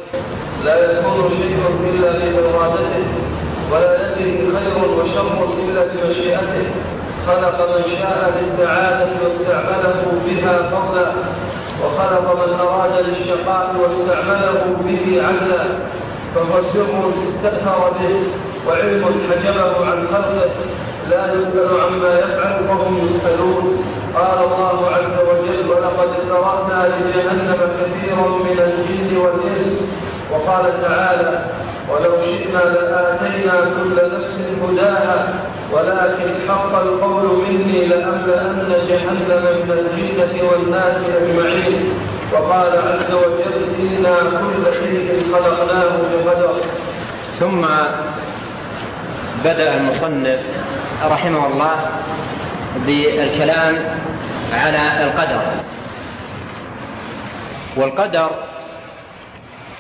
لا 0.64 1.00
يكون 1.00 1.30
شيء 1.30 1.60
إلا 1.90 2.12
بارادته 2.12 3.04
ولا 3.72 4.12
يجري 4.18 4.46
خير 4.52 4.78
وشر 4.98 5.48
إلا 5.64 5.84
بمشيئته. 5.84 6.70
خلق 7.26 7.76
من 7.76 7.82
شاء 7.98 8.32
للسعادة 8.40 9.10
واستعمله 9.24 10.02
بها 10.26 10.70
فضلا 10.70 11.14
وخلق 11.84 12.46
من 12.46 12.54
أراد 12.60 13.06
للشقاء 13.06 13.76
واستعمله 13.80 14.76
به 14.84 15.22
عدلا. 15.26 15.64
فهو 16.34 16.62
سر 16.62 17.12
استأثر 17.28 17.90
به. 18.00 18.47
وعلم 18.68 19.04
حجبه 19.30 19.86
عن 19.86 20.06
خلقه 20.12 20.50
لا 21.10 21.32
يسأل 21.34 21.80
عما 21.80 22.18
يفعل 22.18 22.54
وهم 22.68 23.06
يسألون. 23.06 23.84
قال 24.14 24.38
الله 24.44 24.86
عز 24.96 25.16
وجل 25.28 25.70
ولقد 25.70 26.08
ذرأنا 26.28 26.88
لجهنم 26.88 27.60
كثيرا 27.80 28.28
من 28.28 28.58
الجن 28.60 29.16
والإنس 29.16 29.72
وقال 30.32 30.82
تعالى 30.82 31.44
ولو 31.90 32.12
شئنا 32.24 32.58
لآتينا 32.58 33.52
كل 33.76 33.94
نفس 34.14 34.38
هداها 34.62 35.44
ولكن 35.72 36.30
حق 36.48 36.80
القول 36.82 37.24
مني 37.48 37.86
لأملأن 37.86 38.72
جهنم 38.88 39.42
من 39.64 39.70
الجنة 39.78 40.50
والناس 40.50 40.96
أجمعين 41.10 41.92
وقال 42.32 42.72
عز 42.78 43.14
وجل 43.14 43.62
إنا 43.80 44.16
كل 44.40 44.64
شيء 44.80 45.22
خلقناه 45.32 45.98
بقدر 46.24 46.54
ثم 47.40 47.64
بدأ 49.44 49.76
المصنف 49.76 50.40
رحمه 51.04 51.46
الله 51.46 51.76
بالكلام 52.86 53.74
على 54.52 55.04
القدر. 55.04 55.42
والقدر 57.76 58.30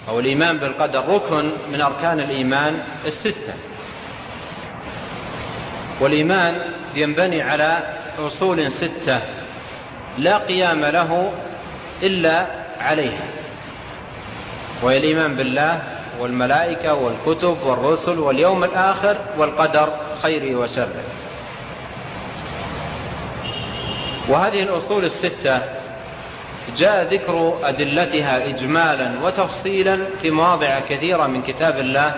أو 0.08 0.20
الإيمان 0.20 0.58
بالقدر 0.58 1.08
ركن 1.08 1.50
من 1.72 1.80
أركان 1.80 2.20
الإيمان 2.20 2.80
الستة. 3.06 3.54
والإيمان 6.00 6.58
ينبني 6.94 7.42
على 7.42 7.78
أصول 8.18 8.72
ستة 8.72 9.20
لا 10.18 10.38
قيام 10.38 10.84
له 10.84 11.32
إلا 12.02 12.46
عليها 12.80 13.26
وهي 14.82 14.96
الإيمان 14.98 15.34
بالله 15.34 15.82
والملائكة 16.20 16.94
والكتب 16.94 17.56
والرسل 17.66 18.18
واليوم 18.18 18.64
الآخر 18.64 19.16
والقدر 19.38 19.88
خيره 20.22 20.56
وشره. 20.56 21.02
وهذه 24.28 24.62
الأصول 24.62 25.04
الستة 25.04 25.62
جاء 26.76 27.02
ذكر 27.02 27.58
أدلتها 27.62 28.48
إجمالا 28.48 29.10
وتفصيلا 29.24 29.98
في 30.22 30.30
مواضع 30.30 30.80
كثيرة 30.88 31.26
من 31.26 31.42
كتاب 31.42 31.78
الله 31.78 32.14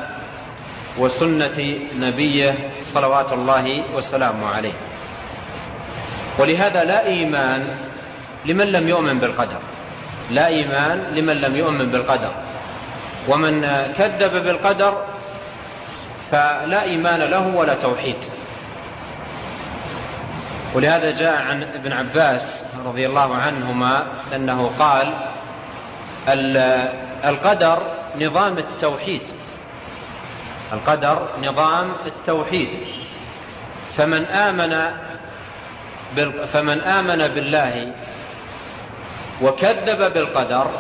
وسنة 0.99 1.79
نبيه 1.99 2.55
صلوات 2.83 3.33
الله 3.33 3.85
وسلامه 3.97 4.47
عليه. 4.47 4.73
ولهذا 6.39 6.85
لا 6.85 7.07
إيمان 7.07 7.69
لمن 8.47 8.67
لم 8.67 8.89
يؤمن 8.89 9.19
بالقدر. 9.19 9.59
لا 10.31 10.47
إيمان 10.47 10.99
لمن 11.15 11.37
لم 11.37 11.57
يؤمن 11.57 11.91
بالقدر. 11.91 12.33
ومن 13.29 13.63
كذب 13.93 14.45
بالقدر 14.45 15.05
فلا 16.31 16.83
إيمان 16.83 17.21
له 17.21 17.57
ولا 17.57 17.75
توحيد. 17.75 18.17
ولهذا 20.75 21.11
جاء 21.11 21.43
عن 21.43 21.63
ابن 21.63 21.93
عباس 21.93 22.63
رضي 22.87 23.07
الله 23.07 23.37
عنهما 23.37 24.07
أنه 24.35 24.71
قال 24.79 25.13
القدر 27.25 27.83
نظام 28.21 28.59
التوحيد. 28.59 29.23
القدر 30.73 31.29
نظام 31.43 31.93
التوحيد. 32.07 32.71
فمن 33.97 34.25
آمن 34.25 34.91
فمن 36.53 36.81
آمن 36.81 37.29
بالله 37.29 37.95
وكذب 39.43 40.13
بالقدر 40.15 40.71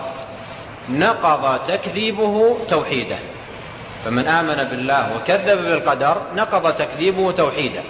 نقض 0.89 1.66
تكذيبه 1.66 2.59
توحيده. 2.68 3.18
فمن 4.05 4.26
آمن 4.26 4.64
بالله 4.64 5.16
وكذب 5.16 5.59
بالقدر 5.62 6.22
نقض 6.37 6.72
تكذيبه 6.72 7.33
توحيده. 7.33 7.83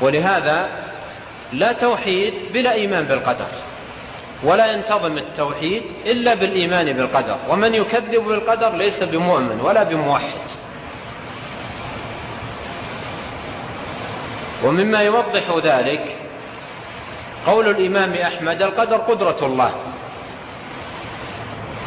ولهذا 0.00 0.68
لا 1.52 1.72
توحيد 1.72 2.34
بلا 2.52 2.72
إيمان 2.72 3.04
بالقدر 3.04 3.46
ولا 4.42 4.72
ينتظم 4.72 5.18
التوحيد 5.18 5.82
إلا 6.06 6.34
بالإيمان 6.34 6.92
بالقدر. 6.92 7.36
ومن 7.48 7.74
يكذب 7.74 8.24
بالقدر 8.24 8.76
ليس 8.76 9.02
بمؤمن 9.02 9.60
ولا 9.60 9.82
بموحد. 9.82 10.32
ومما 14.64 15.00
يوضح 15.00 15.50
ذلك 15.64 16.16
قول 17.46 17.68
الإمام 17.68 18.14
أحمد 18.14 18.62
القدر 18.62 18.96
قدرة 18.96 19.46
الله. 19.46 19.74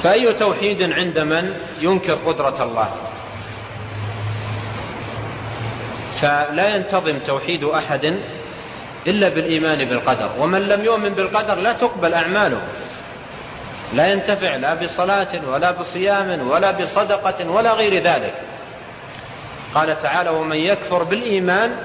فأي 0.04 0.34
توحيد 0.34 0.94
عند 0.94 1.20
من 1.20 1.56
ينكر 1.82 2.14
قدرة 2.14 2.64
الله؟ 2.64 2.90
فلا 6.22 6.68
ينتظم 6.76 7.18
توحيد 7.28 7.64
أحد 7.64 8.20
إلا 9.08 9.30
بالإيمان 9.30 9.86
بالقدر 9.86 10.30
ومن 10.40 10.62
لم 10.62 10.86
يؤمن 10.86 11.10
بالقدر 11.10 11.56
لا 11.56 11.74
تقبل 11.74 12.14
أعماله. 12.14 12.62
لا 13.94 14.08
ينتفع 14.08 14.56
لا 14.56 14.74
بصلاة 14.74 15.50
ولا 15.50 15.72
بصيام 15.72 16.48
ولا 16.48 16.72
بصدقة 16.72 17.50
ولا 17.50 17.74
غير 17.74 18.04
ذلك. 18.04 18.34
قال 19.76 20.02
تعالى 20.02 20.30
ومن 20.30 20.58
يكفر 20.58 21.04
بالإيمان 21.04 21.76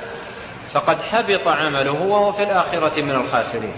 فقد 0.73 1.03
حبط 1.03 1.49
عمله 1.49 2.03
وهو 2.03 2.33
في 2.33 2.43
الآخرة 2.43 3.03
من 3.03 3.15
الخاسرين. 3.15 3.73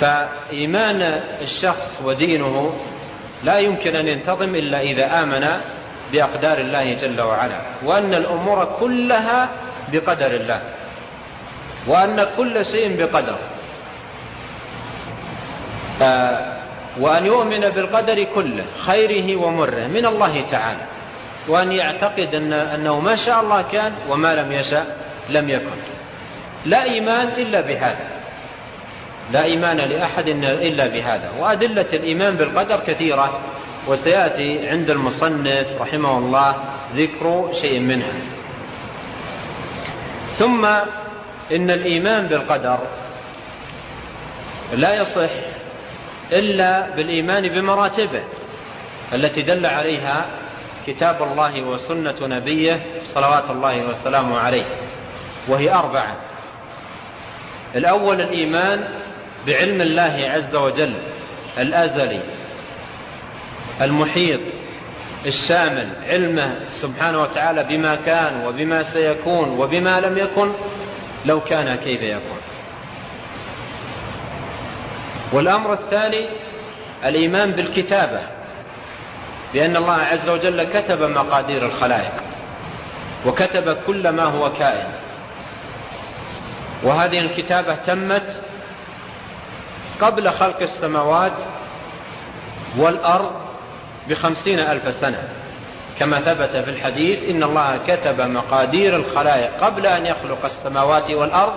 فإيمان 0.00 1.02
الشخص 1.40 2.00
ودينه 2.04 2.74
لا 3.44 3.58
يمكن 3.58 3.96
أن 3.96 4.08
ينتظم 4.08 4.54
إلا 4.54 4.80
إذا 4.80 5.22
آمن 5.22 5.46
بأقدار 6.12 6.58
الله 6.58 6.92
جل 6.94 7.20
وعلا 7.20 7.56
وأن 7.84 8.14
الأمور 8.14 8.64
كلها 8.80 9.48
بقدر 9.92 10.30
الله 10.30 10.60
وأن 11.86 12.26
كل 12.36 12.64
شيء 12.64 12.96
بقدر. 12.96 13.36
آه، 16.02 16.54
وأن 17.00 17.26
يؤمن 17.26 17.60
بالقدر 17.60 18.24
كله 18.24 18.64
خيره 18.86 19.36
ومره 19.36 19.86
من 19.86 20.06
الله 20.06 20.44
تعالى 20.50 20.80
وأن 21.48 21.72
يعتقد 21.72 22.34
أن 22.34 22.52
أنه 22.52 23.00
ما 23.00 23.16
شاء 23.16 23.40
الله 23.40 23.62
كان 23.72 23.92
وما 24.08 24.34
لم 24.34 24.52
يشاء 24.52 24.96
لم 25.28 25.50
يكن. 25.50 25.78
لا 26.64 26.82
إيمان 26.82 27.28
إلا 27.28 27.60
بهذا. 27.60 28.13
لا 29.32 29.44
إيمان 29.44 29.76
لأحد 29.76 30.28
إلا 30.28 30.86
بهذا. 30.86 31.30
وأدلة 31.38 31.86
الإيمان 31.92 32.36
بالقدر 32.36 32.80
كثيرة 32.86 33.40
وسيأتي 33.88 34.68
عند 34.68 34.90
المصنف 34.90 35.66
رحمه 35.80 36.18
الله 36.18 36.54
ذكر 36.96 37.50
شيء 37.60 37.80
منها. 37.80 38.12
ثم 40.38 40.64
إن 41.52 41.70
الإيمان 41.70 42.26
بالقدر 42.26 42.78
لا 44.72 44.94
يصح 44.94 45.30
إلا 46.32 46.90
بالإيمان 46.96 47.48
بمراتبه 47.48 48.22
التي 49.12 49.42
دل 49.42 49.66
عليها 49.66 50.26
كتاب 50.86 51.22
الله 51.22 51.62
وسنة 51.62 52.14
نبيه 52.20 52.80
صلوات 53.04 53.50
الله 53.50 53.86
وسلامه 53.86 54.38
عليه 54.38 54.64
وهي 55.48 55.72
أربعة. 55.72 56.16
الأول 57.74 58.20
الإيمان 58.20 58.88
بعلم 59.46 59.80
الله 59.80 60.30
عز 60.30 60.54
وجل 60.54 60.98
الأزلي 61.58 62.22
المحيط 63.80 64.40
الشامل 65.26 65.88
علمه 66.08 66.56
سبحانه 66.72 67.22
وتعالى 67.22 67.64
بما 67.64 67.94
كان 67.94 68.46
وبما 68.46 68.82
سيكون 68.82 69.48
وبما 69.48 70.00
لم 70.00 70.18
يكن 70.18 70.52
لو 71.24 71.40
كان 71.40 71.74
كيف 71.74 72.02
يكون. 72.02 72.38
والأمر 75.32 75.72
الثاني 75.72 76.28
الإيمان 77.04 77.52
بالكتابة 77.52 78.20
بأن 79.54 79.76
الله 79.76 79.94
عز 79.94 80.28
وجل 80.28 80.64
كتب 80.64 81.02
مقادير 81.02 81.66
الخلائق 81.66 82.12
وكتب 83.26 83.76
كل 83.86 84.08
ما 84.08 84.24
هو 84.24 84.52
كائن. 84.52 84.88
وهذه 86.82 87.18
الكتابة 87.18 87.74
تمت 87.74 88.43
قبل 90.00 90.30
خلق 90.30 90.62
السماوات 90.62 91.32
والأرض 92.78 93.32
بخمسين 94.08 94.58
ألف 94.58 94.94
سنة. 94.94 95.22
كما 95.98 96.20
ثبت 96.20 96.56
في 96.56 96.70
الحديث 96.70 97.30
إن 97.30 97.42
الله 97.42 97.78
كتب 97.86 98.20
مقادير 98.20 98.96
الخلائق 98.96 99.50
قبل 99.60 99.86
أن 99.86 100.06
يخلق 100.06 100.44
السماوات 100.44 101.10
والأرض 101.10 101.54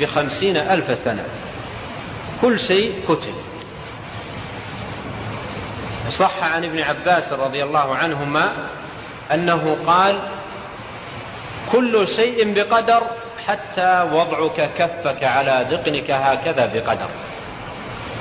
بخمسين 0.00 0.56
ألف 0.56 0.98
سنة. 1.04 1.24
كل 2.40 2.58
شيء 2.58 3.02
كتب. 3.08 3.34
صح 6.18 6.42
عن 6.42 6.64
ابن 6.64 6.80
عباس 6.80 7.32
رضي 7.32 7.62
الله 7.64 7.96
عنهما 7.96 8.52
أنه 9.32 9.76
قال 9.86 10.18
كل 11.72 12.08
شيء 12.08 12.52
بقدر 12.54 13.02
حتى 13.46 14.08
وضعك 14.12 14.70
كفك 14.78 15.24
على 15.24 15.66
ذقنك 15.70 16.10
هكذا 16.10 16.66
بقدر. 16.74 17.08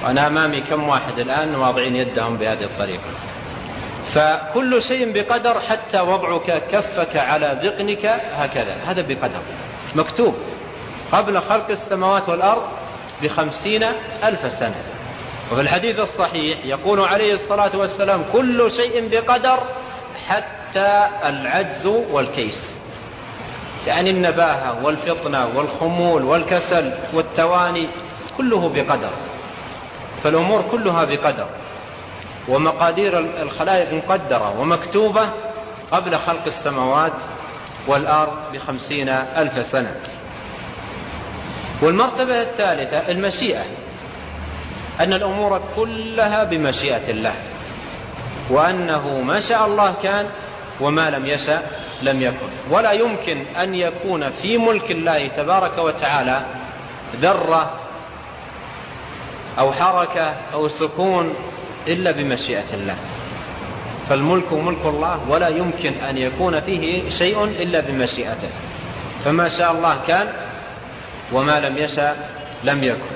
وأنا 0.04 0.28
أمامي 0.28 0.62
كم 0.62 0.90
واحد 0.90 1.20
الآن 1.20 1.56
واضعين 1.56 1.96
يدهم 1.96 2.38
بهذه 2.38 2.64
الطريقة. 2.64 3.10
فكل 4.14 4.82
شيء 4.82 5.12
بقدر 5.14 5.60
حتى 5.60 6.00
وضعك 6.00 6.64
كفك 6.72 7.18
على 7.18 7.60
ذقنك 7.64 8.06
هكذا. 8.34 8.76
هذا 8.86 9.02
بقدر. 9.02 9.42
مكتوب. 9.96 10.36
قبل 11.12 11.42
خلق 11.42 11.70
السماوات 11.70 12.30
والأرض 12.30 12.62
بخمسين 13.24 13.84
ألف 14.24 14.54
سنة. 14.60 14.76
وفي 15.52 15.62
الحديث 15.62 16.00
الصحيح 16.00 16.58
يقول 16.66 17.00
عليه 17.00 17.34
الصلاة 17.34 17.78
والسلام 17.78 18.24
كل 18.34 18.72
شيء 18.72 19.10
بقدر 19.10 19.60
حتى 20.28 21.08
العجز 21.26 21.86
والكيس. 21.86 22.78
يعني 23.88 24.10
النباهة 24.10 24.86
والفطنة 24.86 25.48
والخمول 25.56 26.24
والكسل 26.24 26.94
والتواني 27.14 27.88
كله 28.38 28.70
بقدر. 28.76 29.10
فالأمور 30.24 30.62
كلها 30.72 31.06
بقدر. 31.06 31.48
ومقادير 32.48 33.20
الخلائق 33.20 33.94
مقدرة 33.94 34.60
ومكتوبة 34.60 35.30
قبل 35.92 36.18
خلق 36.18 36.46
السماوات 36.48 37.14
والأرض 37.88 38.34
بخمسين 38.54 39.10
ألف 39.10 39.66
سنة. 39.72 39.96
والمرتبة 41.82 42.42
الثالثة 42.42 42.98
المشيئة 42.98 43.64
أن 45.00 45.14
الأمور 45.14 45.62
كلها 45.76 46.44
بمشيئة 46.44 47.10
الله 47.12 47.34
وأنه 48.50 49.20
ما 49.20 49.40
شاء 49.40 49.66
الله 49.66 49.94
كان 50.04 50.26
وما 50.82 51.10
لم 51.10 51.26
يشأ 51.26 51.62
لم 52.02 52.22
يكن. 52.22 52.48
ولا 52.70 52.92
يمكن 52.92 53.46
أن 53.62 53.76
يكون 53.76 54.30
في 54.30 54.58
ملك 54.58 54.92
الله 54.92 55.28
تبارك 55.28 55.78
وتعالى 55.78 56.42
ذرة 57.16 57.72
أو 59.60 59.74
حركة 59.74 60.34
أو 60.54 60.68
سكون 60.68 61.34
إلا 61.88 62.12
بمشيئة 62.12 62.74
الله. 62.74 62.96
فالملك 64.10 64.54
ملك 64.54 64.86
الله 64.86 65.20
ولا 65.30 65.48
يمكن 65.48 65.94
أن 65.94 66.18
يكون 66.18 66.60
فيه 66.62 67.10
شيء 67.10 67.44
إلا 67.44 67.80
بمشيئته. 67.80 68.50
فما 69.26 69.50
شاء 69.50 69.72
الله 69.72 69.98
كان 70.08 70.28
وما 71.34 71.60
لم 71.60 71.78
يشأ 71.78 72.16
لم 72.64 72.84
يكن. 72.84 73.14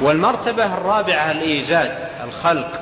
والمرتبة 0.00 0.66
الرابعة 0.66 1.30
الإيجاد 1.30 1.98
الخلق. 2.24 2.80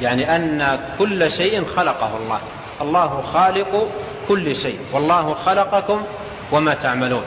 يعني 0.00 0.36
أن 0.36 0.80
كل 0.98 1.30
شيء 1.30 1.64
خلقه 1.64 2.16
الله. 2.16 2.40
الله 2.80 3.22
خالق 3.22 3.88
كل 4.28 4.56
شيء. 4.56 4.80
والله 4.92 5.34
خلقكم 5.34 6.02
وما 6.52 6.74
تعملون. 6.74 7.24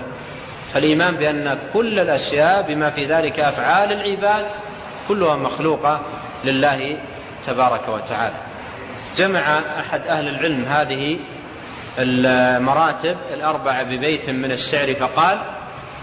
فالإيمان 0.74 1.16
بأن 1.16 1.58
كل 1.74 2.00
الأشياء 2.00 2.68
بما 2.68 2.90
في 2.90 3.06
ذلك 3.06 3.40
أفعال 3.40 3.92
العباد 3.92 4.46
كلها 5.08 5.36
مخلوقة 5.36 6.00
لله 6.44 7.00
تبارك 7.48 7.90
وتعالى. 7.90 8.36
جمع 9.18 9.62
أحد 9.80 10.02
أهل 10.08 10.28
العلم 10.28 10.66
هذه 10.66 11.20
المراتب 12.00 13.18
الأربعة 13.34 13.84
ببيت 13.84 14.30
من 14.30 14.52
الشعر 14.52 14.96
فقال 14.96 15.38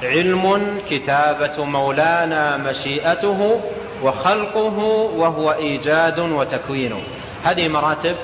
علم 0.03 0.79
كتابة 0.91 1.65
مولانا 1.65 2.57
مشيئته 2.57 3.61
وخلقه 4.03 4.79
وهو 5.17 5.53
إيجاد 5.53 6.19
وتكوين. 6.19 7.05
هذه 7.45 7.69
مراتب 7.69 8.17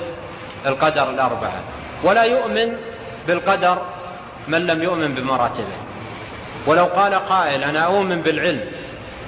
القدر 0.65 1.09
الأربعة. 1.09 1.61
ولا 2.03 2.23
يؤمن 2.23 2.77
بالقدر 3.27 3.81
من 4.47 4.67
لم 4.67 4.83
يؤمن 4.83 5.15
بمراتبه. 5.15 5.82
ولو 6.67 6.85
قال 6.85 7.13
قائل 7.13 7.63
أنا 7.63 7.79
أؤمن 7.79 8.21
بالعلم 8.21 8.65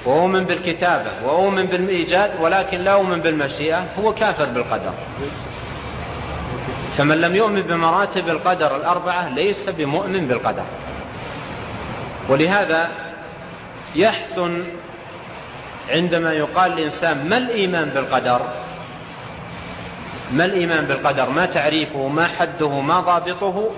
وأؤمن 0.04 0.44
بالكتابة 0.44 1.10
وأؤمن 1.24 1.66
بالإيجاد 1.66 2.30
ولكن 2.40 2.80
لا 2.80 2.92
أؤمن 2.92 3.20
بالمشيئة 3.20 3.84
هو 3.98 4.14
كافر 4.14 4.44
بالقدر. 4.44 4.92
فمن 6.98 7.20
لم 7.20 7.36
يؤمن 7.36 7.62
بمراتب 7.62 8.28
القدر 8.28 8.76
الأربعة 8.76 9.28
ليس 9.28 9.68
بمؤمن 9.68 10.26
بالقدر. 10.26 10.64
ولهذا 12.28 12.88
يحسن 13.94 14.64
عندما 15.90 16.32
يقال 16.32 16.72
الإنسان 16.72 17.28
ما 17.28 17.36
الإيمان 17.36 17.90
بالقدر؟ 17.90 18.42
ما 20.32 20.44
الإيمان 20.44 20.84
بالقدر؟ 20.86 21.30
ما 21.30 21.46
تعريفه؟ 21.46 22.08
ما 22.08 22.26
حده؟ 22.26 22.80
ما 22.80 23.00
ضابطه؟ 23.00 23.70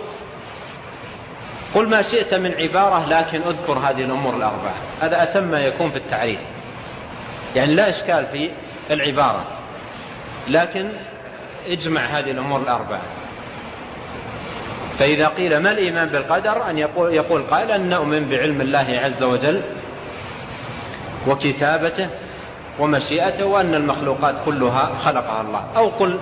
قل 1.75 1.89
ما 1.89 2.03
شئت 2.03 2.35
من 2.35 2.55
عبارة 2.55 3.07
لكن 3.09 3.43
أذكر 3.43 3.73
هذه 3.73 4.05
الأمور 4.05 4.37
الأربعة. 4.37 4.75
هذا 5.01 5.23
أتم 5.23 5.45
ما 5.45 5.61
يكون 5.61 5.91
في 5.91 5.97
التعريف. 5.97 6.41
يعني 7.57 7.75
لا 7.75 7.89
إشكال 7.89 8.27
في 8.27 8.51
العبارة. 8.91 9.45
لكن 10.49 10.89
اجمع 11.67 12.01
هذه 12.01 12.31
الأمور 12.31 12.61
الأربعة. 12.61 13.03
فإذا 14.99 15.29
قيل 15.29 15.59
ما 15.59 15.71
الإيمان 15.71 16.09
بالقدر 16.09 16.71
أن 16.71 16.79
يقول, 16.79 17.15
يقول 17.15 17.43
قائل 17.43 17.71
أن 17.71 17.91
نؤمن 17.91 18.29
بعلم 18.29 18.61
الله 18.61 19.01
عز 19.05 19.23
وجل 19.23 19.63
وكتابته 21.27 22.09
ومشيئته 22.79 23.45
وأن 23.45 23.75
المخلوقات 23.75 24.35
كلها 24.45 24.95
خلقها 25.05 25.41
الله. 25.41 25.65
أو 25.77 25.89
قل 25.89 26.19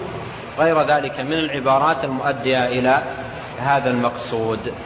غير 0.59 0.83
ذلك 0.83 1.21
من 1.21 1.33
العبارات 1.33 2.05
المؤدية 2.05 2.67
إلى 2.67 3.03
هذا 3.59 3.91
المقصود 3.91 4.59
آه، 4.69 4.71
آه، 4.71 4.77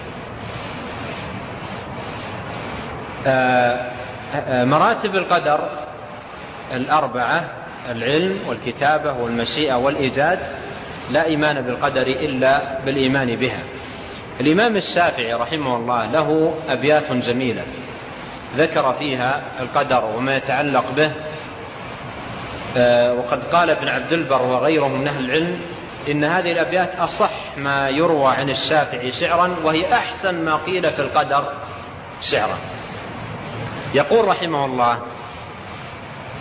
مراتب 4.65 5.17
القدر 5.17 5.69
الأربعة 6.73 7.45
العلم 7.91 8.39
والكتابة 8.49 9.13
والمشيئة 9.13 9.75
والإيجاد 9.75 10.39
لا 11.11 11.25
إيمان 11.25 11.63
بالقدر 11.63 12.07
إلا 12.07 12.79
بالإيمان 12.85 13.37
بها. 13.37 13.63
الإمام 14.41 14.77
الشافعي 14.77 15.35
رحمه 15.35 15.77
الله 15.77 16.07
له 16.07 16.55
أبيات 16.69 17.13
جميلة 17.13 17.63
ذكر 18.57 18.93
فيها 18.93 19.43
القدر 19.61 20.05
وما 20.05 20.37
يتعلق 20.37 20.85
به. 20.97 21.13
آه، 22.77 23.15
وقد 23.15 23.43
قال 23.53 23.71
ابن 23.71 23.89
عبد 23.89 24.13
البر 24.13 24.43
وغيره 24.43 24.89
من 24.89 25.09
أهل 25.09 25.25
العلم 25.25 25.61
إن 26.09 26.25
هذه 26.25 26.53
الأبيات 26.53 26.97
أصح 26.97 27.31
ما 27.57 27.89
يروى 27.89 28.33
عن 28.35 28.51
الشافعي 28.51 29.13
شعرا 29.13 29.57
وهي 29.65 29.93
أحسن 29.93 30.45
ما 30.45 30.57
قيل 30.57 30.93
في 30.93 31.03
القدر 31.03 31.45
شعرا. 32.23 32.59
يقول 33.95 34.29
رحمه 34.29 34.65
الله 34.65 34.99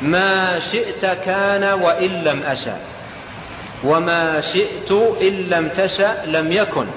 ما 0.01 0.59
شئت 0.59 1.05
كان 1.05 1.63
وإن 1.63 2.09
لم 2.09 2.43
أشأ 2.43 2.77
وما 3.83 4.41
شئت 4.41 4.91
إن 5.21 5.33
لم 5.33 5.69
تشأ 5.69 6.25
لم 6.25 6.51
يكن 6.51 6.87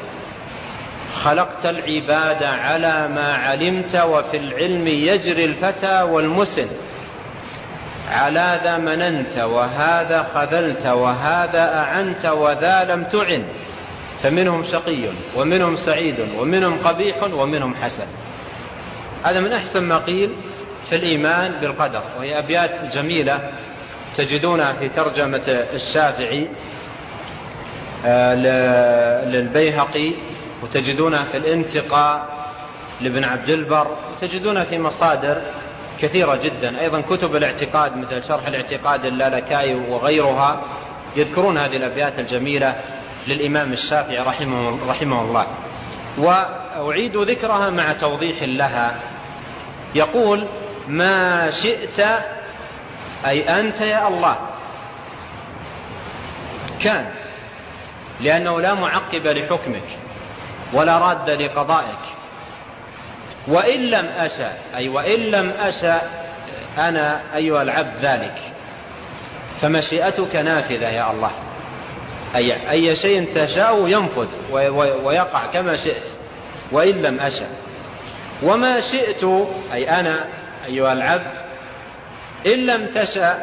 خلقت 1.23 1.67
العباد 1.67 2.43
على 2.43 3.09
ما 3.15 3.35
علمت 3.35 3.97
وفي 3.97 4.37
العلم 4.37 4.87
يجري 4.87 5.45
الفتى 5.45 6.03
والمسن 6.03 6.67
على 8.11 8.61
ذا 8.65 8.79
مننت 8.79 9.39
وهذا 9.39 10.23
خذلت 10.35 10.87
وهذا 10.87 11.75
أعنت 11.75 12.27
وذا 12.27 12.85
لم 12.85 13.05
تعن 13.05 13.45
فمنهم 14.23 14.65
شقي 14.65 15.09
ومنهم 15.37 15.77
سعيد 15.77 16.27
ومنهم 16.39 16.79
قبيح 16.85 17.23
ومنهم 17.23 17.75
حسن. 17.75 18.07
هذا 19.25 19.41
من 19.41 19.53
أحسن 19.53 19.85
ما 19.85 19.99
قيل 19.99 20.31
في 20.89 20.97
الإيمان 20.97 21.53
بالقدر 21.61 22.03
وهي 22.19 22.39
أبيات 22.39 22.95
جميلة 22.95 23.53
تجدونها 24.17 24.73
في 24.73 24.89
ترجمة 24.89 25.43
الشافعي 25.49 26.49
آه، 28.07 28.35
للبيهقي 29.25 30.15
وتجدونها 30.63 31.25
في 31.25 31.37
الانتقاء 31.37 32.43
لابن 33.01 33.25
عبد 33.25 33.51
البر 33.51 33.97
وتجدونها 34.13 34.65
في 34.65 34.79
مصادر 34.79 35.43
كثيرة 36.01 36.37
جدا. 36.37 36.81
أيضا 36.81 37.01
كتب 37.01 37.37
الاعتقاد 37.37 37.97
مثل 37.97 38.25
شرح 38.29 38.47
الاعتقاد 38.47 39.05
اللالكائي 39.05 39.75
وغيرها 39.75 40.61
يذكرون 41.17 41.59
هذه 41.59 41.77
الأبيات 41.77 42.19
الجميلة 42.19 42.77
للإمام 43.29 43.73
الشافعي 43.73 44.19
رحمه, 44.19 44.91
رحمه 44.91 45.23
الله. 45.23 45.47
وأعيد 46.19 47.17
ذكرها 47.17 47.71
مع 47.71 47.93
توضيح 47.93 48.43
لها. 48.43 48.95
يقول 49.95 50.47
ما 50.89 51.51
شئت 51.51 52.01
أي 53.27 53.61
أنت 53.61 53.81
يا 53.81 54.09
الله. 54.09 54.37
كان 56.81 57.11
لأنه 58.21 58.61
لا 58.61 58.75
معقب 58.75 59.27
لحكمك 59.27 59.89
ولا 60.73 60.99
راد 60.99 61.31
لقضائك. 61.31 62.05
وإن 63.49 63.81
لم 63.81 64.07
أشأ 64.19 64.53
أي 64.75 64.89
وإن 64.89 65.21
لم 65.21 65.51
أشأ 65.61 66.03
أنا 66.79 67.21
أيها 67.35 67.63
العبد 67.63 67.97
ذلك. 68.03 68.53
فمشيئتك 69.61 70.37
نافذة 70.37 70.89
يا 70.89 71.11
الله. 71.11 71.33
أي 72.37 72.71
أي 72.71 72.97
شيء 72.97 73.35
تشاء 73.35 73.89
ينفذ 73.89 74.29
ويقع 75.05 75.47
كما 75.47 75.77
شئت 75.77 76.03
وإن 76.73 77.03
لم 77.03 77.21
أشأ. 77.21 77.47
وما 78.43 78.81
شئت 78.81 79.25
أي 79.73 79.91
أنا 79.91 80.25
أيها 80.67 80.93
العبد 80.93 81.37
إن 82.47 82.67
لم 82.67 82.87
تشأ 82.87 83.39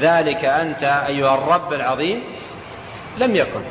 ذلك 0.00 0.44
أنت 0.44 0.82
أيها 0.82 1.34
الرب 1.34 1.72
العظيم 1.72 2.22
لم 3.18 3.36
يكن. 3.36 3.62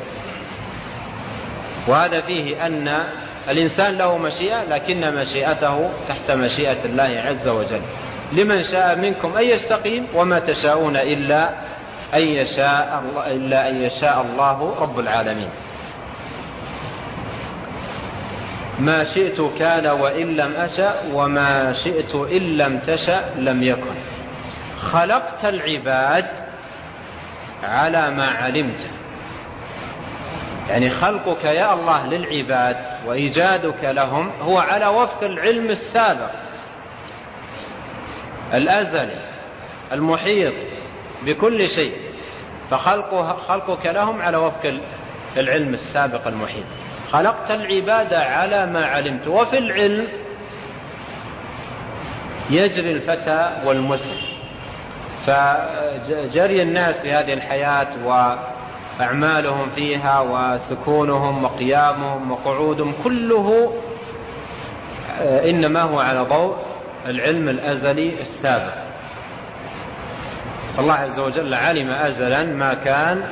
وهذا 1.88 2.20
فيه 2.20 2.66
أن 2.66 3.04
الإنسان 3.48 3.98
له 3.98 4.18
مشيئة 4.18 4.64
لكن 4.64 5.14
مشيئته 5.14 5.90
تحت 6.08 6.30
مشيئة 6.30 6.84
الله 6.84 7.22
عز 7.26 7.48
وجل. 7.48 7.82
لمن 8.32 8.62
شاء 8.62 8.96
منكم 8.96 9.36
أن 9.36 9.44
يستقيم 9.44 10.06
وما 10.14 10.38
تشاءون 10.38 10.96
إلا 10.96 11.50
أن 12.14 12.20
يشاء 12.20 13.04
الله, 13.04 13.32
إلا 13.32 13.68
أن 13.68 13.82
يشاء 13.82 14.22
الله 14.22 14.74
رب 14.80 14.98
العالمين. 14.98 15.48
ما 18.78 19.04
شئت 19.04 19.40
كان 19.58 19.86
وإن 19.86 20.36
لم 20.36 20.56
أشأ 20.56 20.94
وما 21.12 21.72
شئت 21.72 22.14
إن 22.14 22.56
لم 22.56 22.78
تشأ 22.78 23.24
لم 23.36 23.62
يكن. 23.62 23.94
خلقت 24.80 25.44
العباد 25.44 26.26
على 27.64 28.10
ما 28.10 28.26
علمت. 28.26 28.86
يعني 30.70 30.90
خلقك 30.90 31.44
يا 31.44 31.74
الله 31.74 32.06
للعباد 32.06 32.76
وإيجادك 33.06 33.84
لهم 33.84 34.30
هو 34.42 34.58
على 34.58 34.86
وفق 34.86 35.24
العلم 35.24 35.70
السابق. 35.70 36.30
الأزلي 38.54 39.18
المحيط 39.92 40.54
بكل 41.26 41.68
شيء. 41.68 42.03
فخلقه 42.70 43.32
خلقك 43.32 43.86
لهم 43.86 44.22
على 44.22 44.36
وفق 44.36 44.72
العلم 45.36 45.74
السابق 45.74 46.26
المحيط. 46.26 46.64
خلقت 47.12 47.50
العباد 47.50 48.14
على 48.14 48.66
ما 48.66 48.86
علمت 48.86 49.26
وفي 49.26 49.58
العلم 49.58 50.06
يجري 52.50 52.92
الفتى 52.92 53.52
والمسلم 53.66 54.18
فجري 55.26 56.62
الناس 56.62 57.00
في 57.00 57.12
هذه 57.12 57.32
الحياة 57.32 57.88
وأعمالهم 58.04 59.70
فيها 59.74 60.20
وسكونهم 60.20 61.44
وقيامهم 61.44 62.30
وقعودهم 62.30 62.92
كله 63.04 63.72
آه، 65.20 65.50
إنما 65.50 65.82
هو 65.82 65.98
على 65.98 66.20
ضوء 66.20 66.56
العلم 67.06 67.48
الأزلي 67.48 68.20
السابق. 68.20 68.83
فالله 70.76 70.94
عز 70.94 71.18
وجل 71.18 71.54
علم 71.54 71.90
أزلا 71.90 72.44
ما 72.44 72.74
كان 72.74 73.22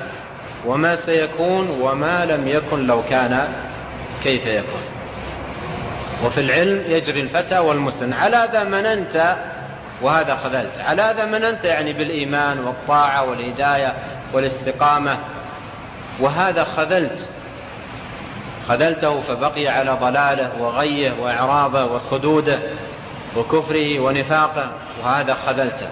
وما 0.67 0.97
سيكون 0.97 1.71
وما 1.81 2.25
لم 2.25 2.49
يكن 2.49 2.87
لو 2.87 3.03
كان 3.11 3.49
كيف 4.23 4.47
يكون. 4.47 4.83
وفي 6.25 6.41
العلم 6.41 6.85
يجري 6.87 7.21
الفتى 7.21 7.59
والمسن. 7.59 8.13
على 8.13 8.49
ذا 8.53 8.65
مننت 8.65 9.37
وهذا 10.03 10.37
خذلت. 10.37 10.73
على 10.85 11.15
ذا 11.17 11.25
مننت 11.25 11.65
يعني 11.65 11.93
بالإيمان 11.93 12.59
والطاعة 12.59 13.31
والهداية 13.31 13.95
والاستقامة. 14.33 15.19
وهذا 16.21 16.65
خذلت. 16.65 17.19
خذلته 18.69 19.21
فبقي 19.21 19.69
على 19.69 19.91
ضلاله 19.91 20.51
وغيه 20.61 21.13
وإعراضه 21.21 21.85
وصدوده 21.85 22.59
وكفره 23.37 24.01
ونفاقه. 24.01 24.71
وهذا 25.05 25.35
خذلته. 25.35 25.89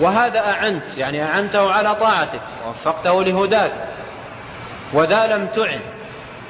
وهذا 0.00 0.40
أعنت 0.40 0.96
يعني 0.96 1.24
أعنته 1.24 1.72
على 1.72 1.94
طاعتك 1.94 2.40
ووفقته 2.66 3.24
لهداك 3.24 3.72
وذا 4.92 5.26
لم 5.26 5.46
تعن 5.46 5.80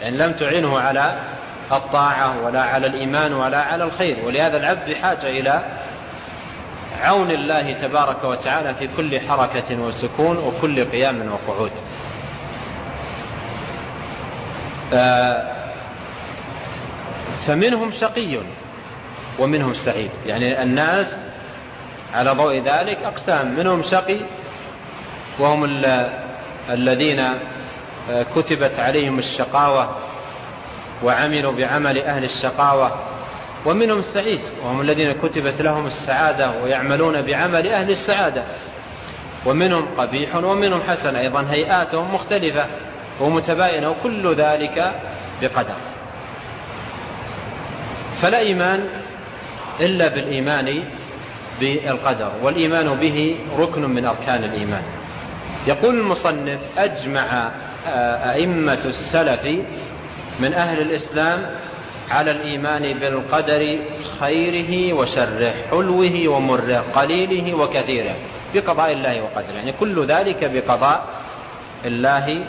يعني 0.03 0.17
لم 0.17 0.33
تعنه 0.33 0.79
على 0.79 1.19
الطاعة 1.73 2.45
ولا 2.45 2.63
على 2.63 2.87
الإيمان 2.87 3.33
ولا 3.33 3.63
على 3.63 3.85
الخير. 3.85 4.17
ولهذا 4.25 4.57
العبد 4.57 4.91
بحاجة 4.91 5.27
إلى 5.27 5.63
عون 7.03 7.31
الله 7.31 7.73
تبارك 7.73 8.25
وتعالى 8.25 8.75
في 8.75 8.89
كل 8.97 9.21
حركة 9.21 9.81
وسكون 9.81 10.37
وكل 10.39 10.85
قيام 10.85 11.33
وقعود. 11.33 11.73
آه، 14.93 15.53
فمنهم 17.47 17.93
شقي 17.93 18.39
ومنهم 19.39 19.75
سعيد. 19.75 20.11
يعني 20.27 20.63
الناس 20.63 21.26
على 22.17 22.31
ضوء 22.31 22.55
ذلك 22.55 22.99
أقسام 22.99 23.55
منهم 23.55 23.83
شقي 23.83 24.21
وهم 25.39 25.65
الذين 26.71 27.21
آه، 28.11 28.27
كتبت 28.37 28.79
عليهم 28.79 29.19
الشقاوة 29.19 29.97
وعملوا 31.03 31.53
بعمل 31.53 32.03
أهل 32.03 32.25
الشقاوة 32.25 32.93
ومنهم 33.67 34.03
سعيد 34.03 34.41
وهم 34.65 34.81
الذين 34.81 35.13
كتبت 35.13 35.63
لهم 35.63 35.87
السعادة 35.87 36.63
ويعملون 36.63 37.23
بعمل 37.23 37.67
أهل 37.67 37.91
السعادة 37.91 38.43
ومنهم 39.47 39.87
قبيح 39.99 40.37
ومنهم 40.37 40.83
حسن 40.89 41.17
أيضا 41.17 41.47
هيئاتهم 41.51 42.15
مختلفة 42.15 42.67
ومتباينة 43.21 43.91
وكل 43.91 44.35
ذلك 44.35 44.95
بقدر. 45.43 45.77
فلا 48.23 48.39
إيمان 48.39 48.89
إلا 49.81 50.09
بالإيمان 50.09 50.85
بالقدر 51.61 52.33
والإيمان 52.43 52.95
به 52.95 53.39
ركن 53.59 53.83
من 53.83 54.05
أركان 54.05 54.45
الإيمان. 54.45 54.83
يقول 55.67 55.95
المصنف 55.95 56.61
أجمع 56.79 57.51
أئمة 58.33 58.85
السلف 58.85 59.47
من 60.41 60.55
أهل 60.55 60.81
الإسلام 60.81 61.47
على 62.11 62.31
الإيمان 62.31 62.83
بالقدر 62.99 63.79
خيره 64.21 64.93
وشره 64.93 65.55
حلوة 65.71 66.29
ومره 66.29 66.85
قليله 66.95 67.55
وكثيره 67.55 68.15
بقضاء 68.55 68.93
الله 68.93 69.23
وقدره. 69.23 69.55
يعني 69.57 69.73
كل 69.73 70.07
ذلك 70.07 70.51
بقضاء 70.55 71.05
الله 71.85 72.45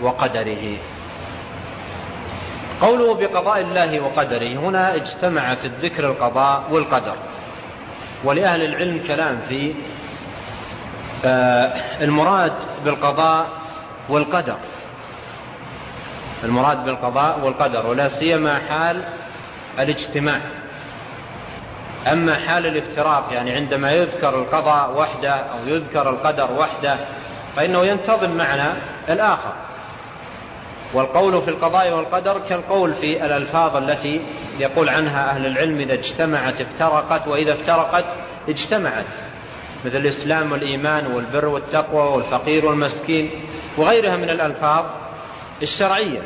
وقدره. 0.00 0.76
قوله 2.80 3.14
بقضاء 3.14 3.60
الله 3.60 4.00
وقدره 4.00 4.48
هنا 4.48 4.94
اجتمع 4.94 5.54
في 5.54 5.64
الذكر 5.64 6.06
القضاء 6.06 6.62
والقدر. 6.70 7.16
ولأهل 8.24 8.62
العلم 8.62 9.00
كلام 9.06 9.40
في 9.48 9.74
آه، 11.24 11.72
المراد 12.00 12.52
بالقضاء 12.84 13.46
والقدر. 14.08 14.56
المراد 16.44 16.84
بالقضاء 16.84 17.40
والقدر 17.40 17.86
ولا 17.86 18.08
سيما 18.08 18.58
حال 18.68 19.02
الاجتماع. 19.78 20.40
أما 22.12 22.34
حال 22.34 22.66
الافتراق 22.66 23.28
يعني 23.32 23.52
عندما 23.52 23.92
يذكر 23.92 24.38
القضاء 24.38 24.96
وحده 24.96 25.34
أو 25.34 25.58
يذكر 25.66 26.10
القدر 26.10 26.52
وحده 26.52 26.96
فإنه 27.56 27.84
ينتظم 27.84 28.36
معنى 28.36 28.72
الآخر. 29.08 29.52
والقول 30.94 31.42
في 31.42 31.48
القضاء 31.48 31.92
والقدر 31.92 32.40
كالقول 32.48 32.94
في 32.94 33.24
الألفاظ 33.26 33.76
التي 33.76 34.26
يقول 34.58 34.88
عنها 34.88 35.30
أهل 35.30 35.46
العلم 35.46 35.80
إذا 35.80 35.94
اجتمعت 35.94 36.60
افترقت 36.60 37.28
وإذا 37.28 37.52
افترقت 37.52 38.04
اجتمعت. 38.48 39.06
مثل 39.84 39.96
الإسلام 39.96 40.52
والإيمان 40.52 41.06
والبر 41.06 41.48
والتقوى 41.48 42.02
والفقير 42.02 42.66
والمسكين 42.66 43.30
وغيرها 43.76 44.16
من 44.16 44.30
الألفاظ 44.30 44.84
الشرعية. 45.62 46.20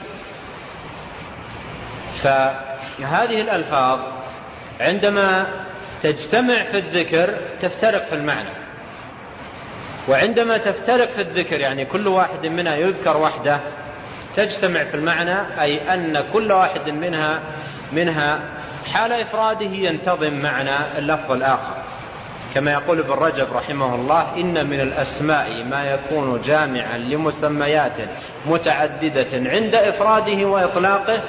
فهذه 2.22 3.40
الألفاظ 3.40 3.98
عندما 4.80 5.46
تجتمع 6.02 6.64
في 6.64 6.78
الذكر 6.78 7.38
تفترق 7.62 8.06
في 8.06 8.14
المعنى. 8.14 8.64
وعندما 10.08 10.58
تفترق 10.58 11.10
في 11.10 11.20
الذكر 11.20 11.60
يعني 11.60 11.84
كل 11.84 12.08
واحد 12.08 12.46
منها 12.46 12.76
يذكر 12.76 13.16
وحده 13.16 13.60
تجتمع 14.36 14.84
في 14.84 14.94
المعنى 14.94 15.62
أي 15.62 15.94
أن 15.94 16.24
كل 16.32 16.52
واحد 16.52 16.90
منها 16.90 17.40
منها 17.92 18.40
حال 18.92 19.12
إفراده 19.12 19.66
ينتظم 19.66 20.32
معنى 20.34 20.98
اللفظ 20.98 21.32
الآخر. 21.32 21.74
كما 22.54 22.72
يقول 22.72 22.98
ابن 22.98 23.10
رجب 23.10 23.46
رحمه 23.52 23.94
الله 23.94 24.36
إن 24.36 24.66
من 24.70 24.80
الأسماء 24.80 25.64
ما 25.64 25.84
يكون 25.84 26.42
جامعا 26.42 26.98
لمسميات 26.98 27.96
متعددة 28.46 29.50
عند 29.50 29.74
إفراده 29.74 30.46
وإطلاقه 30.46 31.22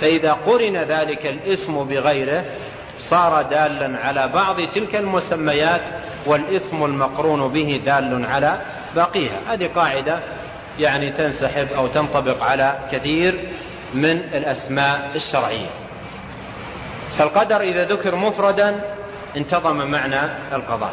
فإذا 0.00 0.32
قرن 0.32 0.76
ذلك 0.76 1.26
الاسم 1.26 1.84
بغيره 1.84 2.44
صار 2.98 3.42
دالا 3.42 3.98
على 3.98 4.30
بعض 4.34 4.56
تلك 4.74 4.96
المسميات 4.96 5.82
والاسم 6.26 6.84
المقرون 6.84 7.52
به 7.52 7.80
دال 7.86 8.24
على 8.24 8.58
باقيها 8.94 9.38
هذه 9.48 9.70
قاعدة 9.74 10.22
يعني 10.78 11.12
تنسحب 11.12 11.68
أو 11.72 11.86
تنطبق 11.86 12.42
على 12.42 12.78
كثير 12.92 13.48
من 13.94 14.16
الأسماء 14.16 15.10
الشرعية. 15.14 15.70
فالقدر 17.18 17.60
إذا 17.60 17.84
ذكر 17.84 18.16
مفردا 18.16 18.84
انتظم 19.36 19.90
معنى 19.90 20.20
القضاء 20.52 20.92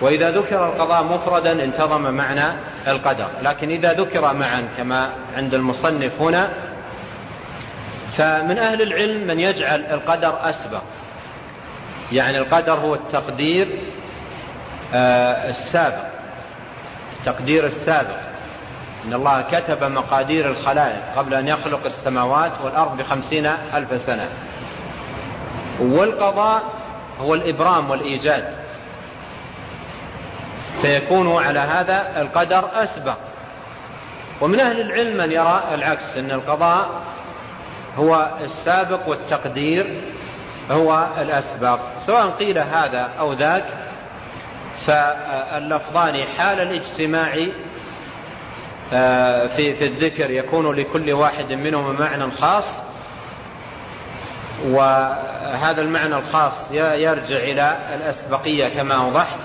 وإذا 0.00 0.30
ذكر 0.30 0.66
القضاء 0.66 1.02
مفردا 1.04 1.64
انتظم 1.64 2.02
معنى 2.14 2.52
القدر. 2.88 3.28
لكن 3.42 3.70
إذا 3.70 3.92
ذكر 3.92 4.34
معا 4.34 4.68
كما 4.76 5.12
عند 5.36 5.54
المصنف 5.54 6.12
هنا 6.20 6.48
فمن 8.16 8.58
أهل 8.58 8.82
العلم 8.82 9.26
من 9.26 9.40
يجعل 9.40 9.80
القدر 9.80 10.50
أسبق. 10.50 10.82
يعني 12.12 12.38
القدر 12.38 12.72
هو 12.72 12.94
التقدير 12.94 13.78
آه، 14.94 15.50
السابق 15.50 16.04
التقدير 17.20 17.66
السابق. 17.66 18.31
إن 19.06 19.14
الله 19.14 19.42
كتب 19.42 19.84
مقادير 19.84 20.50
الخلائق 20.50 21.02
قبل 21.16 21.34
أن 21.34 21.48
يخلق 21.48 21.84
السماوات 21.84 22.52
والأرض 22.64 22.96
بخمسين 22.96 23.46
ألف 23.46 24.02
سنة. 24.02 24.28
والقضاء 25.80 26.62
هو 27.20 27.34
الإبرام 27.34 27.90
والإيجاد. 27.90 28.54
فيكون 30.82 31.44
على 31.44 31.58
هذا 31.58 32.20
القدر 32.20 32.68
أسبق. 32.74 33.16
ومن 34.40 34.60
أهل 34.60 34.80
العلم 34.80 35.16
من 35.16 35.32
يرى 35.32 35.62
العكس 35.74 36.16
أن 36.16 36.30
القضاء 36.30 36.88
هو 37.96 38.30
السابق 38.40 39.08
والتقدير 39.08 40.00
هو 40.70 41.06
الأسبق. 41.18 41.78
سواء 42.06 42.30
قيل 42.30 42.58
هذا 42.58 43.10
أو 43.18 43.32
ذاك 43.32 43.64
فاللفظان 44.86 46.22
حال 46.22 46.60
الاجتماع 46.60 47.48
في 49.56 49.74
في 49.74 49.86
الذكر 49.86 50.30
يكون 50.30 50.72
لكل 50.76 51.12
واحد 51.12 51.52
منهما 51.52 51.92
معنى 51.92 52.30
خاص. 52.30 52.64
وهذا 54.64 55.82
المعنى 55.82 56.14
الخاص 56.16 56.70
يرجع 56.72 57.36
إلى 57.36 57.76
الأسبقية 57.94 58.68
كما 58.68 58.94
أوضحت 58.94 59.38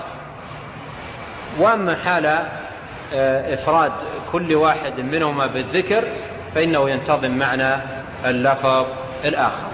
وأما 1.58 1.96
حال 1.96 2.26
آه، 3.14 3.54
إفراد 3.54 3.92
كل 4.32 4.54
واحد 4.54 5.00
منهما 5.00 5.46
بالذكر 5.46 6.08
فإنه 6.54 6.90
ينتظم 6.90 7.30
معنى 7.30 7.82
اللفظ 8.24 8.86
الآخر. 9.24 9.68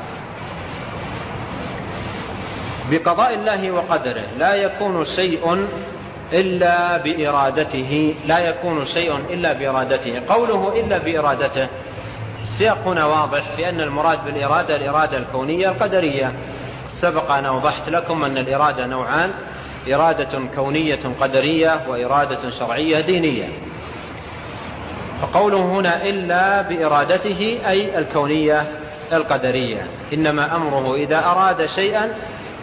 بقضاء 2.90 3.34
الله 3.34 3.70
وقدره 3.70 4.26
لا 4.38 4.54
يكون 4.54 5.04
شيء 5.04 5.68
إلا 6.32 6.96
بإرادته 6.96 8.14
لا 8.26 8.38
يكون 8.38 8.84
شيء 8.84 9.16
إلا 9.30 9.52
بإرادته. 9.52 10.22
قوله 10.28 10.80
إلا 10.80 10.98
بإرادته 10.98 11.68
السياق 12.42 12.78
هنا 12.86 13.06
واضح 13.06 13.56
في 13.56 13.68
أن 13.68 13.80
المراد 13.80 14.24
بالإرادة 14.24 14.76
الإرادة 14.76 15.18
الكونية 15.18 15.68
القدرية. 15.68 16.32
سبق 17.00 17.30
أن 17.30 17.44
أوضحت 17.44 17.88
لكم 17.88 18.24
أن 18.24 18.38
الإرادة 18.38 18.86
نوعان 18.86 19.30
إرادة 19.94 20.40
كونية 20.54 21.00
قدرية 21.20 21.80
وإرادة 21.88 22.50
شرعية 22.50 23.00
دينية. 23.00 23.48
فقوله 25.22 25.62
هنا 25.62 26.04
إلا 26.04 26.62
بإرادته 26.62 27.60
أي 27.68 27.98
الكونية 27.98 28.64
القدرية. 29.12 29.86
إنما 30.12 30.56
أمره 30.56 30.94
إذا 30.94 31.18
أراد 31.18 31.66
شيئا 31.66 32.14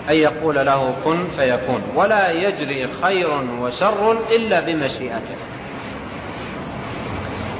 أن 0.09 0.15
يقول 0.15 0.55
له 0.55 0.95
كن 1.05 1.27
فيكون 1.35 1.83
ولا 1.95 2.31
يجري 2.31 2.87
خير 3.01 3.29
وشر 3.59 4.11
إلا 4.11 4.59
بمشيئته. 4.59 5.35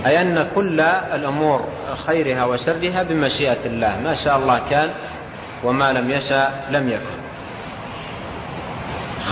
أي 0.05 0.22
أن 0.22 0.47
كل 0.55 0.80
الأمور 0.81 1.65
خيرها 2.05 2.45
وشرها 2.45 3.03
بمشيئة 3.03 3.65
الله. 3.65 3.99
ما 4.03 4.15
شاء 4.15 4.38
الله 4.38 4.59
كان 4.69 4.89
وما 5.63 5.93
لم 5.93 6.11
يشاء 6.11 6.65
لم 6.72 6.89
يكن. 6.89 7.22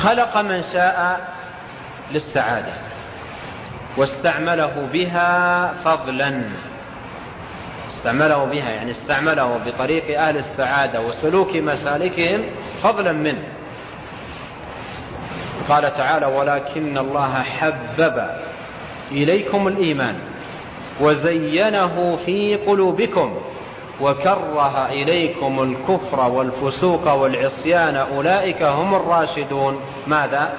خلق 0.03 0.38
من 0.38 0.64
شاء 0.73 1.27
للسعادة 2.11 2.73
واستعمله 3.98 4.88
بها 4.94 5.73
فضلا. 5.84 6.49
استعمله 7.94 8.45
بها 8.45 8.70
يعني 8.70 8.91
استعمله 8.91 9.60
بطريق 9.66 10.22
أهل 10.22 10.38
السعادة 10.38 11.02
وسلوك 11.02 11.56
مسالكهم 11.56 12.44
فضلا 12.84 13.11
منه. 13.11 13.44
قال 15.70 15.98
تعالى 15.98 16.26
ولكن 16.26 16.98
الله 16.98 17.44
حبب 17.44 18.30
إليكم 19.11 19.68
الإيمان 19.68 20.16
وزينه 21.02 22.20
في 22.26 22.56
قلوبكم 22.56 23.38
وكره 24.02 24.88
إليكم 24.88 25.64
الكفر 25.64 26.20
والفسوق 26.20 27.14
والعصيان. 27.14 27.95
أولئك 27.95 28.64
هم 28.64 28.95
الراشدون. 28.95 29.80
ماذا؟ 30.07 30.53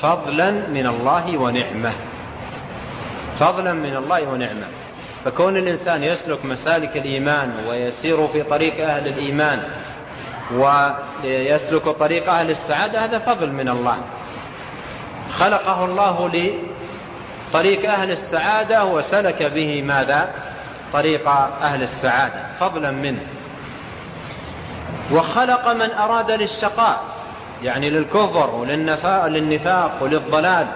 فضلا 0.00 0.50
من 0.50 0.86
الله 0.86 1.38
ونعمة. 1.38 1.92
فضلا 3.40 3.72
من 3.72 3.96
الله 3.96 4.28
ونعمة. 4.28 4.66
فكون 5.24 5.56
الإنسان 5.56 6.02
يسلك 6.02 6.44
مسالك 6.44 6.96
الإيمان 6.96 7.52
ويسير 7.68 8.28
في 8.28 8.42
طريق 8.42 8.88
أهل 8.88 9.08
الإيمان 9.08 9.62
ويسلك 10.54 11.88
طريق 11.88 12.30
أهل 12.30 12.50
السعادة 12.50 13.04
هذا 13.04 13.18
فضل 13.18 13.52
من 13.52 13.68
الله. 13.68 13.98
خلقه 15.32 15.84
الله 15.84 16.28
لطريق 16.28 17.90
أهل 17.90 18.10
السعادة 18.10 18.84
وسلك 18.84 19.42
به 19.42 19.82
ماذا؟ 19.82 20.30
طريق 20.92 21.28
أهل 21.62 21.82
السعادة 21.82 22.40
فضلا 22.60 22.90
منه. 22.90 23.22
وخلق 25.12 25.68
من 25.68 25.90
أراد 25.90 26.30
للشقاء 26.30 27.02
يعني 27.62 27.90
للكفر 27.90 28.50
وللنفاق 28.50 30.02
وللضلال. 30.02 30.66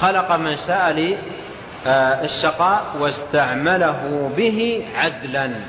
خلق 0.00 0.36
من 0.36 0.56
شاء 0.56 1.18
للشقاء 1.86 2.84
واستعمله 3.00 4.30
به 4.36 4.86
عدلا 4.96 5.60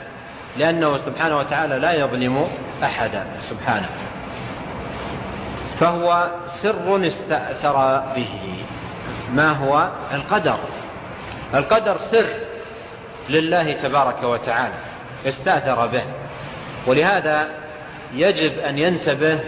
لأنه 0.58 0.98
سبحانه 0.98 1.38
وتعالى 1.38 1.76
لا 1.80 1.94
يظلم 1.94 2.48
أحدا 2.84 3.26
سبحانه. 3.40 3.90
فهو 5.80 6.28
سر 6.62 7.08
استأثر 7.08 8.04
به. 8.16 8.64
ما 9.34 9.52
هو؟ 9.52 9.90
القدر. 10.14 10.60
القدر 11.54 11.98
سر 12.12 12.28
لله 13.30 13.74
تبارك 13.74 14.24
وتعالى 14.24 14.76
استأثر 15.26 15.88
به. 15.88 16.04
ولهذا 16.88 17.48
يجب 18.14 18.60
أن 18.60 18.78
ينتبه 18.78 19.44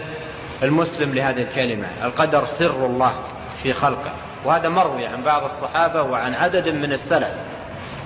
المسلم 0.62 1.14
لهذه 1.14 1.42
الكلمة 1.42 1.86
القدر 2.04 2.46
سر 2.58 2.86
الله 2.86 3.14
في 3.62 3.72
خلقه. 3.72 4.12
وهذا 4.44 4.68
مروي 4.68 5.06
عن 5.06 5.22
بعض 5.22 5.44
الصحابة 5.44 6.02
وعن 6.02 6.34
عدد 6.34 6.68
من 6.68 6.92
السلف. 6.92 7.34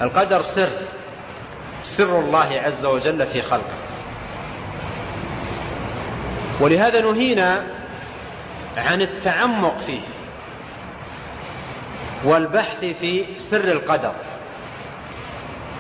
القدر 0.03 0.43
سر 0.43 0.71
سر 1.97 2.21
الله 2.21 2.61
عز 2.61 2.85
وجل 2.85 3.27
في 3.27 3.43
خلقه. 3.43 3.75
ولهذا 6.61 7.01
نهينا 7.01 7.65
عن 8.77 9.03
التعمق 9.03 9.81
فيه 9.87 10.01
والبحث 12.25 12.85
في 12.85 13.25
سر 13.51 13.65
القدر 13.65 14.13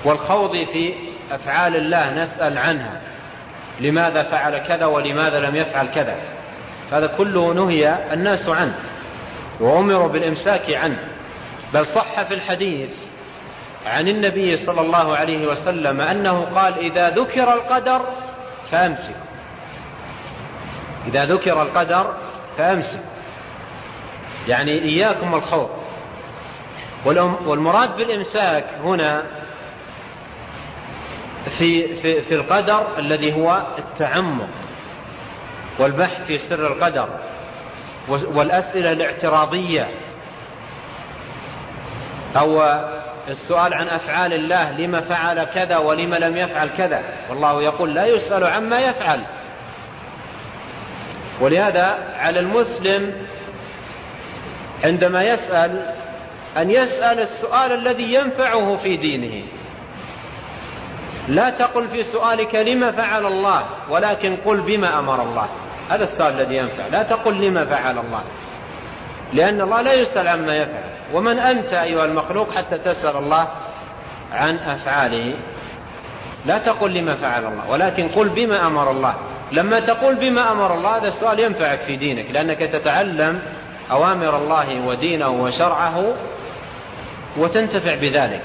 والخوض 0.04 0.64
في 0.64 0.94
أفعال 1.32 1.76
الله 1.76 2.22
نسأل 2.24 2.58
عنها. 2.58 3.00
لماذا 3.80 4.22
فعل 4.22 4.58
كذا 4.58 4.86
ولماذا 4.86 5.40
لم 5.40 5.56
يفعل 5.56 5.86
كذا؟ 5.86 6.16
هذا 6.92 7.06
كله 7.06 7.54
نهي 7.54 8.12
الناس 8.12 8.48
عنه. 8.48 8.74
وأمروا 9.60 10.08
بالإمساك 10.08 10.70
عنه 10.70 11.08
بل 11.74 11.86
صح 11.86 12.22
في 12.22 12.34
الحديث 12.34 12.90
عن 13.86 14.08
النبي 14.08 14.56
صلى 14.56 14.80
الله 14.80 15.16
عليه 15.16 15.46
وسلم 15.46 16.00
أنه 16.00 16.44
قال 16.44 16.78
إذا 16.78 17.10
ذكر 17.10 17.52
القدر 17.54 18.02
فأمسك. 18.70 19.16
إذا 21.06 21.24
ذكر 21.24 21.62
القدر 21.62 22.14
فأمسك. 22.58 23.00
يعني 24.48 24.82
إياكم 24.82 25.34
الخوض 25.34 25.70
والمراد 27.46 27.96
بالإمساك 27.96 28.64
هنا 28.84 29.24
في, 31.58 31.96
في, 31.96 32.20
في 32.20 32.34
القدر 32.34 32.86
الذي 32.98 33.32
هو 33.34 33.62
التعمق 33.78 34.48
والبحث 35.78 36.26
في 36.26 36.38
سر 36.38 36.66
القدر. 36.66 37.08
والأسئلة 38.08 38.92
الاعتراضية. 38.92 39.88
أو 42.36 42.62
السؤال 43.28 43.74
عن 43.74 43.88
أفعال 43.88 44.32
الله 44.32 44.72
لما 44.72 45.00
فعل 45.00 45.44
كذا 45.44 45.78
ولما 45.78 46.16
لم 46.16 46.36
يفعل 46.36 46.68
كذا. 46.76 47.02
والله 47.30 47.62
يقول 47.62 47.94
لا 47.94 48.06
يسأل 48.06 48.44
عما 48.44 48.78
يفعل. 48.78 49.24
ولهذا 51.40 51.98
على 52.18 52.40
المسلم 52.40 53.12
عندما 54.84 55.22
يسأل 55.22 55.92
أن 56.56 56.70
يسأل 56.70 57.20
السؤال 57.20 57.72
الذي 57.72 58.14
ينفعه 58.14 58.76
في 58.76 58.96
دينه. 58.96 59.42
لا 61.28 61.50
تقل 61.50 61.88
في 61.88 62.04
سؤالك 62.04 62.54
لما 62.54 62.92
فعل 62.92 63.26
الله 63.26 63.64
ولكن 63.90 64.36
قل 64.36 64.60
بما 64.60 64.98
أمر 64.98 65.22
الله. 65.22 65.48
هذا 65.90 66.04
السؤال 66.04 66.40
الذي 66.40 66.56
ينفع. 66.56 66.86
لا 66.92 67.02
تقل 67.02 67.34
لما 67.40 67.64
فعل 67.64 67.98
الله. 67.98 68.22
لأن 69.32 69.60
الله 69.60 69.80
لا 69.82 69.92
يسأل 69.92 70.28
عما 70.28 70.56
يفعل. 70.56 70.84
ومن 71.12 71.38
أنت 71.38 71.72
أيها 71.72 72.04
المخلوق 72.04 72.54
حتى 72.54 72.78
تسأل 72.78 73.16
الله 73.16 73.48
عن 74.32 74.56
أفعاله. 74.56 75.36
لا 76.46 76.58
تقل 76.58 76.94
لما 76.94 77.14
فعل 77.14 77.44
الله. 77.44 77.70
ولكن 77.70 78.08
قل 78.08 78.28
بما 78.28 78.66
أمر 78.66 78.90
الله. 78.90 79.14
لما 79.52 79.80
تقول 79.80 80.14
بما 80.14 80.52
أمر 80.52 80.74
الله 80.74 80.96
هذا 80.96 81.08
السؤال 81.08 81.40
ينفعك 81.40 81.80
في 81.80 81.96
دينك. 81.96 82.30
لأنك 82.30 82.58
تتعلم 82.58 83.40
أوامر 83.90 84.36
الله 84.36 84.86
ودينه 84.86 85.28
وشرعه 85.28 86.14
وتنتفع 87.36 87.94
بذلك. 87.94 88.42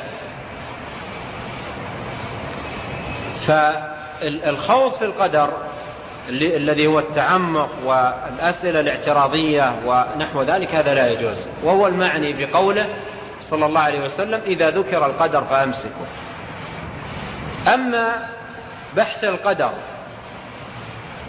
فالخوض 3.48 4.94
في 4.94 5.06
القدر 5.06 5.54
الذي 6.30 6.88
هو 6.88 7.00
التعمق 7.00 7.70
والأسئلة 7.86 8.80
الاعتراضية 8.80 9.76
ونحو 9.86 10.42
ذلك 10.42 10.76
هذا 10.76 10.94
لا 10.94 11.12
يجوز. 11.12 11.48
وهو 11.64 11.88
المعني 11.88 12.46
بقوله 12.46 12.90
صلى 13.42 13.66
الله 13.66 13.82
عليه 13.82 14.06
وسلم 14.06 14.42
إذا 14.46 14.70
ذكر 14.70 15.06
القدر 15.06 15.42
فأمسكوا 15.44 16.06
أما 17.68 18.30
بحث 18.96 19.24
القدر 19.24 19.72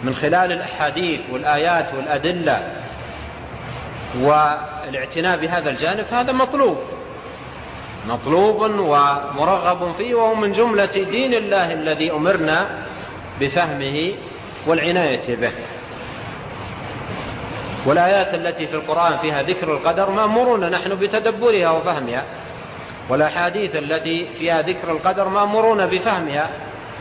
من 0.03 0.15
خلال 0.15 0.51
الأحاديث 0.51 1.19
والآيات 1.31 1.93
والأدلة 1.93 2.63
والاعتناء 4.21 5.37
بهذا 5.37 5.69
الجانب 5.69 6.05
فهذا 6.05 6.31
مطلوب. 6.31 6.77
مطلوب 8.07 8.61
ومرغب 8.61 9.93
فيه 9.97 10.15
وهو 10.15 10.35
من 10.35 10.53
جملة 10.53 10.85
دين 10.85 11.33
الله 11.33 11.73
الذي 11.73 12.11
أمرنا 12.11 12.69
بفهمه 13.39 14.13
والعناية 14.67 15.35
به. 15.35 15.51
والآيات 17.85 18.33
التي 18.33 18.67
في 18.67 18.73
القرآن 18.73 19.17
فيها 19.17 19.43
ذكر 19.43 19.73
القدر 19.73 20.09
مأمورون 20.09 20.69
نحن 20.69 20.95
بتدبرها 20.95 21.71
وفهمها. 21.71 22.23
والأحاديث 23.09 23.75
التي 23.75 24.27
فيها 24.39 24.61
ذكر 24.61 24.91
القدر 24.91 25.29
مأمورون 25.29 25.85
بفهمها. 25.85 26.49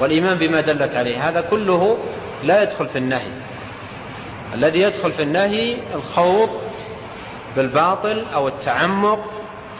والإيمان 0.01 0.39
بما 0.39 0.61
دلت 0.61 0.97
عليه. 0.97 1.29
هذا 1.29 1.41
كله 1.41 1.99
لا 2.45 2.63
يدخل 2.63 2.89
في 2.89 2.99
النهي. 2.99 3.31
الذي 4.55 4.81
يدخل 4.81 5.13
في 5.13 5.23
النهي 5.23 5.77
الخوض 5.95 6.51
بالباطل 7.57 8.25
أو 8.35 8.49
التعمق 8.49 9.31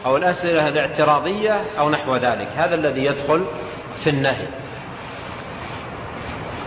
أو 0.05 0.17
الأسئلة 0.17 0.69
الاعتراضية 0.69 1.61
أو 1.79 1.89
نحو 1.89 2.15
ذلك. 2.15 2.47
هذا 2.55 2.75
الذي 2.75 3.05
يدخل 3.05 3.45
في 4.03 4.09
النهي. 4.09 4.47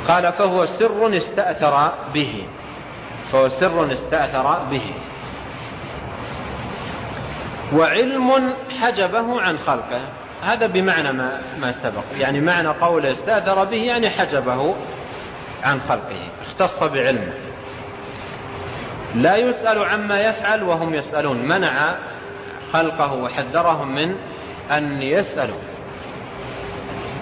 قال 0.09 0.33
فهو 0.33 0.67
سر 0.67 1.17
استأثر 1.17 1.93
به. 2.15 2.45
فهو 3.33 3.49
سر 3.49 3.93
استأثر 3.93 4.59
به. 4.71 4.93
وعلم 7.73 8.55
حجبه 8.81 9.41
عن 9.43 9.59
خلقه. 9.59 10.01
هذا 10.43 10.67
بمعنى 10.67 11.13
ما, 11.13 11.41
ما 11.61 11.73
سبق. 11.73 12.05
يعني 12.19 12.41
معنى 12.41 12.69
قوله 12.69 13.13
استأثر 13.13 13.65
به 13.65 13.77
يعني 13.77 14.11
حجبه 14.11 14.75
عن 15.63 15.81
خلقه. 15.81 16.17
اختص 16.47 16.83
بعلمه. 16.83 17.33
لا 19.15 19.37
يسأل 19.37 19.85
عما 19.85 20.21
يفعل 20.21 20.63
وهم 20.63 20.95
يسألون. 20.95 21.37
منع 21.37 21.97
خلقه 22.73 23.13
وحذرهم 23.13 23.95
من 23.95 24.15
أن 24.71 25.03
يسألوا. 25.03 25.61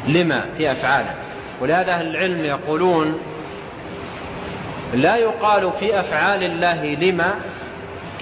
لما؟ 0.07 0.45
في 0.57 0.73
أفعاله. 0.73 1.15
ولهذا 1.63 1.93
أهل 1.93 2.07
العلم 2.07 2.45
يقولون 2.45 3.19
لا 4.95 5.17
يقال 5.17 5.73
في 5.73 6.01
أفعال 6.01 6.43
الله 6.43 6.85
لما 6.95 7.35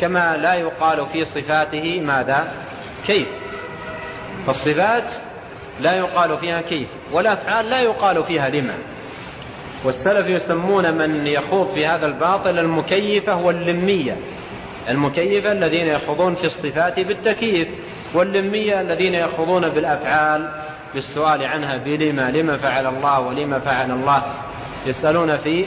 كما 0.00 0.36
لا 0.36 0.54
يقال 0.54 1.06
في 1.06 1.24
صفاته 1.24 2.00
ماذا؟ 2.00 2.52
كيف؟ 3.06 3.28
فالصفات 4.46 5.14
لا 5.80 5.96
يقال 5.96 6.36
فيها 6.38 6.60
كيف 6.60 6.88
والأفعال 7.12 7.70
لا 7.70 7.80
يقال 7.80 8.24
فيها 8.24 8.48
لما. 8.48 8.74
والسلف 9.84 10.26
يسمون 10.26 10.94
من 10.94 11.26
يخوض 11.26 11.74
في 11.74 11.86
هذا 11.86 12.06
الباطل 12.06 12.58
المكيفة 12.58 13.36
واللمية 13.36 14.16
المكيفة 14.88 15.52
الذين 15.52 15.86
يخوضون 15.86 16.34
في 16.34 16.44
الصفات 16.44 17.00
بالتكييف 17.00 17.68
واللمية 18.14 18.80
الذين 18.80 19.14
يخوضون 19.14 19.68
بالأفعال 19.68 20.48
بالسؤال 20.94 21.42
عنها 21.42 21.76
بلما 21.76 22.30
لما 22.30 22.56
فعل 22.56 22.86
الله 22.86 23.20
ولما 23.20 23.58
فعل 23.58 23.90
الله. 23.90 24.22
يسألون 24.86 25.36
في 25.36 25.66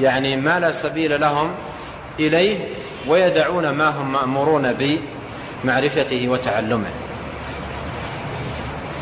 يعني 0.00 0.36
ما 0.36 0.60
لا 0.60 0.82
سبيل 0.82 1.20
لهم 1.20 1.54
إليه 2.20 2.68
ويدعون 3.08 3.70
ما 3.70 3.88
هم 3.88 4.12
مأمورون 4.12 4.72
بمعرفته 5.64 6.28
وتعلمه. 6.28 6.90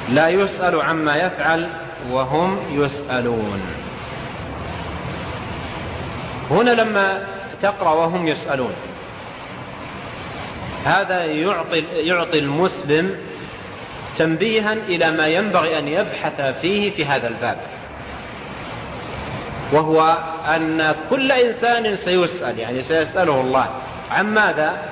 لا 0.08 0.28
يسأل 0.28 0.80
عما 0.80 1.16
يفعل 1.16 1.68
وهم 2.10 2.58
يسألون. 2.70 3.62
هنا 6.50 6.70
لما 6.70 7.22
تقرأ 7.62 7.94
وهم 7.94 8.28
يسألون 8.28 8.72
هذا 10.84 11.24
يعطي, 11.24 11.78
يعطي 11.80 12.38
المسلم 12.38 13.16
تنبيها 14.18 14.72
إلى 14.72 15.10
ما 15.10 15.26
ينبغي 15.26 15.78
أن 15.78 15.88
يبحث 15.88 16.40
فيه 16.40 16.90
في 16.90 17.04
هذا 17.04 17.28
الباب 17.28 17.56
وهو 19.72 20.18
أن 20.56 20.94
كل 21.10 21.32
إنسان 21.32 21.96
سيسأل 21.96 22.58
يعني 22.58 22.82
سيسأله 22.82 23.40
الله 23.40 23.70
عن 24.10 24.26
ماذا؟ 24.26 24.82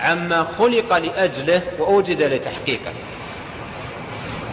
عما 0.00 0.46
خلق 0.58 0.96
لأجله 0.96 1.62
وأوجد 1.78 2.22
لتحقيقه. 2.22 2.92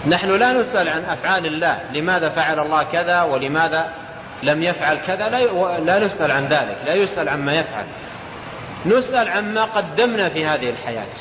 نحن 0.08 0.32
لا 0.32 0.54
نسأل 0.54 0.90
عن 0.90 1.04
أفعال 1.04 1.46
الله 1.46 1.80
لماذا 1.94 2.30
فعل 2.30 2.60
الله 2.60 2.84
كذا 2.84 3.22
ولماذا 3.22 3.88
لم 4.44 4.64
يفعل 4.64 4.98
كذا 5.08 5.30
لا, 5.30 5.40
لا 5.80 6.06
نسأل 6.06 6.32
عن 6.32 6.46
ذلك 6.46 6.78
لا 6.86 6.94
يسأل 6.94 7.30
عما 7.30 7.54
يفعل. 7.54 7.86
نسأل 8.86 9.30
عما 9.30 9.64
قدمنا 9.64 10.30
في 10.30 10.46
هذه 10.46 10.70
الحياة. 10.70 11.16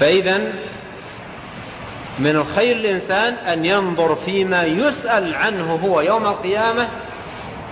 فإذا 0.00 0.52
من 2.18 2.36
الخير 2.36 2.76
الإنسان 2.76 3.34
أن 3.34 3.64
ينظر 3.64 4.14
فيما 4.14 4.62
يسأل 4.62 5.34
عنه 5.34 5.74
هو 5.74 6.00
يوم 6.00 6.26
القيامة 6.26 6.88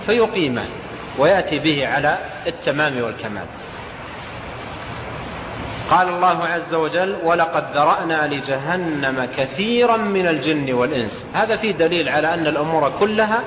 فيقيمه 0.06 0.64
ويأتي 1.18 1.58
به 1.58 1.86
على 1.86 2.18
التمام 2.46 3.02
والكمال. 3.02 3.46
قال 5.90 6.08
الله 6.08 6.44
عز 6.44 6.74
وجل 6.74 7.16
ولقد 7.24 7.64
ذرأنا 7.74 8.26
لجهنم 8.26 9.28
كثيرا 9.36 9.96
من 9.96 10.26
الجن 10.26 10.72
والإنس. 10.72 11.24
هذا 11.34 11.56
فيه 11.56 11.72
دليل 11.72 12.08
على 12.08 12.34
أن 12.34 12.46
الأمور 12.46 12.92
كلها 13.00 13.44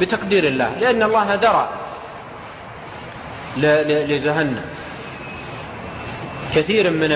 بتقدير 0.00 0.44
الله 0.44 0.78
لأن 0.78 1.02
الله 1.02 1.34
ذرأ 1.34 1.68
لجهنم. 3.82 4.77
كثير 6.54 6.90
من 6.90 7.12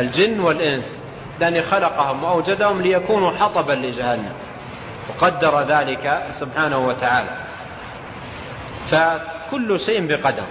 الجن 0.00 0.40
والإنس. 0.40 1.00
لأن 1.40 1.62
خلقهم 1.62 2.24
وأوجدهم 2.24 2.80
ليكونوا 2.80 3.30
حطبا 3.30 3.72
لجهنم. 3.72 4.32
وقدر 5.08 5.60
ذلك 5.60 6.22
سبحانه 6.30 6.86
وتعالى. 6.86 7.30
فكل 8.90 9.80
شيء 9.80 10.06
بقدر. 10.06 10.46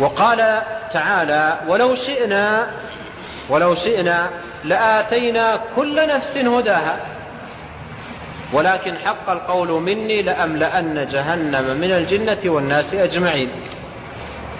وقال 0.00 0.62
تعالى 0.92 1.58
ولو 1.68 1.94
شئنا 1.94 2.66
ولو 3.48 3.74
شئنا 3.74 4.30
لآتينا 4.64 5.60
كل 5.76 6.08
نفس 6.08 6.36
هداها. 6.36 6.96
ولكن 8.52 8.98
حق 8.98 9.30
القول 9.30 9.68
مني 9.68 10.22
لأملأن 10.22 11.08
جهنم 11.08 11.80
من 11.80 11.92
الجنة 11.92 12.38
والناس 12.44 12.94
أجمعين. 12.94 13.50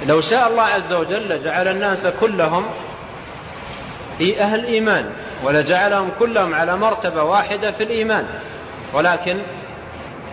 لو 0.06 0.20
شاء 0.20 0.48
الله 0.48 0.62
عز 0.62 0.93
وجل 0.93 1.28
لجعل 1.28 1.68
الناس 1.68 2.06
كلهم 2.20 2.66
أهل 4.20 4.64
إيمان 4.64 5.10
ولجعلهم 5.44 6.10
كلهم 6.18 6.55
على 6.55 6.77
مرتبة 6.77 7.22
واحدة 7.22 7.70
في 7.70 7.82
الإيمان. 7.82 8.27
ولكن 8.93 9.43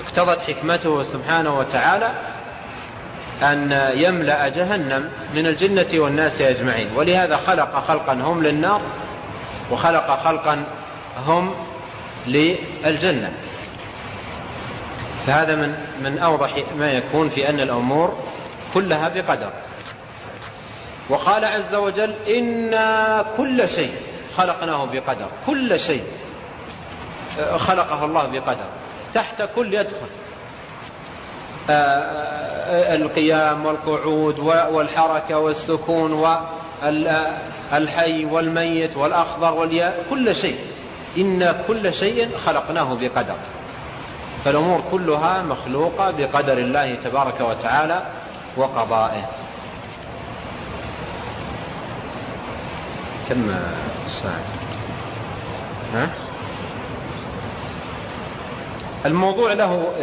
اقتضت 0.06 0.39
حكمته 0.39 1.03
سبحانه 1.03 1.60
وتعالى 1.60 2.11
أن 3.41 3.91
يملأ 3.94 4.48
جهنم 4.48 5.10
من 5.34 5.48
الجنة 5.48 5.88
والناس 5.94 6.41
أجمعين. 6.41 6.88
ولهذا 6.95 7.38
خلق 7.38 7.85
خلقا 7.88 8.14
هم 8.14 8.44
للنار 8.44 8.81
وخلق 9.72 10.23
خلقا 10.23 10.64
هم 11.26 11.56
للجنة. 12.27 13.31
فهذا 15.27 15.56
من 15.56 15.76
من 16.03 16.18
أوضح 16.18 16.64
ما 16.77 16.91
يكون 16.91 17.30
في 17.30 17.49
أن 17.49 17.60
الأمور 17.60 18.18
كلها 18.78 19.10
بقدر. 19.10 19.49
وقال 21.10 21.45
عز 21.45 21.76
وجل 21.76 22.14
إنا 22.28 23.26
كل 23.38 23.70
شيء 23.70 23.94
خلقناه 24.36 24.86
بقدر. 24.86 25.28
كل 25.45 25.80
شيء 25.80 26.04
خلقه 27.58 28.06
الله 28.06 28.28
بقدر. 28.28 28.66
تحت 29.14 29.41
كل 29.56 29.74
يدخل. 29.74 30.08
آه، 31.70 31.74
آه، 31.74 32.95
القيام 32.95 33.66
والقعود 33.66 34.40
والحركة 34.40 35.38
والسكون 35.38 36.14
والحي 36.82 38.26
والميت 38.26 38.98
والأخضر 38.98 39.54
والياء. 39.54 40.06
كل 40.10 40.36
شيء. 40.36 40.60
إن 41.18 41.64
كل 41.68 41.94
شيء 41.94 42.38
خلقناه 42.45 42.98
بقدر. 43.02 43.36
فالأمور 44.45 44.84
كلها 44.91 45.41
مخلوقة 45.41 46.12
بقدر 46.12 46.58
الله 46.58 46.95
تبارك 46.95 47.41
وتعالى. 47.41 48.02
وقضائه. 48.57 49.25
كم 53.29 53.55
ساعة؟ 54.07 54.43
ها؟ 55.93 56.09
الموضوع 59.05 59.53
له 59.53 59.93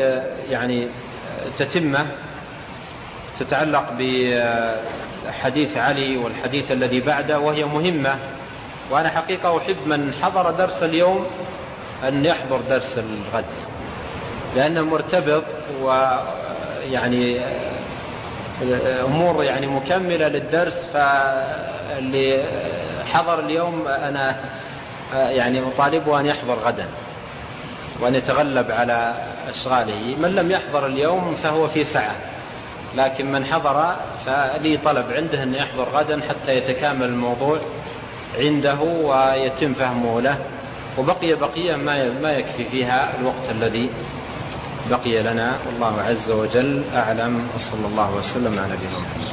يعني 0.51 0.89
تتمة 1.59 2.07
تتعلق 3.41 3.85
بحديث 3.99 5.77
علي 5.77 6.17
والحديث 6.17 6.73
الذي 6.73 7.01
بعده 7.01 7.39
وهي 7.39 7.65
مهمة. 7.65 8.19
وأنا 8.91 9.09
حقيقة 9.09 9.59
أحب 9.59 9.77
من 9.87 10.15
حضر 10.23 10.51
درس 10.51 10.83
اليوم 10.83 11.27
أن 12.09 12.25
يحضر 12.25 12.61
درس 12.69 12.99
الغد 12.99 13.45
لأنه 14.57 14.83
مرتبط 14.83 15.45
ويعني 15.83 17.41
أمور 19.05 19.45
يعني 19.45 19.67
مكملة 19.67 20.29
للدرس 20.29 20.87
فاللي 20.93 22.45
حضر 23.13 23.39
اليوم 23.41 23.89
أنا 23.89 24.37
يعني 25.13 25.61
أطالبه 25.61 26.21
أن 26.21 26.27
يحضر 26.27 26.55
غدا 26.55 26.87
وأن 28.01 28.15
يتغلب 28.15 28.71
على 28.71 29.15
أشغاله. 29.49 30.17
من 30.19 30.35
لم 30.35 30.51
يحضر 30.51 30.87
اليوم 30.87 31.37
فهو 31.43 31.69
في 31.69 31.85
سعة 31.85 32.15
لكن 32.97 33.33
من 33.33 33.45
حضر 33.45 33.97
فلي 34.27 34.77
طلب 34.77 35.05
عنده 35.13 35.43
أن 35.43 35.55
يحضر 35.55 35.89
غدا 35.95 36.21
حتى 36.29 36.57
يتكامل 36.57 37.07
الموضوع 37.07 37.59
عنده 38.39 38.81
ويتم 38.81 39.75
فهمه 39.75 40.21
له 40.21 40.37
وبقي 40.99 41.35
بقية 41.35 41.77
ما 42.23 42.33
يكفي 42.33 42.65
فيها 42.65 43.09
الوقت 43.21 43.51
الذي 43.51 43.91
بقي 44.91 45.23
لنا 45.23 45.59
والله 45.67 46.03
عز 46.03 46.31
وجل 46.31 46.83
أعلم 46.95 47.49
وصلى 47.55 47.87
الله 47.87 48.17
وسلم 48.17 48.59
على 48.59 48.73
نبينا 48.73 48.99
محمد. 48.99 49.25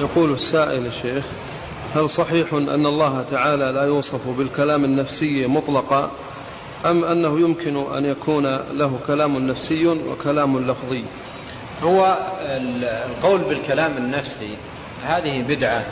يقول 0.00 0.32
السائل 0.32 0.86
الشيخ 0.86 1.24
هل 1.94 2.10
صحيح 2.10 2.54
أن 2.54 2.86
الله 2.86 3.24
تعالى 3.30 3.72
لا 3.72 3.84
يوصف 3.84 4.28
بالكلام 4.28 4.84
النفسي 4.84 5.46
مطلقا؟ 5.46 6.10
أم 6.86 7.04
أنه 7.04 7.40
يمكن 7.40 7.76
أن 7.76 8.04
يكون 8.04 8.46
له 8.72 8.98
كلام 9.06 9.38
نفسي 9.38 9.86
وكلام 9.86 10.58
لفظي؟ 10.58 11.04
هو 11.82 12.18
القول 12.82 13.40
بالكلام 13.40 13.96
النفسي 13.96 14.56
هذه 15.06 15.42
بدعة 15.42 15.84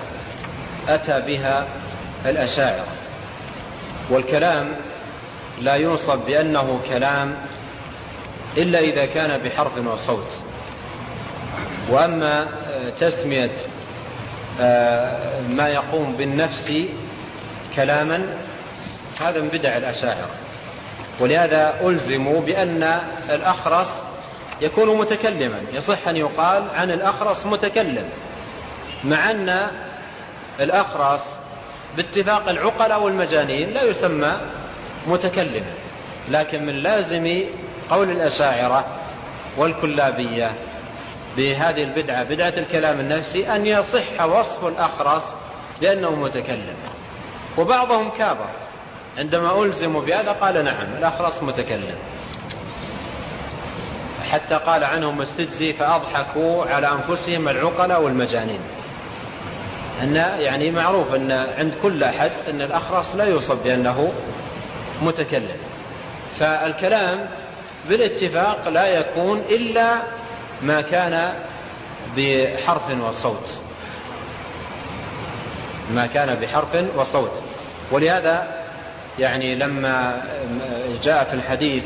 أتى 0.89 1.21
بها 1.21 1.67
الأشاعرة. 2.27 2.87
والكلام 4.11 4.77
لا 5.61 5.75
يوصف 5.75 6.27
بأنه 6.27 6.81
كلام 6.89 7.35
إلا 8.57 8.79
إذا 8.79 9.07
كان 9.07 9.41
بحرف 9.43 9.79
وصوت. 9.87 10.33
وأما 11.91 12.49
تسمية 13.01 13.51
آه، 14.61 15.41
ما 15.49 15.69
يقوم 15.69 16.17
بالنفس 16.19 16.73
كلاما 17.77 18.23
هذا 19.21 19.41
من 19.41 19.49
بدع 19.49 19.77
الأشاعرة. 19.77 20.31
ولهذا 21.21 21.75
ألزموا 21.83 22.41
بأن 22.41 23.01
الأخرس 23.31 24.08
يكون 24.61 24.99
متكلما. 24.99 25.61
يصح 25.73 26.09
أن 26.09 26.17
يقال 26.17 26.63
عن 26.75 26.91
الأخرس 26.91 27.47
متكلم 27.47 28.05
مع 29.05 29.31
أن 29.31 29.67
الأخرس 30.61 31.21
باتفاق 31.97 32.49
العقلاء 32.49 33.03
والمجانين 33.03 33.71
لا 33.75 33.83
يسمى 33.83 34.41
متكلما 35.07 35.73
لكن 36.29 36.67
من 36.67 36.75
لازم 36.75 37.43
قول 37.91 38.11
الأشاعرة 38.11 38.85
والكلابية 39.57 40.53
بهذه 41.37 41.83
البدعة 41.83 42.23
بدعة 42.25 42.55
الكلام 42.57 43.01
النفسي 43.01 43.55
أن 43.55 43.67
يصح 43.67 44.25
وصف 44.25 44.67
الأخرس 44.67 45.35
لأنه 45.81 46.11
متكلم. 46.11 46.77
وبعضهم 47.59 48.11
كابر 48.11 48.49
عندما 49.19 49.63
ألزموا 49.65 50.03
بهذا 50.03 50.33
قال 50.33 50.65
نعم 50.65 50.87
الأخرس 50.99 51.43
متكلم. 51.43 51.97
حتى 54.31 54.55
قال 54.55 54.85
عنهم 54.85 55.23
استجزي 55.23 55.73
فأضحكوا 55.73 56.65
على 56.65 56.93
أنفسهم 56.93 57.49
العقلاء 57.49 58.03
والمجانين. 58.03 58.61
أن 60.03 60.17
يعني 60.17 60.71
معروف 60.71 61.15
أن 61.15 61.33
عند 61.59 61.75
كل 61.83 62.05
أحد 62.05 62.31
أن 62.51 62.61
الأخرس 62.61 63.15
لا 63.15 63.25
يوصف 63.25 63.63
بأنه 63.65 64.13
متكلم. 65.03 65.57
فالكلام 66.39 67.29
بالاتفاق 67.89 68.69
لا 68.69 68.87
يكون 68.87 69.43
إلا 69.51 70.03
ما 70.63 70.81
كان 70.81 71.35
بحرف 72.17 72.91
وصوت. 73.09 73.61
ما 75.95 76.07
كان 76.07 76.35
بحرف 76.35 76.97
وصوت. 76.97 77.33
ولهذا 77.93 78.47
يعني 79.19 79.55
لما 79.55 80.23
جاء 81.03 81.25
في 81.25 81.35
الحديث 81.35 81.85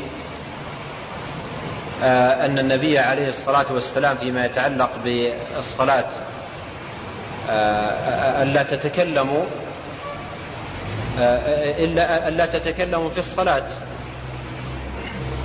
أن 2.01 2.59
النبي 2.59 2.99
عليه 2.99 3.29
الصلاة 3.29 3.73
والسلام 3.73 4.17
فيما 4.17 4.45
يتعلق 4.45 4.89
بالصلاة 5.03 6.05
آه، 7.49 8.43
ألا 8.43 8.63
تتكلموا 8.63 9.43
آه، 11.19 11.83
إلا 11.83 12.27
ألا 12.27 12.45
تتكلموا 12.45 13.09
في 13.09 13.17
الصلاة. 13.17 13.63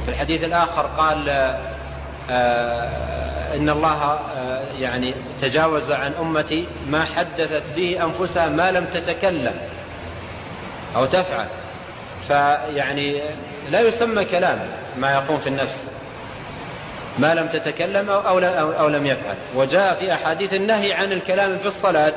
في 0.04 0.08
الحديث 0.08 0.44
الآخر 0.44 0.86
قال 0.98 1.28
إن 3.54 3.68
الله 3.70 4.18
يعني 4.80 5.14
تجاوز 5.40 5.90
عن 5.90 6.12
أمتي 6.20 6.66
ما 6.88 7.04
حدثت 7.04 7.62
به 7.76 8.04
أنفسها 8.04 8.48
ما 8.48 8.72
لم 8.72 8.86
تتكلم 8.94 9.54
أو 10.96 11.06
تفعل. 11.06 11.46
فيعني 12.28 13.20
لا 13.70 13.80
يسمى 13.80 14.24
كلام 14.24 14.58
ما 14.98 15.12
يقوم 15.12 15.38
في 15.38 15.48
النفس. 15.48 15.86
ما 17.18 17.34
لم 17.34 17.48
تتكلم 17.48 18.10
أو, 18.10 18.38
أو 18.80 18.88
لم 18.88 19.06
يفعل. 19.06 19.34
وجاء 19.54 19.94
في 19.94 20.14
أحاديث 20.14 20.54
النهي 20.54 20.92
عن 20.92 21.12
الكلام 21.12 21.58
في 21.58 21.66
الصلاة. 21.68 22.14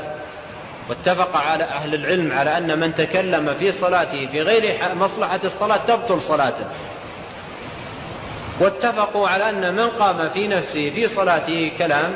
واتفق 0.90 1.38
على 1.38 1.64
أهل 1.64 1.96
العلم 1.96 2.32
على 2.32 2.58
أن 2.58 2.80
من 2.80 2.96
تكلم 2.96 3.54
في 3.60 3.72
صلاته 3.72 4.28
في 4.28 4.42
غير 4.42 4.96
مصلحة 4.96 5.40
الصلاة 5.44 5.78
تبطل 5.78 6.22
صلاته. 6.22 6.66
واتفقوا 8.60 9.30
على 9.30 9.50
أن 9.50 9.76
من 9.76 9.90
قام 9.90 10.30
في 10.30 10.48
نفسه 10.48 10.90
في 10.90 11.08
صلاته 11.08 11.72
كلام 11.78 12.14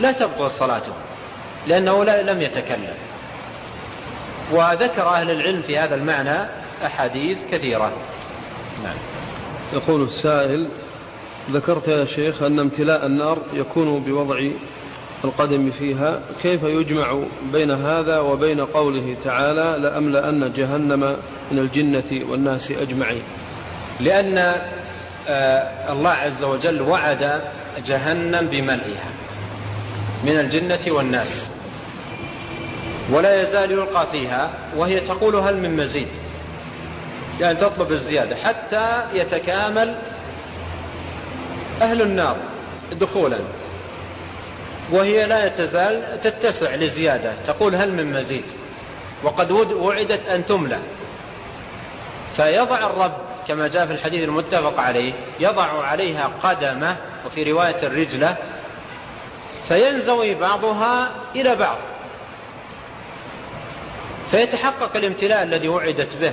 لا 0.00 0.12
تبطل 0.12 0.50
صلاته 0.50 0.92
لأنه 1.66 2.04
لم 2.04 2.42
يتكلم. 2.42 2.94
وذكر 4.52 5.08
أهل 5.08 5.30
العلم 5.30 5.62
في 5.62 5.78
هذا 5.78 5.94
المعنى 5.94 6.48
أحاديث 6.86 7.38
كثيرة. 7.52 7.92
نعم. 8.84 8.96
يقول 9.72 10.02
السائل 10.02 10.68
ذكرت 11.50 11.88
يا 11.88 12.04
شيخ 12.04 12.42
أن 12.42 12.58
امتلاء 12.58 13.06
النار 13.06 13.38
يكون 13.54 14.00
بوضع 14.00 14.40
القدم 15.24 15.70
فيها. 15.70 16.20
كيف 16.42 16.62
يجمع 16.62 17.18
بين 17.52 17.70
هذا 17.70 18.18
وبين 18.18 18.60
قوله 18.60 19.16
تعالى 19.24 19.82
لأملأن 19.82 20.52
جهنم 20.56 21.16
من 21.52 21.58
الجنة 21.58 22.30
والناس 22.30 22.70
أجمعين؟ 22.70 23.22
لأن 24.00 24.54
آه، 25.28 25.92
الله 25.92 26.10
عز 26.10 26.44
وجل 26.44 26.82
وعد 26.82 27.40
جهنم 27.86 28.46
بملئها 28.46 29.10
من 30.24 30.40
الجنة 30.40 30.80
والناس. 30.88 31.48
ولا 33.10 33.42
يزال 33.42 33.72
يلقى 33.72 34.06
فيها 34.12 34.50
وهي 34.76 35.00
تقول 35.00 35.36
هل 35.36 35.56
من 35.56 35.76
مزيد؟ 35.76 36.08
يعني 37.40 37.58
تطلب 37.58 37.92
الزيادة 37.92 38.36
حتى 38.36 39.02
يتكامل 39.14 39.96
أهل 41.82 42.02
النار 42.02 42.36
دخولا. 42.92 43.38
وهي 44.90 45.26
لا 45.26 45.48
تزال 45.48 46.20
تتسع 46.22 46.74
لزيادة. 46.74 47.32
تقول 47.46 47.74
هل 47.74 47.92
من 47.92 48.12
مزيد؟ 48.12 48.44
وقد 49.22 49.50
وعدت 49.50 50.26
أن 50.26 50.46
تملى 50.46 50.78
فيضع 52.36 52.78
الرب 52.78 53.12
كما 53.48 53.68
جاء 53.68 53.86
في 53.86 53.92
الحديث 53.92 54.24
المتفق 54.24 54.80
عليه 54.80 55.12
يضع 55.40 55.84
عليها 55.84 56.30
قدمه 56.42 56.96
وفي 57.26 57.52
رواية 57.52 57.82
الرجلة 57.82 58.36
فينزوي 59.68 60.34
بعضها 60.34 61.10
إلى 61.36 61.56
بعض. 61.56 61.78
فيتحقق 64.30 64.96
الامتلاء 64.96 65.42
الذي 65.42 65.68
وعدت 65.68 66.16
به 66.16 66.32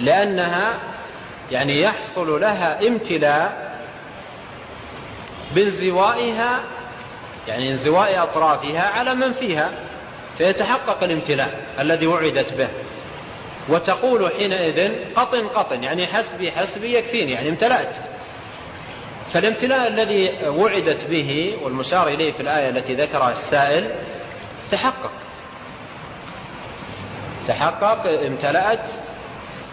لأنها 0.00 0.78
يعني 1.52 1.82
يحصل 1.82 2.40
لها 2.40 2.88
امتلاء 2.88 3.73
بانزوائها 5.54 6.60
يعني 7.48 7.70
انزواء 7.70 8.22
أطرافها 8.22 8.82
على 8.82 9.14
من 9.14 9.32
فيها 9.32 9.70
فيتحقق 10.38 11.04
الامتلاء 11.04 11.64
الذي 11.80 12.06
وعدت 12.06 12.52
به. 12.52 12.68
وتقول 13.68 14.32
حينئذ 14.32 14.92
قطن 15.16 15.48
قطن 15.48 15.82
يعني 15.82 16.06
حسبي 16.06 16.52
حسبي 16.52 16.94
يكفيني 16.94 17.32
يعني 17.32 17.48
امتلأت. 17.48 17.94
فالامتلاء 19.32 19.88
الذي 19.88 20.48
وعدت 20.48 21.04
به 21.04 21.56
والمشار 21.62 22.08
إليه 22.08 22.32
في 22.32 22.40
الآية 22.40 22.68
التي 22.68 22.94
ذكرها 22.94 23.32
السائل 23.32 23.90
تحقق. 24.70 25.12
تحقق 27.48 28.06
امتلأت 28.26 28.90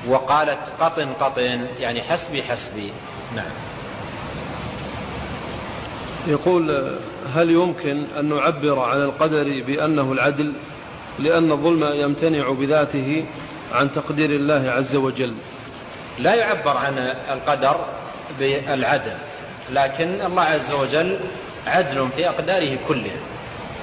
وقالت 0.07 0.59
قطن 0.79 1.13
قطن 1.13 1.67
يعني 1.79 2.01
حسبي 2.01 2.43
حسبي. 2.43 2.93
نعم. 3.35 3.70
يقول 6.27 6.91
هل 7.35 7.51
يمكن 7.51 8.03
أن 8.19 8.25
نعبر 8.25 8.79
عن 8.79 9.01
القدر 9.01 9.63
بأنه 9.67 10.11
العدل؟ 10.11 10.53
لأن 11.19 11.51
الظلم 11.51 11.89
يمتنع 11.93 12.49
بذاته 12.49 13.25
عن 13.73 13.91
تقدير 13.91 14.29
الله 14.29 14.71
عز 14.71 14.95
وجل. 14.95 15.33
لا 16.19 16.35
يعبر 16.35 16.77
عن 16.77 16.97
القدر 17.31 17.75
بالعدل 18.39 19.13
لكن 19.71 20.21
الله 20.21 20.41
عز 20.41 20.71
وجل 20.71 21.19
عدل 21.67 22.09
في 22.15 22.29
أقداره 22.29 22.77
كلها 22.87 23.19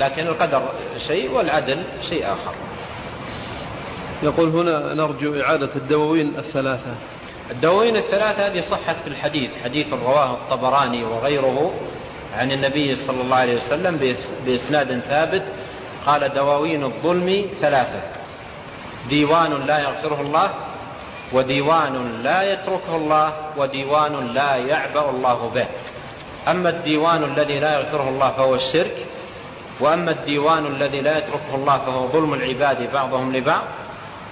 لكن 0.01 0.27
القدر 0.27 0.62
شيء 1.06 1.31
والعدل 1.31 1.82
شيء 2.09 2.24
آخر. 2.24 2.52
يقول 4.23 4.48
هنا 4.48 4.94
نرجو 4.94 5.40
إعادة 5.40 5.70
الدواوين 5.77 6.39
الثلاثة. 6.39 6.94
الدواوين 7.51 7.97
الثلاثة 7.97 8.47
هذه 8.47 8.60
صحت 8.60 8.97
في 9.05 9.06
الحديث 9.06 9.51
حديث 9.65 9.93
رواه 9.93 10.32
الطبراني 10.32 11.05
وغيره. 11.05 11.74
عن 12.36 12.52
النبي 12.52 12.96
صلى 12.96 13.20
الله 13.20 13.36
عليه 13.36 13.56
وسلم 13.56 14.16
بإسناد 14.46 15.00
ثابت 15.00 15.42
قال 16.06 16.34
دواوين 16.34 16.84
الظلم 16.84 17.46
ثلاثة 17.60 18.00
ديوان 19.09 19.66
لا 19.66 19.78
يغفره 19.78 20.20
الله 20.20 20.50
وديوان 21.32 22.22
لا 22.22 22.42
يتركه 22.42 22.96
الله 22.96 23.32
وديوان 23.56 24.34
لا 24.34 24.56
يعبأ 24.56 25.10
الله 25.10 25.50
به. 25.55 25.66
أما 26.48 26.68
الديوان 26.68 27.24
الذي 27.24 27.59
لا 27.60 27.78
يغفره 27.78 28.09
الله 28.09 28.30
فهو 28.30 28.55
الشرك 28.55 29.06
وأما 29.80 30.10
الديوان 30.10 30.66
الذي 30.66 31.00
لا 31.00 31.18
يتركه 31.18 31.55
الله 31.55 31.78
فهو 31.78 32.09
ظلم 32.09 32.34
العباد 32.34 32.92
بعضهم 32.92 33.36
لبعض 33.36 33.62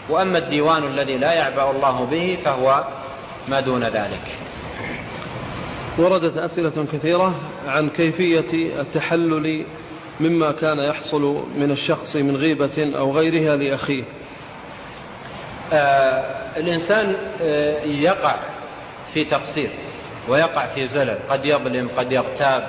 وأما 0.09 0.39
الديوان 0.39 0.85
الذي 0.85 1.17
لا 1.17 1.33
يعبأ 1.33 1.71
الله 1.71 2.05
به 2.11 2.39
فهو 2.45 2.85
ما 3.49 3.61
دون 3.61 3.85
ذلك. 3.85 4.46
وردت 5.99 6.37
أسئلة 6.37 6.87
كثيرة 6.93 7.35
عن 7.67 7.89
كيفية 7.89 8.81
التحلل 8.81 9.65
مما 10.21 10.53
كان 10.53 10.79
يحصل 10.79 11.45
من 11.57 11.71
الشخص 11.71 12.17
من 12.17 12.37
غيبة 12.37 12.93
أو 12.99 13.13
غيرها 13.13 13.57
لأخيه. 13.57 14.05
آه 15.73 16.25
الإنسان 16.57 17.17
آه 17.43 17.83
يقع 17.85 18.37
في 19.15 19.25
تقصير 19.25 19.71
ويقع 20.29 20.67
في 20.67 20.87
زلل 20.87 21.19
قد 21.29 21.45
يظلم 21.45 21.89
قد 21.97 22.13
يغتاب 22.13 22.69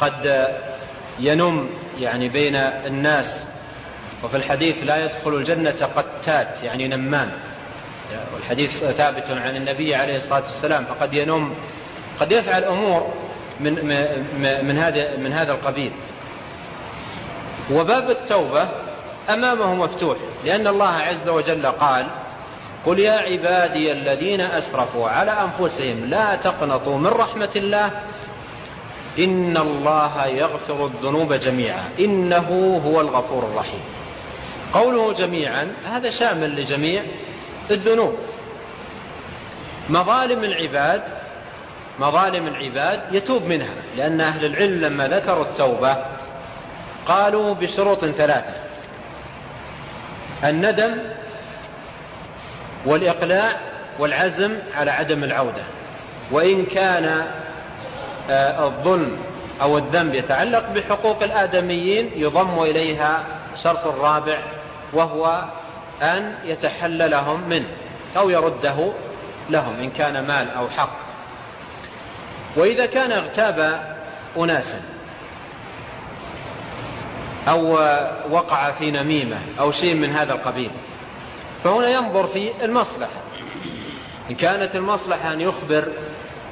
قد 0.00 0.46
ينم 1.20 1.68
يعني 2.00 2.28
بين 2.28 2.54
الناس. 2.56 3.42
وفي 4.24 4.36
الحديث 4.36 4.76
لا 4.84 5.04
يدخل 5.04 5.34
الجنة 5.34 5.88
قتات 5.96 6.62
يعني 6.62 6.88
نمام. 6.88 7.30
والحديث 8.34 8.84
ثابت 8.84 9.30
عن 9.30 9.56
النبي 9.56 9.94
عليه 9.94 10.16
الصلاة 10.16 10.42
والسلام 10.46 10.84
فقد 10.84 11.14
ينم 11.14 11.50
قد 12.20 12.32
يفعل 12.32 12.64
أمور 12.64 13.12
من, 13.60 13.72
من, 14.64 14.78
هذا 14.78 15.16
من 15.16 15.32
هذا 15.32 15.52
القبيل. 15.52 15.92
وباب 17.70 18.10
التوبة 18.10 18.68
أمامه 19.28 19.74
مفتوح 19.74 20.18
لأن 20.44 20.66
الله 20.66 20.88
عز 20.88 21.28
وجل 21.28 21.66
قال 21.66 22.06
قل 22.86 22.98
يا 22.98 23.12
عبادي 23.12 23.92
الذين 23.92 24.40
أسرفوا 24.40 25.08
على 25.08 25.30
أنفسهم 25.30 26.04
لا 26.04 26.36
تقنطوا 26.36 26.98
من 26.98 27.06
رحمة 27.06 27.50
الله 27.56 27.90
إن 29.18 29.56
الله 29.56 30.26
يغفر 30.26 30.86
الذنوب 30.86 31.32
جميعا 31.32 31.84
إنه 31.98 32.80
هو 32.86 33.00
الغفور 33.00 33.44
الرحيم. 33.44 33.80
قوله 34.72 35.12
جميعا 35.12 35.72
هذا 35.90 36.10
شامل 36.10 36.60
لجميع 36.60 37.04
الذنوب. 37.70 38.14
مظالم 39.88 40.44
العباد 40.44 41.19
مظالم 42.00 42.46
العباد 42.46 43.00
يتوب 43.12 43.42
منها 43.42 43.74
لأن 43.96 44.20
أهل 44.20 44.44
العلم 44.44 44.80
لما 44.80 45.08
ذكروا 45.08 45.44
التوبة 45.44 45.96
قالوا 47.06 47.54
بشروط 47.54 48.04
ثلاثة 48.04 48.54
الندم 50.44 50.98
والإقلاع 52.86 53.56
والعزم 53.98 54.52
على 54.76 54.90
عدم 54.90 55.24
العودة 55.24 55.62
وإن 56.30 56.66
كان 56.66 57.26
آه، 58.30 58.66
الظلم 58.66 59.16
أو 59.62 59.78
الذنب 59.78 60.14
يتعلق 60.14 60.68
بحقوق 60.68 61.22
الآدميين 61.22 62.10
يضم 62.16 62.62
إليها 62.62 63.24
شرط 63.62 63.86
رابع 63.86 64.38
وهو 64.92 65.44
أن 66.02 66.34
يتحللهم 66.44 67.48
منه 67.48 67.68
أو 68.16 68.30
يرده 68.30 68.92
لهم 69.50 69.80
إن 69.80 69.90
كان 69.90 70.26
مال 70.26 70.50
أو 70.50 70.68
حق. 70.68 71.09
وإذا 72.56 72.86
كان 72.86 73.12
اغتاب 73.12 73.80
أناسا 74.36 74.82
أو 77.48 77.72
وقع 78.30 78.70
في 78.70 78.90
نميمة 78.90 79.38
أو 79.60 79.72
شيء 79.72 79.94
من 79.94 80.10
هذا 80.10 80.32
القبيل 80.32 80.70
فهنا 81.64 81.88
ينظر 81.88 82.26
في 82.26 82.64
المصلحة. 82.64 83.20
إن 84.30 84.34
كانت 84.34 84.76
المصلحة 84.76 85.32
أن 85.32 85.40
يخبر 85.40 85.88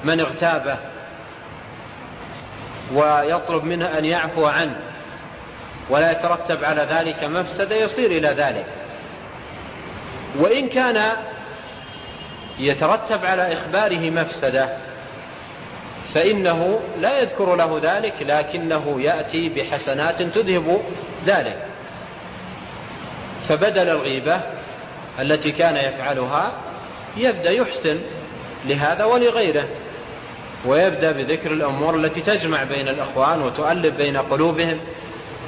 من 0.05 0.21
اغتابه 0.21 0.77
ويطلب 2.95 3.65
منه 3.65 3.99
أن 3.99 4.05
يعفو 4.05 4.47
عنه 4.47 4.77
ولا 5.91 6.13
يترتب 6.13 6.65
على 6.65 6.83
ذلك 6.91 7.25
مفسدة 7.25 7.77
يصير 7.77 8.11
إلى 8.11 8.29
ذلك. 8.29 8.67
وإن 10.39 10.69
كان 10.69 11.13
يترتب 12.59 13.25
على 13.25 13.59
إخباره 13.59 14.11
مفسدة 14.11 14.77
فإنه 16.15 16.81
لا 17.01 17.21
يذكر 17.21 17.55
له 17.55 17.81
ذلك 17.83 18.15
لكنه 18.21 19.01
يأتي 19.01 19.49
بحسنات 19.49 20.23
تذهب 20.23 20.81
ذلك. 21.27 21.67
فبدل 23.49 23.89
الغيبة 23.89 24.41
التي 25.21 25.53
كان 25.53 25.77
يفعلها 25.77 26.53
يبدأ 27.17 27.51
يحسن 27.51 27.99
لهذا 28.65 29.05
ولغيره 29.05 29.65
ويبدأ 30.67 31.13
بذكر 31.13 31.53
الأمور 31.53 31.95
التي 31.95 32.21
تجمع 32.21 32.65
بين 32.65 32.89
الأخوان 32.89 33.43
وتؤلف 33.43 33.97
بين 33.97 34.17
قلوبهم 34.17 34.79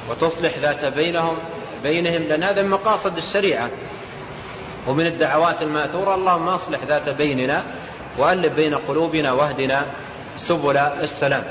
وتصلح 0.09 0.57
ذات 0.57 0.85
بينهم 0.85 1.37
بينهم 1.83 2.23
لأن 2.23 2.43
هذا 2.43 2.61
من 2.61 2.69
مقاصد 2.69 3.17
الشريعة. 3.17 3.69
ومن 4.87 5.05
الدعوات 5.05 5.61
المأثورة 5.61 6.15
اللهم 6.15 6.47
أصلح 6.47 6.79
ذات 6.83 7.09
بيننا 7.09 7.63
وألف 8.17 8.53
بين 8.53 8.75
قلوبنا 8.75 9.31
واهدنا 9.31 9.85
سبل 10.47 10.77
السلام. 10.77 11.43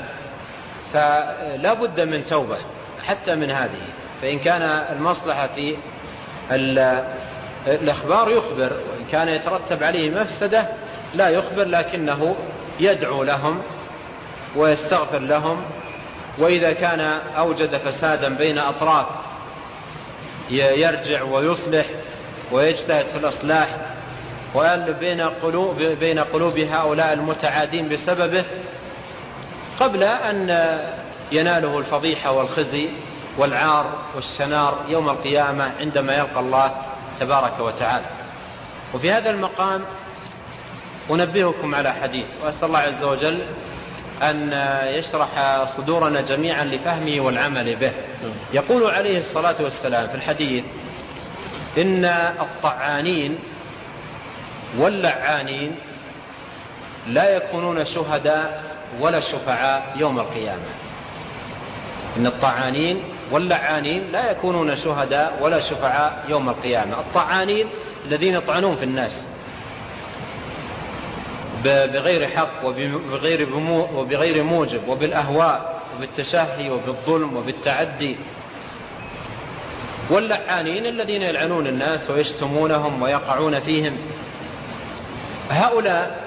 فلا 0.93 1.73
بد 1.73 1.99
من 1.99 2.25
توبة 2.29 2.57
حتى 3.05 3.35
من 3.35 3.51
هذه. 3.51 3.81
فإن 4.21 4.39
كان 4.39 4.61
المصلحة 4.61 5.47
في 5.47 5.75
الإخبار 7.67 8.31
يخبر 8.31 8.71
وإن 8.91 9.05
كان 9.11 9.27
يترتب 9.27 9.83
عليه 9.83 10.11
مفسدة 10.21 10.67
لا 11.13 11.29
يخبر 11.29 11.63
لكنه 11.63 12.35
يدعو 12.79 13.23
لهم 13.23 13.61
ويستغفر 14.55 15.19
لهم. 15.19 15.61
وإذا 16.37 16.73
كان 16.73 16.99
أوجد 17.37 17.77
فسادا 17.77 18.29
بين 18.35 18.57
أطراف 18.57 19.05
يرجع 20.51 21.23
ويصلح 21.23 21.85
ويجتهد 22.51 23.05
في 23.05 23.17
الإصلاح 23.17 23.67
ويألف 24.55 24.97
بين 24.97 25.21
قلوب, 25.21 25.81
بين 25.99 26.19
قلوب 26.19 26.59
هؤلاء 26.59 27.13
المتعادين 27.13 27.89
بسببه 27.89 28.43
قبل 29.81 30.03
أن 30.03 30.49
يناله 31.31 31.79
الفضيحة 31.79 32.31
والخزي 32.31 32.89
والعار 33.37 33.91
والشنار 34.15 34.85
يوم 34.87 35.09
القيامة 35.09 35.71
عندما 35.79 36.17
يلقى 36.17 36.39
الله 36.39 36.71
تبارك 37.19 37.59
وتعالى. 37.59 38.05
وفي 38.93 39.11
هذا 39.11 39.29
المقام 39.29 39.81
أنبهكم 41.11 41.75
على 41.75 41.93
حديث 41.93 42.25
وأسأل 42.43 42.67
الله 42.67 42.79
عز 42.79 43.03
وجل 43.03 43.39
أن 44.21 44.51
يشرح 44.87 45.63
صدورنا 45.77 46.21
جميعا 46.21 46.63
لفهمه 46.63 47.21
والعمل 47.21 47.75
به. 47.75 47.91
يقول 48.53 48.91
عليه 48.91 49.19
الصلاة 49.19 49.55
والسلام 49.61 50.07
في 50.07 50.15
الحديث 50.15 50.63
إن 51.77 52.05
الطعانين 52.39 53.39
واللعانين 54.77 55.75
لا 57.07 57.29
يكونون 57.29 57.85
شهداء 57.85 58.70
ولا 58.99 59.19
شفعاء 59.19 59.93
يوم 59.95 60.19
القيامة. 60.19 60.65
إن 62.17 62.27
الطعانين 62.27 63.03
واللعانين 63.31 64.11
لا 64.11 64.31
يكونون 64.31 64.75
شهداء 64.75 65.37
ولا 65.41 65.59
شفعاء 65.59 66.25
يوم 66.29 66.49
القيامة. 66.49 66.99
الطعانين 66.99 67.67
الذين 68.05 68.33
يطعنون 68.33 68.75
في 68.75 68.83
الناس 68.83 69.25
بغير 71.63 72.27
حق 72.27 72.65
وبغير, 72.65 73.49
وبغير 73.95 74.43
موجب 74.43 74.87
وبالأهواء 74.87 75.81
وبالتشهي 75.97 76.69
وبالظلم 76.69 77.37
وبالتعدي. 77.37 78.17
واللعانين 80.09 80.85
الذين 80.85 81.21
يلعنون 81.21 81.67
الناس 81.67 82.09
ويشتمونهم 82.09 83.01
ويقعون 83.01 83.59
فيهم. 83.59 83.97
هؤلاء 85.49 86.20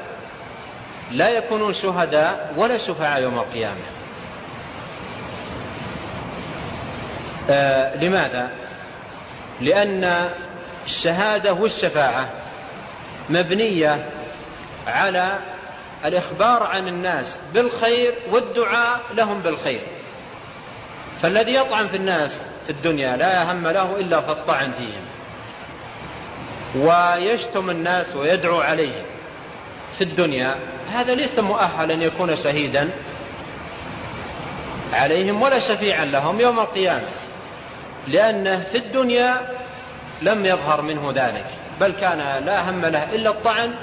لا 1.10 1.28
يكونون 1.28 1.72
شهداء 1.72 2.55
ولا 2.56 2.76
شفعاء 2.76 3.22
يوم 3.22 3.39
القيامة. 3.39 3.81
آه 7.51 7.97
لماذا؟ 7.97 8.51
لأن 9.60 10.28
الشهادة 10.86 11.52
والشفاعة 11.52 12.28
مبنية 13.31 14.06
على 14.86 15.39
الإخبار 16.05 16.62
عن 16.62 16.89
الناس 16.89 17.40
بالخير 17.55 18.14
والدعاء 18.31 19.01
لهم 19.14 19.40
بالخير. 19.40 19.81
فالذي 21.22 21.55
يطعن 21.55 21.89
في 21.89 21.97
الناس 21.97 22.43
في 22.66 22.72
الدنيا 22.72 23.16
لا 23.16 23.52
هم 23.52 23.68
له 23.68 23.97
إلا 23.97 24.20
في 24.20 24.31
الطعن 24.31 24.72
فيهم. 24.72 25.05
ويشتم 26.86 27.70
الناس 27.70 28.16
ويدعو 28.16 28.60
عليهم 28.60 29.05
في 29.98 30.05
الدنيا 30.05 30.55
هذا 30.93 31.15
ليس 31.15 31.39
مؤهل 31.39 31.90
أن 31.90 32.02
يكون 32.02 32.36
شهيدا 32.36 32.90
عليهم 34.93 35.43
ولا 35.43 35.59
شفيعا 35.59 36.05
لهم 36.05 36.40
يوم 36.40 36.61
القيامة 36.61 37.09
لأنه 38.09 38.65
في 38.73 38.78
الدنيا 38.78 39.40
لم 40.23 40.47
يظهر 40.47 40.82
منه 40.82 41.12
ذلك 41.15 41.47
بل 41.81 41.93
كان 41.93 42.44
لا 42.44 42.70
هم 42.70 42.81
له 42.81 43.15
إلا 43.15 43.31
الطعن 43.31 43.74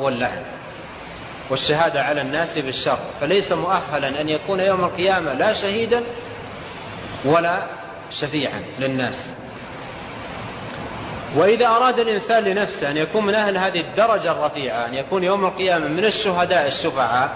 واللعن 0.00 0.42
والشهادة 1.50 2.02
على 2.02 2.20
الناس 2.20 2.58
بالشر. 2.58 2.98
فليس 3.20 3.52
مؤهلا 3.52 4.20
أن 4.20 4.28
يكون 4.28 4.60
يوم 4.60 4.84
القيامة 4.84 5.32
لا 5.32 5.52
شهيدا 5.52 6.02
ولا 7.24 7.62
شفيعا 8.20 8.62
للناس. 8.78 9.30
وإذا 11.36 11.66
أراد 11.66 11.98
الإنسان 11.98 12.44
لنفسه 12.44 12.90
أن 12.90 12.96
يكون 12.96 13.26
من 13.26 13.34
أهل 13.34 13.58
هذه 13.58 13.80
الدرجة 13.80 14.32
الرفيعة 14.32 14.86
أن 14.86 14.94
يكون 14.94 15.24
يوم 15.24 15.44
القيامة 15.44 15.88
من 15.88 16.04
الشهداء 16.04 16.66
الشفعاء 16.66 17.30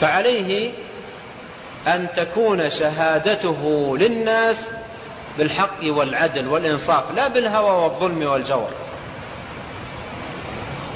فعليه 0.00 0.72
أن 1.86 2.08
تكون 2.16 2.70
شهادته 2.70 3.96
للناس 3.98 4.70
بالحق 5.38 5.78
والعدل 5.82 6.48
والإنصاف 6.48 7.04
لا 7.16 7.28
بالهوى 7.28 7.82
والظلم 7.82 8.22
والجور. 8.26 8.70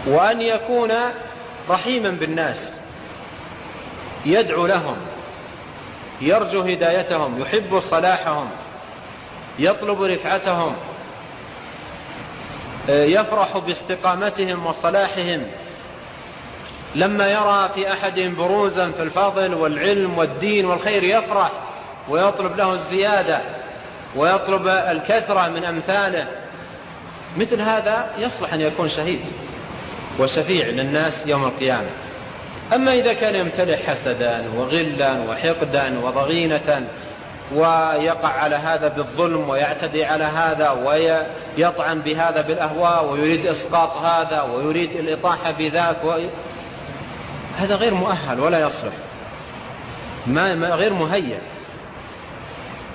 وأن 0.06 0.42
يكون 0.42 0.92
رحيما 1.70 2.10
بالناس 2.10 2.72
يدعو 4.26 4.66
لهم 4.66 4.96
يرجو 6.20 6.60
هدايتهم 6.60 7.40
يحب 7.42 7.80
صلاحهم 7.80 8.50
يطلب 9.58 10.02
رفعتهم. 10.02 10.76
يفرح 12.88 13.58
باستقامتهم 13.58 14.66
وصلاحهم. 14.66 15.42
لما 16.94 17.26
يرى 17.28 17.70
في 17.74 17.92
احدهم 17.92 18.34
بروزا 18.34 18.90
في 18.90 19.02
الفضل 19.02 19.54
والعلم 19.54 20.18
والدين 20.18 20.64
والخير 20.66 21.02
يفرح 21.04 21.50
ويطلب 22.08 22.56
له 22.56 22.72
الزيادة 22.72 23.40
ويطلب 24.16 24.68
الكثرة 24.68 25.48
من 25.48 25.64
أمثاله 25.64 26.26
مثل 27.36 27.60
هذا 27.60 28.10
يصلح 28.18 28.52
أن 28.52 28.60
يكون 28.60 28.88
شهيد 28.88 29.28
وشفيع 30.18 30.66
للناس 30.66 31.26
يوم 31.26 31.44
القيامة. 31.44 31.90
أما 32.74 32.94
إذا 32.94 33.12
كان 33.12 33.34
يمتلئ 33.34 33.76
حسدا 33.76 34.44
وغلا 34.56 35.12
وحقدا 35.12 35.98
وضغينة 35.98 36.88
ويقع 37.52 38.28
على 38.28 38.56
هذا 38.56 38.88
بالظلم 38.88 39.48
ويعتدي 39.48 40.04
على 40.04 40.24
هذا 40.24 40.70
ويطعن 40.70 42.00
بهذا 42.00 42.40
بالأهواء 42.40 43.12
ويريد 43.12 43.46
إسقاط 43.46 43.96
هذا 43.96 44.42
ويريد 44.42 44.96
الإطاحة 44.96 45.50
بذاك 45.50 45.96
هذا 47.56 47.74
غير 47.74 47.94
مؤهل 47.94 48.40
ولا 48.40 48.60
يصلح. 48.60 48.92
ما, 50.26 50.54
ما 50.54 50.68
غير 50.68 50.92
مهيأ. 50.92 51.38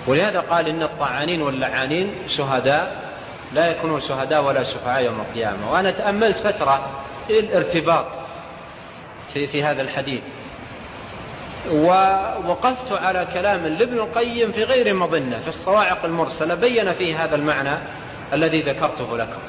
ولهذا 0.07 0.39
قال 0.39 0.67
إن 0.67 0.83
الطعانين 0.83 1.41
واللعانين 1.41 2.13
شهداء 2.27 3.09
لا 3.53 3.67
يكونون 3.67 4.01
شهداء 4.01 4.43
ولا 4.43 4.63
شفعاء 4.63 5.03
يوم 5.03 5.19
القيامة. 5.19 5.71
وأنا 5.71 5.91
تأملت 5.91 6.37
فترة 6.37 6.89
الارتباط 7.29 8.05
في, 9.33 9.47
في 9.47 9.63
هذا 9.63 9.81
الحديث. 9.81 10.21
ووقفت 11.71 12.91
على 12.91 13.27
كلام 13.33 13.67
لابن 13.67 13.97
القيم 13.99 14.51
في 14.51 14.63
غير 14.63 14.93
مظنة 14.93 15.39
في 15.39 15.47
الصواعق 15.47 16.05
المرسلة 16.05 16.55
بين 16.55 16.93
فيه 16.93 17.23
هذا 17.23 17.35
المعنى 17.35 17.77
الذي 18.33 18.61
ذكرته 18.61 19.17
لكم. 19.17 19.39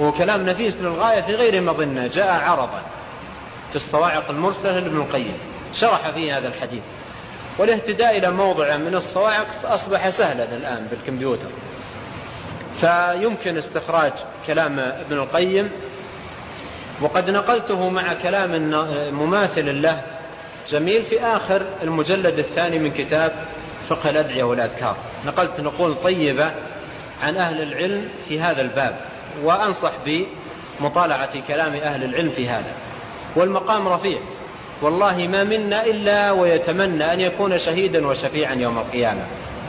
هو 0.00 0.12
كلام 0.12 0.46
نفيس 0.46 0.74
للغاية 0.74 1.20
في 1.20 1.34
غير 1.34 1.62
مظنة 1.62 2.06
جاء 2.06 2.32
عرضا 2.32 2.82
في 3.70 3.76
الصواعق 3.76 4.30
المرسلة 4.30 4.78
لابن 4.78 4.96
القيم. 5.00 5.38
شرح 5.74 6.10
فيه 6.10 6.38
هذا 6.38 6.48
الحديث. 6.48 6.82
والاهتداء 7.58 8.18
إلى 8.18 8.30
موضع 8.30 8.76
من 8.76 8.94
الصواعق 8.94 9.46
أصبح 9.64 10.10
سهلا 10.10 10.44
الآن 10.44 10.86
بالكمبيوتر. 10.90 11.48
فيمكن 12.80 13.58
استخراج 13.58 14.12
كلام 14.46 14.78
ابن 14.78 15.18
القيم. 15.18 15.70
وقد 17.00 17.30
نقلته 17.30 17.88
مع 17.88 18.14
كلام 18.14 18.50
مماثل 19.14 19.82
له 19.82 20.02
جميل 20.70 21.04
في 21.04 21.20
آخر 21.20 21.62
المجلد 21.82 22.38
الثاني 22.38 22.78
من 22.78 22.90
كتاب 22.90 23.32
فقه 23.88 24.10
الأدعية 24.10 24.44
والأذكار. 24.44 24.96
نقلت 25.26 25.60
نقول 25.60 25.94
طيبة 25.94 26.50
عن 27.22 27.36
أهل 27.36 27.62
العلم 27.62 28.08
في 28.28 28.40
هذا 28.40 28.62
الباب 28.62 28.96
وأنصح 29.42 29.92
بمطالعة 30.06 31.46
كلام 31.48 31.74
أهل 31.74 32.04
العلم 32.04 32.30
في 32.30 32.48
هذا. 32.48 32.72
والمقام 33.36 33.88
رفيع. 33.88 34.18
والله 34.82 35.16
ما 35.16 35.44
منا 35.44 35.84
إلا 35.84 36.32
ويتمنى 36.32 37.12
أن 37.12 37.20
يكون 37.20 37.58
شهيدا 37.58 38.06
وشفيعا 38.06 38.54
يوم 38.54 38.78
القيامة. 38.78 39.26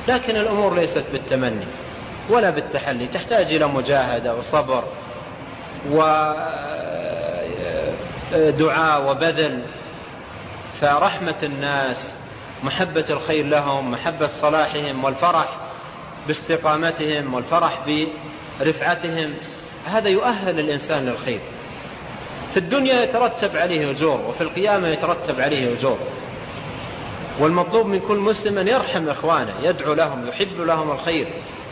لكن 0.07 0.36
الأمور 0.36 0.76
ليست 0.76 1.03
بالتمني 1.11 1.65
ولا 2.30 2.49
بالتحلي. 2.49 3.07
تحتاج 3.07 3.53
إلى 3.53 3.68
مجاهدة 3.68 4.36
وصبر 4.36 4.84
ودعاء 8.34 9.11
وبذل. 9.11 9.64
فرحمة 10.82 11.36
الناس 11.44 12.16
محبة 12.64 13.06
الخير 13.10 13.45
لهم 13.45 13.91
محبة 13.91 14.30
صلاحهم 14.41 15.03
والفرح 15.03 15.49
باستقامتهم 16.28 17.34
والفرح 17.34 17.80
برفعتهم 18.60 19.34
هذا 19.86 20.10
يؤهل 20.10 20.60
الإنسان 20.60 21.06
للخير. 21.06 21.40
في 22.53 22.58
الدنيا 22.58 23.03
يترتب 23.03 23.58
عليه 23.58 23.91
أجور 23.91 24.22
وفي 24.22 24.41
القيامة 24.41 24.88
يترتب 24.88 25.40
عليه 25.40 25.78
أجور. 25.78 25.99
والمطلوب 27.40 27.86
من 27.86 27.99
كل 27.99 28.18
مسلم 28.18 28.58
أن 28.58 28.68
يرحم 28.68 29.10
إخوانه 29.10 29.53
يدعو 29.62 29.94
لهم 29.94 30.28
يحب 30.28 30.62
لهم 30.62 30.91
الخير 30.91 31.28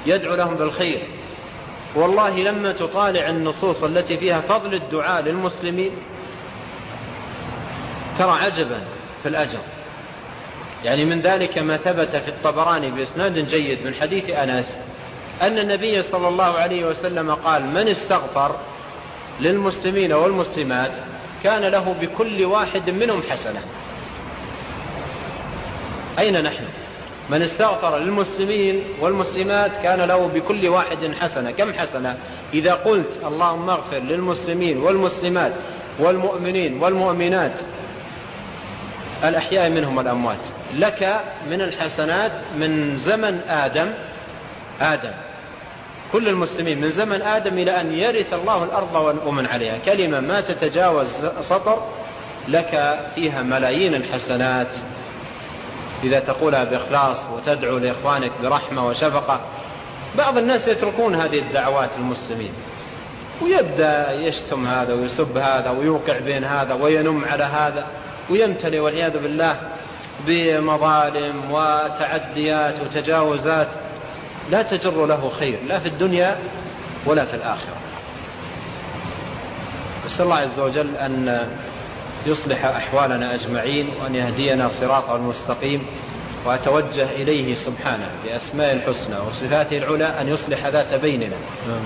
يدعو 0.06 0.36
لهم 0.36 0.56
بالخير. 0.56 1.08
والله 1.96 2.40
لما 2.40 2.72
تطالع 2.72 3.30
النصوص 3.30 3.84
التي 3.84 4.18
فيها 4.18 4.42
فضل 4.42 4.74
الدعاء 4.74 5.22
للمسلمين 5.22 5.92
ترى 8.20 8.32
عجبا. 8.32 8.99
في 9.24 9.30
الأجر. 9.30 9.60
يعني 10.86 11.06
من 11.06 11.22
ذلك 11.22 11.58
ما 11.58 11.78
ثبت 11.78 12.16
في 12.16 12.28
الطبراني 12.28 12.92
بإسناد 12.92 13.40
جيد 13.40 13.86
من 13.86 13.94
حديث 13.94 14.30
أنس 14.30 14.78
أن 15.42 15.60
النبي 15.60 16.04
صلى 16.04 16.28
الله 16.28 16.58
عليه 16.58 16.86
وسلم 16.86 17.32
قال 17.32 17.68
من 17.68 17.88
استغفر 17.88 18.56
للمسلمين 19.40 20.14
والمسلمات 20.14 20.92
كان 21.44 21.62
له 21.62 21.96
بكل 22.02 22.46
واحد 22.46 22.90
منهم 22.90 23.22
حسنة. 23.30 23.62
أين 26.20 26.44
نحن؟ 26.44 26.64
من 27.30 27.42
استغفر 27.42 27.98
للمسلمين 27.98 28.84
والمسلمات 29.00 29.72
كان 29.84 30.02
له 30.02 30.28
بكل 30.28 30.68
واحد 30.68 31.12
حسنة. 31.20 31.52
كم 31.52 31.74
حسنة؟ 31.74 32.18
إذا 32.54 32.74
قلت 32.74 33.20
اللهم 33.26 33.70
اغفر 33.70 33.98
للمسلمين 33.98 34.78
والمسلمات 34.78 35.52
والمؤمنين 36.00 36.84
والمؤمنات 36.84 37.54
الأحياء 39.24 39.70
منهم 39.70 39.98
والأموات. 39.98 40.40
لك 40.74 41.22
من 41.50 41.62
الحسنات 41.62 42.32
من 42.58 43.00
زمن 43.00 43.42
آدم 43.50 43.92
آدم. 44.82 45.12
كل 46.12 46.28
المسلمين 46.28 46.82
من 46.82 46.90
زمن 46.90 47.22
آدم 47.22 47.58
إلى 47.58 47.82
أن 47.82 47.94
يرث 47.94 48.34
الله 48.34 48.64
الأرض 48.64 49.18
ومن 49.26 49.46
عليها. 49.46 49.78
كلمة 49.78 50.20
ما 50.20 50.42
تتجاوز 50.42 51.08
سطر 51.42 51.84
لك 52.48 53.00
فيها 53.16 53.44
ملايين 53.44 53.96
الحسنات. 53.96 54.76
إذا 56.04 56.20
تقولها 56.20 56.64
بإخلاص 56.64 57.18
وتدعو 57.34 57.78
لإخوانك 57.78 58.32
برحمة 58.44 58.88
وشفقة 58.88 59.40
بعض 60.18 60.38
الناس 60.38 60.68
يتركون 60.68 61.16
هذه 61.16 61.40
الدعوات 61.40 61.90
المسلمين. 61.98 62.52
ويبدأ 63.42 64.12
يشتم 64.14 64.68
هذا 64.68 64.94
ويسب 64.94 65.38
هذا 65.38 65.70
ويوقع 65.70 66.20
بين 66.20 66.44
هذا 66.44 66.74
وينم 66.74 67.26
على 67.26 67.44
هذا. 67.44 67.88
ويمتلئ 68.30 68.80
والعياذ 68.80 69.20
بالله 69.20 69.60
بمظالم 70.28 71.52
وتعديات 71.52 72.76
وتجاوزات. 72.82 73.68
لا 74.52 74.62
تجر 74.62 75.06
له 75.06 75.32
خير 75.40 75.60
لا 75.68 75.80
في 75.80 75.88
الدنيا 75.88 76.38
ولا 77.06 77.26
في 77.26 77.34
الآخرة. 77.34 77.78
نسأل 80.06 80.26
الله 80.26 80.36
عز 80.36 80.60
وجل 80.60 80.96
أن 80.96 81.48
يصلح 82.26 82.66
أحوالنا 82.66 83.36
أجمعين 83.36 83.90
وأن 84.02 84.16
يهدينا 84.16 84.70
صراطا 84.70 85.16
المستقيم. 85.16 85.82
وأتوجه 86.46 87.08
إليه 87.12 87.56
سبحانه 87.56 88.10
بأسماء 88.26 88.74
الحسنى 88.74 89.16
وصفاته 89.28 89.78
العلى 89.78 90.22
أن 90.22 90.28
يصلح 90.28 90.66
ذات 90.66 90.94
بيننا 90.94 91.36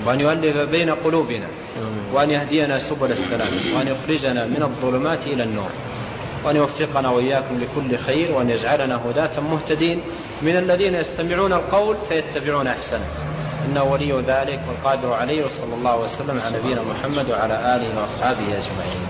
وأن 0.06 0.20
يؤلف 0.20 0.58
بين 0.58 0.90
قلوبنا 0.90 1.48
وأن 2.14 2.30
يهدينا 2.30 2.80
سبل 2.80 3.12
السلام 3.12 3.76
وأن 3.76 3.88
يخرجنا 3.88 4.46
من 4.46 4.64
الظلمات 4.64 5.28
إلى 5.28 5.44
النور. 5.44 5.70
وأن 6.46 6.56
يوفقنا 6.56 7.10
وإياكم 7.10 7.60
لكل 7.60 7.98
خير 7.98 8.32
وأن 8.32 8.50
يجعلنا 8.50 9.02
هداة 9.06 9.40
مهتدين. 9.40 10.02
من 10.42 10.58
الذين 10.58 10.96
يستمعون 10.96 11.54
القول 11.54 11.98
فيتبعون 12.10 12.68
أحسنه. 12.68 13.08
إنه 13.66 13.84
ولي 13.84 14.12
ذلك 14.28 14.60
والقادر 14.68 15.14
عليه 15.14 15.46
وصلى 15.46 15.74
الله 15.74 16.00
وسلم 16.00 16.40
على 16.40 16.58
نبينا 16.58 16.82
محمد 16.82 17.30
وعلى 17.30 17.76
آله 17.76 18.02
وأصحابه 18.02 18.48
أجمعين. 18.48 19.08